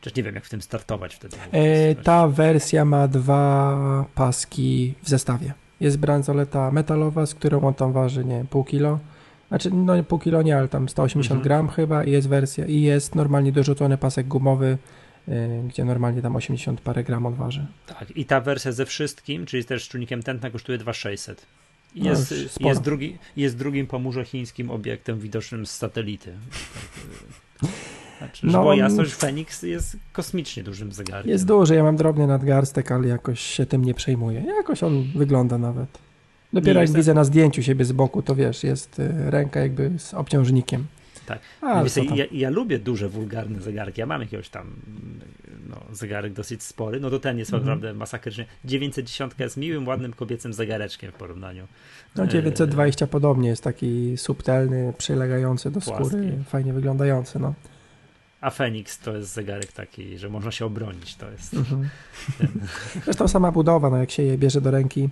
[0.00, 1.36] Chociaż nie wiem, jak w tym startować wtedy.
[1.52, 5.52] E, ta wersja ma dwa paski w zestawie.
[5.80, 8.98] Jest bransoleta metalowa, z którą on tam waży, nie pół kilo.
[9.48, 11.42] Znaczy, no nie pół kilo nie, ale tam 180 mhm.
[11.42, 14.78] gram chyba i jest wersja, i jest normalnie dorzucony pasek gumowy,
[15.68, 17.66] gdzie normalnie tam 80 parę gram on waży.
[17.86, 21.46] Tak, i ta wersja ze wszystkim, czyli też z czujnikiem tętna kosztuje 2600.
[21.94, 26.32] Jest, no jest, drugi, jest drugim pomórze chińskim obiektem widocznym z satelity.
[28.18, 31.30] Znaczy, no, bo jasność, Fenix jest kosmicznie dużym zegarkiem.
[31.30, 34.44] Jest duży, ja mam drobny nadgarstek, ale jakoś się tym nie przejmuję.
[34.56, 35.98] Jakoś on wygląda nawet.
[36.52, 40.14] Dopiero jak widzę na zdjęciu siebie z boku, to wiesz, jest y, ręka jakby z
[40.14, 40.86] obciążnikiem.
[41.28, 41.40] Tak.
[41.62, 41.84] A,
[42.14, 44.00] ja, ja, lubię duże, wulgarne zegarki.
[44.00, 44.76] Ja mam jakiegoś tam
[45.68, 47.00] no, zegarek dosyć spory.
[47.00, 48.46] No to ten jest mm naprawdę masakrycznie.
[48.64, 51.66] 910 jest miłym, ładnym kobiecym zegareczkiem w porównaniu.
[52.16, 53.08] No 920 e...
[53.08, 56.06] podobnie jest taki subtelny, przylegający do Płaski.
[56.06, 57.38] skóry, fajnie wyglądający.
[57.38, 57.54] No.
[58.40, 61.16] A Fenix to jest zegarek taki, że można się obronić.
[61.16, 61.54] To jest.
[61.54, 61.88] Mhm.
[63.04, 65.08] Zresztą sama budowa, no jak się je bierze do ręki,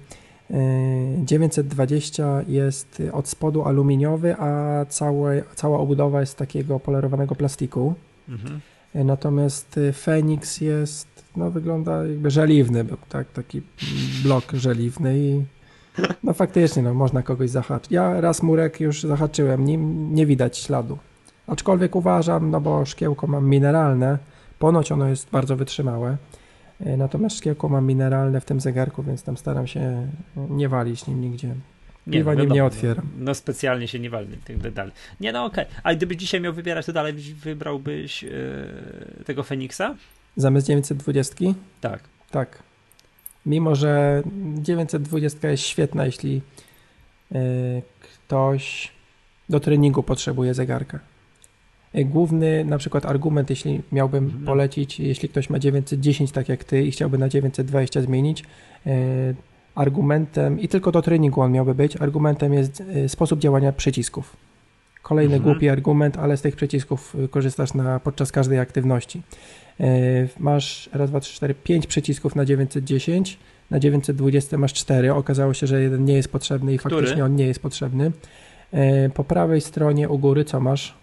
[1.24, 7.94] 920 jest od spodu aluminiowy, a całe, cała obudowa jest takiego polerowanego plastiku.
[8.28, 8.60] Mhm.
[8.94, 13.62] Natomiast Fenix jest, no wygląda jakby żeliwny, był, tak, taki
[14.22, 15.42] blok żeliwny i
[16.22, 17.92] no faktycznie, no można kogoś zahaczyć.
[17.92, 20.98] Ja raz murek już zahaczyłem, nim nie widać śladu.
[21.46, 24.18] Aczkolwiek uważam, no bo szkiełko mam mineralne,
[24.58, 26.16] ponoć ono jest bardzo wytrzymałe,
[26.80, 31.54] natomiast szkiełko mam mineralne w tym zegarku, więc tam staram się nie walić nim nigdzie.
[32.06, 33.08] Nie, Piwa no, nim nie otwieram.
[33.18, 34.92] No, no, specjalnie się nie wali tak dalej.
[35.20, 35.64] Nie, no okej.
[35.64, 35.80] Okay.
[35.82, 38.30] A gdybyś dzisiaj miał wybierać, to dalej wybrałbyś yy,
[39.24, 39.94] tego Feniksa?
[40.36, 41.44] Zamiast 920?
[41.80, 42.00] Tak.
[42.30, 42.62] Tak.
[43.46, 44.22] Mimo, że
[44.54, 46.42] 920 jest świetna, jeśli
[47.30, 47.40] yy,
[48.02, 48.92] ktoś
[49.48, 50.98] do treningu potrzebuje zegarka.
[51.96, 54.44] E, główny na przykład argument, jeśli miałbym mhm.
[54.44, 58.44] polecić, jeśli ktoś ma 910 tak jak ty i chciałby na 920 zmienić,
[58.86, 58.90] e,
[59.74, 64.36] argumentem, i tylko do treningu on miałby być, argumentem jest e, sposób działania przycisków.
[65.02, 65.52] Kolejny mhm.
[65.52, 69.22] głupi argument, ale z tych przycisków korzystasz na, podczas każdej aktywności.
[70.38, 73.38] Masz raz, dwa, trzy, cztery, pięć przycisków na 910,
[73.70, 75.14] na 920 masz cztery.
[75.14, 76.96] Okazało się, że jeden nie jest potrzebny i Który?
[76.96, 78.12] faktycznie on nie jest potrzebny.
[79.14, 80.94] Po prawej stronie u góry co masz?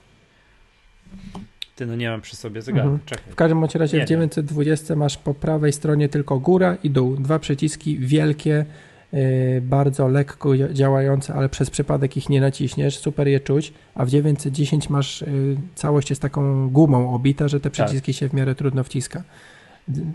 [1.75, 2.89] Ty, no nie mam przy sobie zegarka.
[2.89, 3.21] Mhm.
[3.29, 7.15] W każdym bądź razie nie, w 920 masz po prawej stronie tylko góra i dół.
[7.15, 8.65] Dwa przyciski wielkie,
[9.13, 9.21] yy,
[9.61, 14.89] bardzo lekko działające, ale przez przypadek ich nie naciśniesz, super je czuć, a w 910
[14.89, 17.73] masz yy, całość jest taką gumą obita, że te tak.
[17.73, 18.19] przyciski tak.
[18.19, 19.23] się w miarę trudno wciska.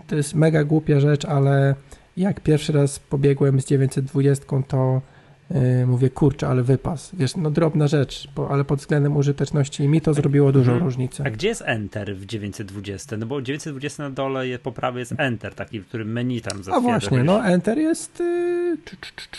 [0.07, 1.75] To jest mega głupia rzecz, ale
[2.17, 5.01] jak pierwszy raz pobiegłem z 920, to
[5.85, 7.11] mówię, kurczę, ale wypas.
[7.13, 10.85] Wiesz, no drobna rzecz, bo, ale pod względem użyteczności mi to zrobiło dużą mhm.
[10.85, 11.23] różnicę.
[11.27, 13.17] A gdzie jest Enter w 920?
[13.17, 16.63] No bo 920 na dole jest, po prawej jest Enter, taki, w którym meni tam
[16.63, 16.77] zatwierdza.
[16.77, 18.19] A właśnie, no Enter jest...
[18.19, 18.77] Yy...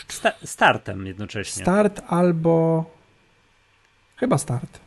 [0.09, 1.63] Sta startem jednocześnie.
[1.63, 2.85] Start albo...
[4.17, 4.81] Chyba start.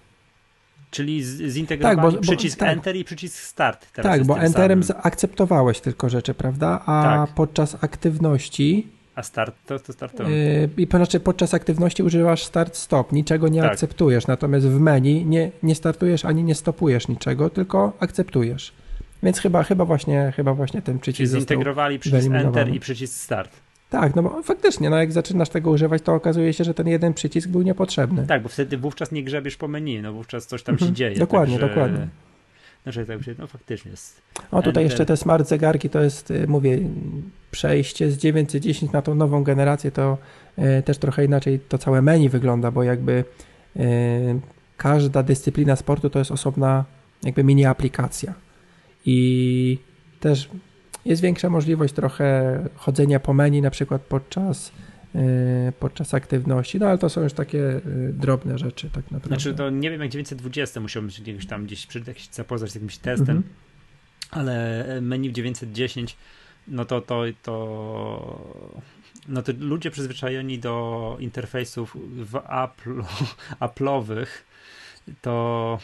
[0.91, 2.73] Czyli zintegrowali tak, bo, przycisk bo, tak.
[2.73, 3.91] Enter i przycisk Start.
[3.93, 5.01] tak, bo Enterem samym.
[5.05, 6.81] akceptowałeś tylko rzeczy, prawda?
[6.85, 7.35] A tak.
[7.35, 10.31] podczas aktywności a start to, to startowy.
[10.31, 13.71] Yy, I znaczy podczas aktywności używasz start stop, niczego nie tak.
[13.71, 18.73] akceptujesz, natomiast w menu nie, nie startujesz ani nie stopujesz niczego, tylko akceptujesz.
[19.23, 23.51] Więc chyba, chyba, właśnie, chyba właśnie ten przycisk Czyli zintegrowali przycisk Enter i przycisk Start.
[23.89, 27.13] Tak, no bo faktycznie, no jak zaczynasz tego używać, to okazuje się, że ten jeden
[27.13, 28.27] przycisk był niepotrzebny.
[28.27, 31.15] Tak, bo wtedy wówczas nie grzebiesz po menu, no wówczas coś tam się mhm, dzieje.
[31.15, 31.67] Dokładnie, także...
[31.67, 32.07] dokładnie.
[32.83, 34.21] Znaczy, tak, no faktycznie jest.
[34.51, 36.79] O, tutaj jeszcze te smart zegarki to jest, y, mówię,
[37.51, 40.17] przejście z 910 na tą nową generację, to
[40.79, 43.23] y, też trochę inaczej to całe menu wygląda, bo jakby
[43.75, 44.39] y,
[44.77, 46.85] każda dyscyplina sportu to jest osobna
[47.23, 48.33] jakby mini aplikacja.
[49.05, 49.79] I
[50.19, 50.49] też
[51.05, 54.71] jest większa możliwość trochę chodzenia po menu, na przykład podczas
[55.79, 59.27] podczas aktywności, no ale to są już takie y, drobne rzeczy tak naprawdę.
[59.27, 61.87] Znaczy to nie wiem jak 920 musiałbym się gdzieś tam gdzieś
[62.31, 63.53] zapoznać z jakimś testem, mhm.
[64.31, 66.17] ale menu w 910
[66.67, 68.73] no to to to
[69.27, 73.03] no to ludzie przyzwyczajeni do interfejsów w Apple,
[73.67, 74.27] Apple'owych
[75.21, 75.79] to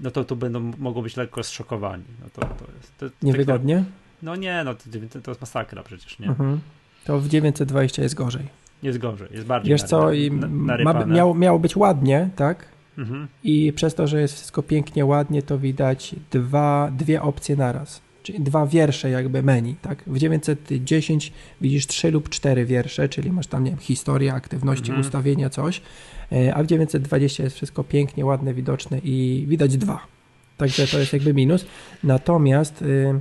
[0.00, 2.04] no to tu będą, mogą być lekko zszokowani.
[2.20, 3.76] No to, to jest, to, Niewygodnie?
[3.76, 3.84] Tak,
[4.22, 6.28] no nie, no to, to jest masakra przecież, nie?
[6.28, 6.60] Mhm.
[7.06, 8.42] To w 920 jest gorzej.
[8.82, 12.68] Jest gorzej, jest bardziej Wiesz co, i ma, miało, miało być ładnie, tak?
[12.98, 13.28] Mhm.
[13.44, 18.00] I przez to, że jest wszystko pięknie, ładnie, to widać dwa, dwie opcje naraz.
[18.22, 20.02] Czyli dwa wiersze jakby menu, tak?
[20.06, 25.00] W 910 widzisz trzy lub cztery wiersze, czyli masz tam, nie wiem, historia, aktywności, mhm.
[25.00, 25.82] ustawienia, coś,
[26.32, 30.06] e, a w 920 jest wszystko pięknie, ładne, widoczne i widać dwa.
[30.56, 31.66] Także to jest jakby minus.
[32.04, 33.20] Natomiast y,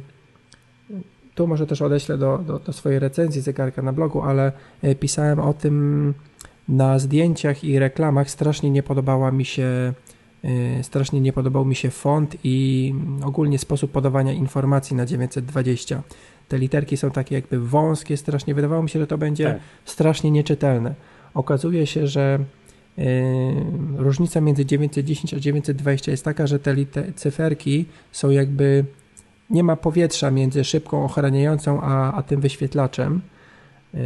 [1.35, 4.51] tu może też odeślę do, do, do swojej recenzji zegarka na blogu, ale
[4.83, 6.13] y, pisałem o tym
[6.69, 8.29] na zdjęciach i reklamach.
[8.29, 9.93] Strasznie nie podobała mi się
[10.45, 12.93] y, strasznie nie podobał mi się font i
[13.23, 16.01] ogólnie sposób podawania informacji na 920.
[16.47, 19.59] Te literki są takie jakby wąskie, strasznie wydawało mi się, że to będzie tak.
[19.85, 20.95] strasznie nieczytelne.
[21.33, 22.39] Okazuje się, że
[23.97, 26.75] różnica między 910 a 920 jest taka, że te
[27.15, 28.85] cyferki są jakby
[29.49, 33.21] nie ma powietrza między szybką ochraniającą a, a tym wyświetlaczem.
[33.93, 33.99] Yy,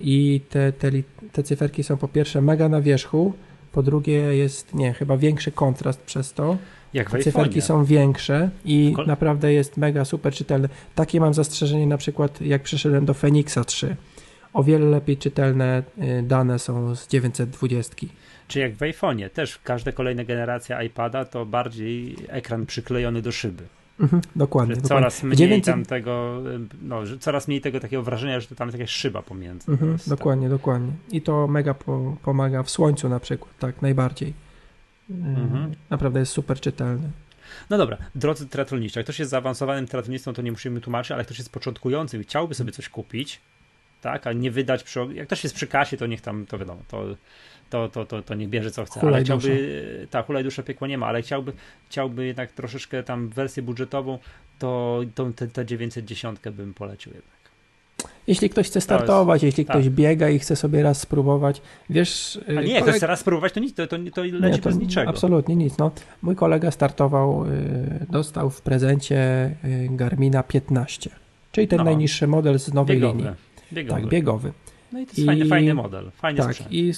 [0.00, 0.90] I te, te,
[1.32, 3.32] te cyferki są po pierwsze mega na wierzchu,
[3.72, 6.56] po drugie jest, nie, chyba większy kontrast przez to.
[6.94, 10.68] Jak w Cyferki są większe i Kol naprawdę jest mega super czytelne.
[10.94, 13.96] Takie mam zastrzeżenie na przykład jak przeszedłem do Phoenixa 3.
[14.52, 18.06] O wiele lepiej czytelne yy, dane są z 920.
[18.48, 23.64] Czy jak w iPhone'ie, też każda kolejna generacja iPada to bardziej ekran przyklejony do szyby.
[24.00, 24.74] Mhm, dokładnie.
[24.74, 25.36] Że coraz dokładnie.
[25.36, 25.74] mniej 900...
[25.74, 26.42] tam tego,
[26.82, 29.72] no, że coraz mniej tego takiego wrażenia, że to tam jest jakaś szyba pomiędzy.
[29.72, 30.58] Mhm, dokładnie, tak.
[30.58, 30.92] dokładnie.
[31.10, 34.34] I to mega po, pomaga w słońcu na przykład, tak, najbardziej.
[35.10, 35.74] Mhm.
[35.90, 37.10] Naprawdę jest super czytelny.
[37.70, 41.26] No dobra, drodzy triatloniści, jak ktoś jest zaawansowanym triatlonistą, to nie musimy tłumaczyć, ale jak
[41.26, 43.40] ktoś jest początkujący i chciałby sobie coś kupić,
[44.00, 46.82] tak, a nie wydać przy, jak ktoś jest przy kasie, to niech tam, to wiadomo,
[46.88, 47.04] to
[47.70, 49.00] to, to, to, to nie bierze co chce.
[49.00, 51.52] ale chciałby, tak, hulaj dusza piekła nie ma, ale chciałby,
[51.88, 54.18] chciałby jednak troszeczkę tam wersję budżetową,
[54.58, 57.38] to, to te, te 910 bym polecił jednak.
[58.26, 59.76] Jeśli ktoś chce startować, jest, jeśli tak.
[59.76, 62.40] ktoś biega i chce sobie raz spróbować, wiesz...
[62.48, 64.68] A nie, jak ktoś chce raz spróbować, to nic, to, to, to leci nie, to
[64.68, 65.10] bez niczego.
[65.10, 65.78] Absolutnie nic.
[65.78, 65.90] No.
[66.22, 71.10] Mój kolega startował, y, dostał w prezencie y, Garmina 15,
[71.52, 71.84] czyli ten no.
[71.84, 73.18] najniższy model z nowej biegowy.
[73.18, 73.34] linii.
[73.72, 74.00] Biegowy.
[74.00, 74.52] Tak, biegowy.
[74.92, 76.72] No i to jest I, fajny, fajny model, fajny Tak, sprzęt.
[76.72, 76.92] i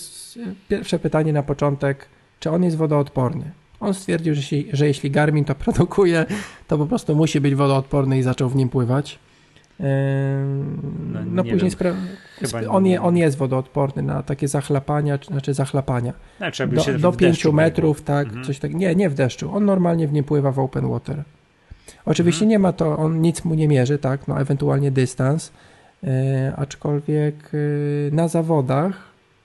[0.69, 2.07] pierwsze pytanie na początek,
[2.41, 3.51] czy on jest wodoodporny?
[3.81, 6.27] On stwierdził, że, się, że jeśli Garmin to produkuje,
[6.69, 9.19] to po prostu musi być wodoodporny i zaczął w nim pływać.
[11.13, 11.95] no, no później spra-
[12.69, 16.13] on, je, on jest wodoodporny na takie zachlapania, znaczy zachlapania.
[16.41, 18.45] No, do, do 5 metrów, tak, mhm.
[18.45, 18.75] coś tak.
[18.75, 19.55] Nie, nie w deszczu.
[19.55, 21.25] On normalnie w nim pływa w open water.
[22.05, 22.51] Oczywiście mhm.
[22.51, 25.53] nie ma to, on nic mu nie mierzy, tak, no ewentualnie dystans,
[26.57, 28.93] aczkolwiek e, na zawodach,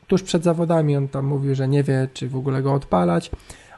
[0.07, 3.31] tuż przed zawodami on tam mówił, że nie wie, czy w ogóle go odpalać,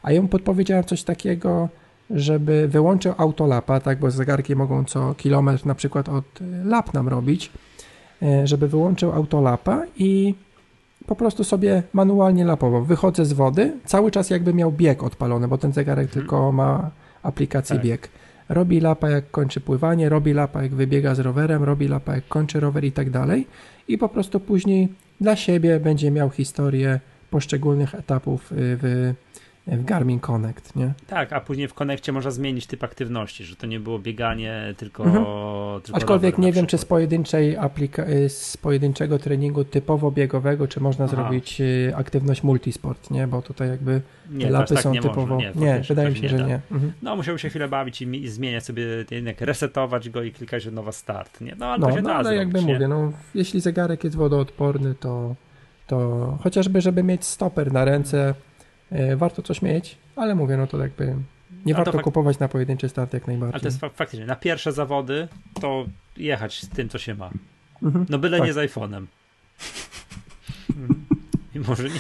[0.04, 1.70] a ja mu podpowiedziałem coś takiego,
[2.10, 6.26] żeby wyłączył autolapa, tak, bo zegarki mogą co kilometr na przykład od
[6.64, 7.52] lap nam robić,
[8.22, 10.36] e, żeby wyłączył autolapa i
[11.08, 12.84] po prostu sobie manualnie lapował.
[12.84, 16.22] Wychodzę z wody, cały czas jakby miał bieg odpalony, bo ten zegarek hmm.
[16.22, 16.92] tylko ma
[17.24, 17.86] aplikację tak.
[17.86, 18.10] bieg
[18.50, 22.60] robi lapa jak kończy pływanie, robi lapa jak wybiega z rowerem, robi lapa jak kończy
[22.60, 23.48] rower i tak dalej.
[23.88, 24.88] I po prostu później
[25.22, 27.00] dla siebie będzie miał historię
[27.30, 29.14] poszczególnych etapów y, w
[29.76, 30.94] w Garmin Connect, nie?
[31.08, 35.04] Tak, a później w Connectie można zmienić typ aktywności, że to nie było bieganie, tylko.
[35.04, 35.26] Mhm.
[35.82, 40.80] tylko Aczkolwiek nie wiem, czy z pojedynczej aplika- y, z pojedynczego treningu typowo biegowego, czy
[40.80, 41.16] można Aha.
[41.16, 43.28] zrobić y, aktywność multisport, nie?
[43.28, 45.26] Bo tutaj jakby nie, lapy tak są typowo.
[45.26, 45.52] Można.
[45.62, 46.60] Nie, nie wydaje mi się, że nie.
[46.72, 46.94] Mhm.
[47.02, 50.72] No, musiałby się chwilę bawić i, i, zmieniać sobie, jednak resetować go i klikać, że
[50.72, 51.56] nowa start, nie?
[51.60, 52.74] No, ale no, to się no, ale zrobić, jakby nie?
[52.74, 55.36] mówię, no, jeśli zegarek jest wodoodporny, to,
[55.88, 58.34] to chociażby, żeby mieć stoper na ręce
[59.16, 61.16] warto coś mieć, ale mówię, no to jakby
[61.66, 62.02] nie warto fak...
[62.02, 63.54] kupować na pojedynczy start jak najbardziej.
[63.54, 65.28] Ale to jest faktycznie, na pierwsze zawody
[65.62, 65.86] to
[66.18, 67.30] jechać z tym, co się ma.
[67.84, 68.48] Mhm, no byle tak.
[68.48, 69.06] nie z iPhone'em.
[71.56, 72.00] I może nie,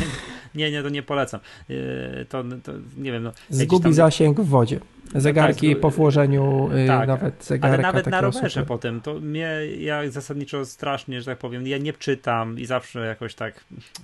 [0.57, 1.39] nie, nie, to nie polecam.
[1.69, 3.23] E, to, to nie wiem.
[3.23, 3.93] No, Zgubi tam...
[3.93, 4.79] zasięg w wodzie.
[5.15, 7.73] Zegarki no tak, po włożeniu, y, tak, nawet zegarka.
[7.73, 8.65] Ale nawet na rowerze super.
[8.65, 13.35] potem, to mnie, ja zasadniczo strasznie, że tak powiem, ja nie czytam i zawsze jakoś
[13.35, 13.63] tak,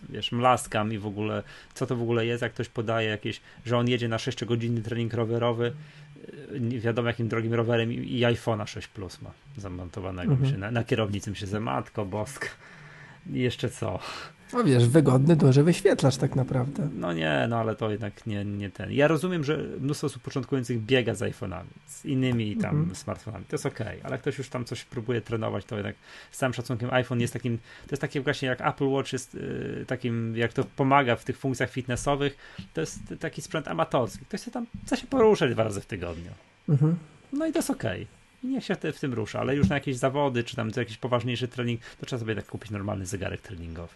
[0.10, 1.44] wiesz, mlaskam i w ogóle,
[1.74, 5.14] co to w ogóle jest, jak ktoś podaje jakieś, że on jedzie na 6-godzinny trening
[5.14, 5.74] rowerowy,
[6.56, 10.34] y, nie wiadomo jakim drogim rowerem i, i iPhone'a 6 Plus ma zamontowanego.
[10.34, 10.60] Mhm.
[10.60, 12.48] Na, na kierownicy mi się ze matko boska.
[13.34, 14.00] I jeszcze co?
[14.54, 16.90] No wiesz, wygodny, duży wyświetlacz tak naprawdę.
[16.96, 18.92] No nie, no ale to jednak nie, nie ten.
[18.92, 22.96] Ja rozumiem, że mnóstwo osób początkujących biega z iPhone'ami, z innymi tam mm.
[22.96, 23.46] smartfonami.
[23.46, 25.96] To jest okej, okay, ale ktoś już tam coś próbuje trenować, to jednak
[26.32, 29.86] z całym szacunkiem iPhone jest takim, to jest takie właśnie jak Apple Watch jest yy,
[29.88, 32.38] takim, jak to pomaga w tych funkcjach fitnessowych,
[32.74, 34.26] to jest taki sprzęt amatorski.
[34.26, 36.32] Ktoś chce tam chce się poruszać dwa razy w tygodniu.
[36.70, 36.94] -hmm.
[37.34, 38.02] No i to jest okej.
[38.02, 38.08] Okay.
[38.44, 41.48] i niech się w tym rusza, ale już na jakieś zawody, czy tam jakiś poważniejszy
[41.48, 43.94] trening, to trzeba sobie tak kupić normalny zegarek treningowy.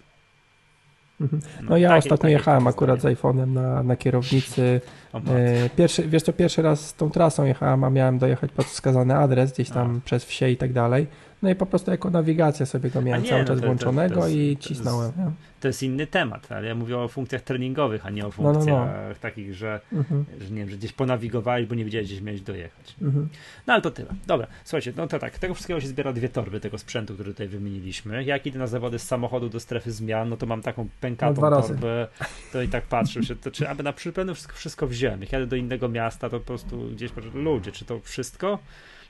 [1.22, 1.42] Mhm.
[1.62, 4.82] No, no ja takie, ostatnio takie jechałem akurat z iPhone'em na, na kierownicy.
[5.14, 9.54] E, pierwszy, wiesz to pierwszy raz tą trasą jechałem, a miałem dojechać pod wskazany adres
[9.54, 10.02] gdzieś tam a.
[10.06, 11.08] przez wsie i tak dalej.
[11.42, 14.16] No i po prostu jako nawigacja sobie go miałem nie, cały no czas to, włączonego
[14.16, 15.12] to, to i cisnąłem.
[15.12, 18.32] To jest, to jest, inny temat, ale ja mówię o funkcjach treningowych, a nie o
[18.32, 19.16] funkcjach no, no, no.
[19.22, 20.26] takich, że, mhm.
[20.42, 22.96] że, nie wiem, że gdzieś ponawigowałeś, bo nie wiedziałeś, gdzieś miałeś dojechać.
[23.02, 23.30] Mhm.
[23.68, 24.10] No ale to tyle.
[24.28, 27.48] Dobra, słuchajcie, no to tak, tego wszystkiego się zbiera dwie torby tego sprzętu, który tutaj
[27.48, 28.24] wymieniliśmy.
[28.24, 31.62] Jak idę na zawody z samochodu do strefy zmian, no to mam taką pękatą no,
[31.62, 32.08] torbę,
[32.54, 35.22] to i tak patrzę się, to czy aby na przypomnę wszystko, wszystko wziąłem.
[35.22, 38.60] Jak jadę do innego miasta, to po prostu gdzieś patrzę, ludzie, czy to wszystko?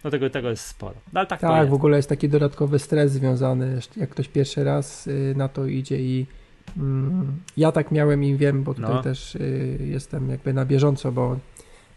[0.03, 0.95] No tego, tego jest sporo.
[1.13, 5.07] No, ale tak, tak w ogóle jest taki dodatkowy stres związany, jak ktoś pierwszy raz
[5.07, 6.25] y, na to idzie i
[6.77, 9.03] mm, ja tak miałem i wiem, bo tutaj no.
[9.03, 11.37] też y, jestem jakby na bieżąco, bo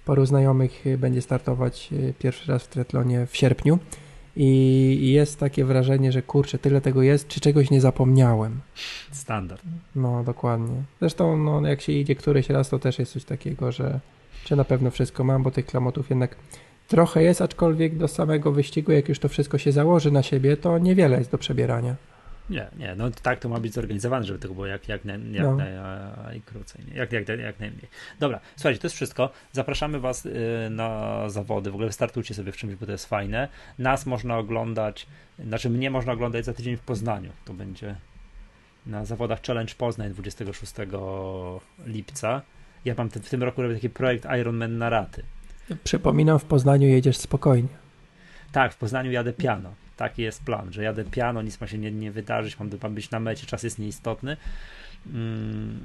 [0.04, 3.78] paru znajomych y, będzie startować pierwszy raz w triatlonie w sierpniu
[4.36, 8.60] i jest takie wrażenie, że kurczę, tyle tego jest, czy czegoś nie zapomniałem.
[9.12, 9.62] Standard.
[9.94, 10.82] No, dokładnie.
[11.00, 14.00] Zresztą, no, jak się idzie któryś raz, to też jest coś takiego, że
[14.44, 16.36] czy na pewno wszystko mam, bo tych klamotów jednak
[16.90, 20.78] Trochę jest, aczkolwiek do samego wyścigu, jak już to wszystko się założy na siebie, to
[20.78, 21.96] niewiele jest do przebierania.
[22.50, 25.56] Nie, nie, no tak to ma być zorganizowane, żeby to było jak, jak, jak, no.
[26.24, 27.88] najkrócej, jak, jak, jak najmniej.
[28.20, 29.30] Dobra, słuchajcie, to jest wszystko.
[29.52, 30.32] Zapraszamy Was y,
[30.70, 33.48] na zawody, w ogóle startujcie sobie w czymś, bo to jest fajne.
[33.78, 35.06] Nas można oglądać,
[35.46, 37.30] znaczy mnie można oglądać za tydzień w Poznaniu.
[37.44, 37.96] To będzie
[38.86, 40.72] na zawodach Challenge Poznań 26
[41.86, 42.42] lipca.
[42.84, 45.22] Ja mam w tym roku robię taki projekt Ironman na raty.
[45.84, 47.68] Przypominam, w Poznaniu jedziesz spokojnie.
[48.52, 49.74] Tak, w Poznaniu jadę piano.
[49.96, 53.10] Taki jest plan, że jadę piano, nic ma się nie, nie wydarzyć, mam, mam być
[53.10, 54.36] na mecie, czas jest nieistotny.
[55.06, 55.80] Mm,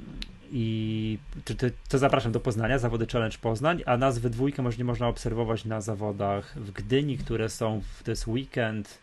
[0.52, 4.78] I to, to, to, zapraszam do Poznania, zawody Challenge Poznań, a nas we dwójkę może
[4.78, 8.98] nie można obserwować na zawodach w Gdyni, które są, w, to jest weekend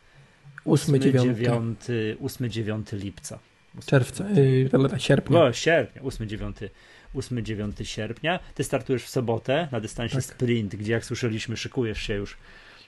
[0.66, 3.40] 8-9 lipca.
[3.86, 5.44] Czerwca, yy, sierpnia.
[5.44, 6.70] O, sierpnia, 8-9
[7.16, 8.40] 8-9 sierpnia.
[8.56, 10.24] Ty startujesz w sobotę na dystansie tak.
[10.24, 12.38] sprint, gdzie jak słyszeliśmy, szykujesz się już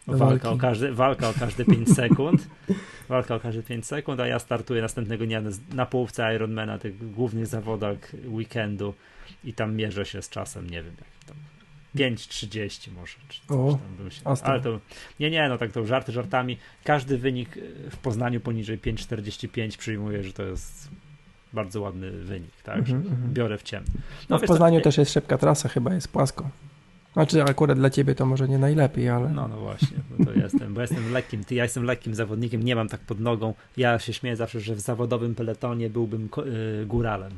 [0.07, 2.47] walka o, każde, walka o każde 5 sekund.
[3.09, 5.41] Walka o każde 5 sekund, a ja startuję następnego dnia
[5.73, 7.97] na połówce Ironmana, tych głównych zawodach
[8.27, 8.93] weekendu
[9.43, 11.37] i tam mierzę się z czasem, nie wiem, jak tam
[11.95, 14.43] 5.30 może, czy coś o, się...
[14.43, 14.79] Ale to,
[15.19, 16.57] nie, nie, no tak to żarty żartami.
[16.83, 17.49] Każdy wynik
[17.91, 20.89] w Poznaniu poniżej 5.45 przyjmuję, że to jest
[21.55, 22.89] bardzo ładny wynik, tak?
[22.89, 23.33] Mm -hmm.
[23.33, 23.89] Biorę w ciemno.
[23.95, 24.83] No, no w Poznaniu to...
[24.83, 26.49] też jest szybka trasa, chyba jest płasko.
[27.13, 29.29] Znaczy akurat dla ciebie to może nie najlepiej, ale...
[29.29, 32.75] No, no właśnie, bo to jestem, bo jestem lekkim, ty, ja jestem lekkim zawodnikiem, nie
[32.75, 33.53] mam tak pod nogą.
[33.77, 37.31] Ja się śmieję zawsze, że w zawodowym peletonie byłbym yy, góralem.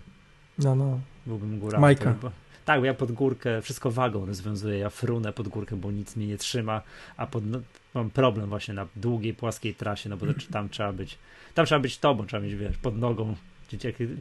[0.59, 0.99] No, no.
[1.25, 1.81] Byłbym góralem.
[1.81, 2.15] Majka.
[2.21, 2.31] Bo,
[2.65, 6.27] tak, bo ja pod górkę wszystko wagą rozwiązuję, ja frunę pod górkę, bo nic mnie
[6.27, 6.81] nie trzyma,
[7.17, 7.59] a pod, no,
[7.93, 11.17] mam problem właśnie na długiej, płaskiej trasie, no bo to, tam trzeba być,
[11.53, 13.35] tam trzeba być tobą, trzeba mieć, wiesz, pod nogą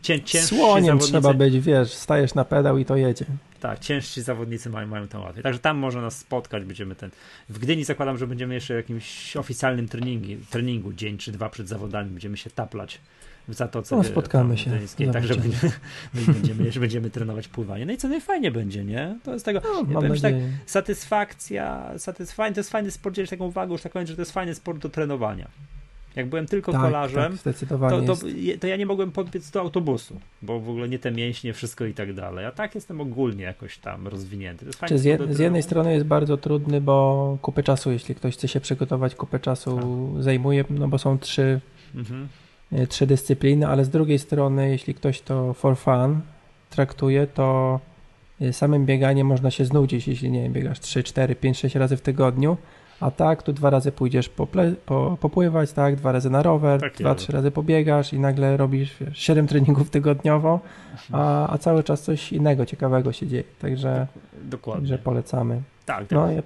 [0.02, 3.24] Cię, cię, Słoniem trzeba być, wiesz, stajesz na pedał i to jedzie.
[3.60, 5.42] Tak, ciężsi zawodnicy mają, mają to łatwiej.
[5.42, 7.10] Także tam można nas spotkać, będziemy ten.
[7.48, 11.68] W Gdyni zakładam, że będziemy jeszcze w jakimś oficjalnym treningu, treningu dzień czy dwa przed
[11.68, 13.00] zawodami, będziemy się taplać
[13.48, 13.96] w Zatoce.
[13.96, 14.70] No, spotkamy się.
[15.12, 15.72] Także będziemy,
[16.14, 17.86] będziemy, jeszcze będziemy trenować pływanie.
[17.86, 19.18] No i co najfajnie będzie, nie?
[19.24, 20.34] To jest tego, no, ja tak,
[20.66, 24.32] satysfakcja, satysfakcja, to jest fajny sport, dzielić taką uwagę, już tak powiem, że to jest
[24.32, 25.48] fajny sport do trenowania.
[26.16, 28.16] Jak byłem tylko tak, kolarzem, tak, to, to,
[28.60, 31.94] to, ja nie mogłem podbiec do autobusu, bo w ogóle nie te mięśnie, wszystko i
[31.94, 32.46] tak dalej.
[32.46, 34.66] A tak jestem ogólnie jakoś tam rozwinięty.
[34.94, 38.60] z, je, z, jednej strony jest bardzo trudny, bo kupę czasu, jeśli ktoś chce się
[38.60, 39.76] przygotować, kupę czasu
[40.14, 40.22] tak.
[40.22, 41.60] zajmuje, no bo są trzy,
[41.94, 42.28] mhm.
[42.72, 46.20] E, trzy dyscypliny, ale z drugiej strony, jeśli ktoś to for fun
[46.70, 47.80] traktuje, to
[48.40, 51.96] e, samym bieganiem można się znudzić, jeśli nie wiem, biegasz 3, 4, 5, 6 razy
[51.96, 52.56] w tygodniu,
[53.00, 56.94] a tak, tu dwa razy pójdziesz pople, po, popływać, tak, dwa razy na rower, tak
[56.94, 60.60] dwa, trzy razy pobiegasz i nagle robisz wiesz, 7 treningów tygodniowo,
[61.12, 63.44] a, a cały czas coś innego, ciekawego się dzieje.
[63.58, 64.06] Także,
[64.42, 64.82] Dokładnie.
[64.82, 65.62] także polecamy.
[65.86, 66.42] Tak, no, ja...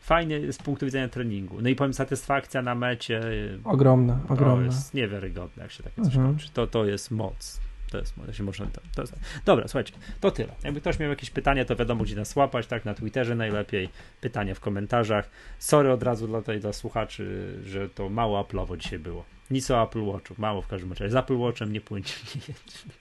[0.00, 1.56] fajnie z punktu widzenia treningu.
[1.62, 3.20] No i powiem, satysfakcja na mecie.
[3.64, 4.56] Ogromna, ogromna.
[4.56, 6.26] To jest niewiarygodne, jak się takie coś mhm.
[6.26, 6.48] kończy.
[6.52, 7.63] To, to jest moc
[7.94, 9.14] to jest, to się można, to, jest,
[9.44, 10.52] dobra, słuchajcie, to tyle.
[10.64, 13.88] Jakby ktoś miał jakieś pytania, to wiadomo, gdzie nas łapać, tak, na Twitterze najlepiej,
[14.20, 15.30] pytania w komentarzach.
[15.58, 19.24] Sorry od razu dla, tej, dla słuchaczy, że to mało Apple'owo dzisiaj było.
[19.50, 21.10] Nic o Apple Watchu, mało w każdym razie.
[21.10, 22.14] Z Apple Watchem nie płyńcie.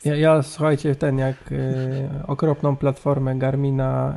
[0.06, 4.16] Ja, ja słuchajcie, ten jak y, okropną platformę Garmina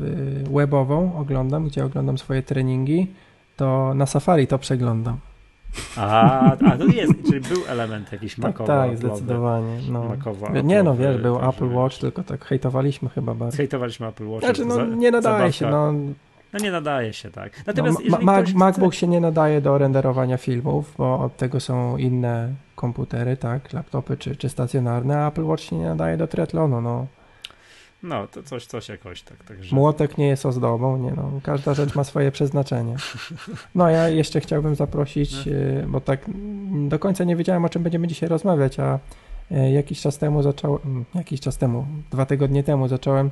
[0.00, 3.06] y, webową oglądam, gdzie oglądam swoje treningi,
[3.56, 5.18] to na Safari to przeglądam.
[5.96, 8.66] A, a to jest, czyli był element jakiś tak, makowy.
[8.66, 9.78] Tak, zdecydowanie.
[9.90, 10.04] No.
[10.04, 13.56] Makowa, nie no, wiesz, był Apple Watch, tylko tak hejtowaliśmy chyba bardzo.
[13.56, 14.44] Hejtowaliśmy Apple Watch.
[14.44, 15.92] Znaczy, no nie nadaje się, no
[16.52, 17.66] No nie nadaje się, tak.
[17.66, 18.42] Natomiast no, ma.
[18.54, 24.16] MacBook się nie nadaje do renderowania filmów, bo od tego są inne komputery, tak, laptopy
[24.16, 27.06] czy, czy stacjonarne, a Apple Watch się nie nadaje do triatlonu, no.
[28.04, 29.44] No, to coś, coś jakoś tak.
[29.44, 29.76] Także...
[29.76, 31.40] Młotek nie jest ozdobą, nie no.
[31.42, 32.96] Każda rzecz ma swoje przeznaczenie.
[33.74, 35.52] No, ja jeszcze chciałbym zaprosić, no.
[35.52, 36.20] y, bo tak
[36.88, 38.98] do końca nie wiedziałem, o czym będziemy dzisiaj rozmawiać, a
[39.52, 43.30] y, jakiś czas temu zacząłem, mm, jakiś czas temu, dwa tygodnie temu zacząłem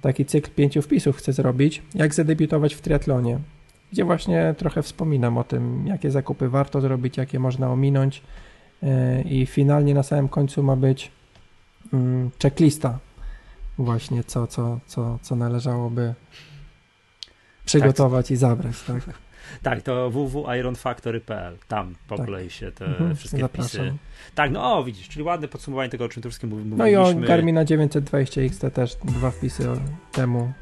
[0.00, 3.38] taki cykl pięciu wpisów chcę zrobić, jak zadebiutować w triatlonie,
[3.92, 8.22] gdzie właśnie trochę wspominam o tym, jakie zakupy warto zrobić, jakie można ominąć
[8.82, 8.86] y,
[9.22, 11.10] i finalnie na samym końcu ma być
[11.92, 12.98] mm, checklista
[13.78, 16.14] właśnie co, co, co, co należałoby
[17.64, 18.30] przygotować tak.
[18.30, 19.02] i zabrać, tak?
[19.62, 21.58] Tak, to www.ironfactory.pl.
[21.68, 22.52] Tam poplej tak.
[22.52, 23.70] się te mhm, wszystkie zapraszam.
[23.70, 23.94] wpisy.
[24.34, 26.76] Tak, no o, widzisz, czyli ładne podsumowanie tego, o czym tu wszystkim mówiliśmy.
[26.76, 29.68] No i o Garmina 920 XT też dwa wpisy
[30.12, 30.52] temu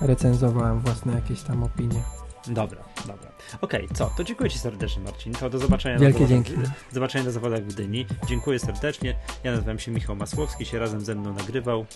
[0.00, 2.02] recenzowałem własne jakieś tam opinie.
[2.48, 3.30] Dobra, dobra.
[3.60, 4.10] Okej, okay, co?
[4.16, 5.32] To dziękuję Ci serdecznie, Marcin.
[5.32, 6.70] To do zobaczenia Wielkie na zawodach, dzięki.
[6.92, 8.06] zobaczenia na zawodach w Gdyni.
[8.26, 9.16] Dziękuję serdecznie.
[9.44, 11.86] Ja nazywam się Michał Masłowski, się razem ze mną nagrywał.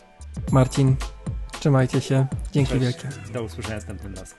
[0.52, 0.96] Marcin,
[1.60, 2.26] trzymajcie się.
[2.52, 2.82] Dzięki Cześć.
[2.82, 3.08] wielkie.
[3.32, 4.38] Do usłyszenia następnym razem.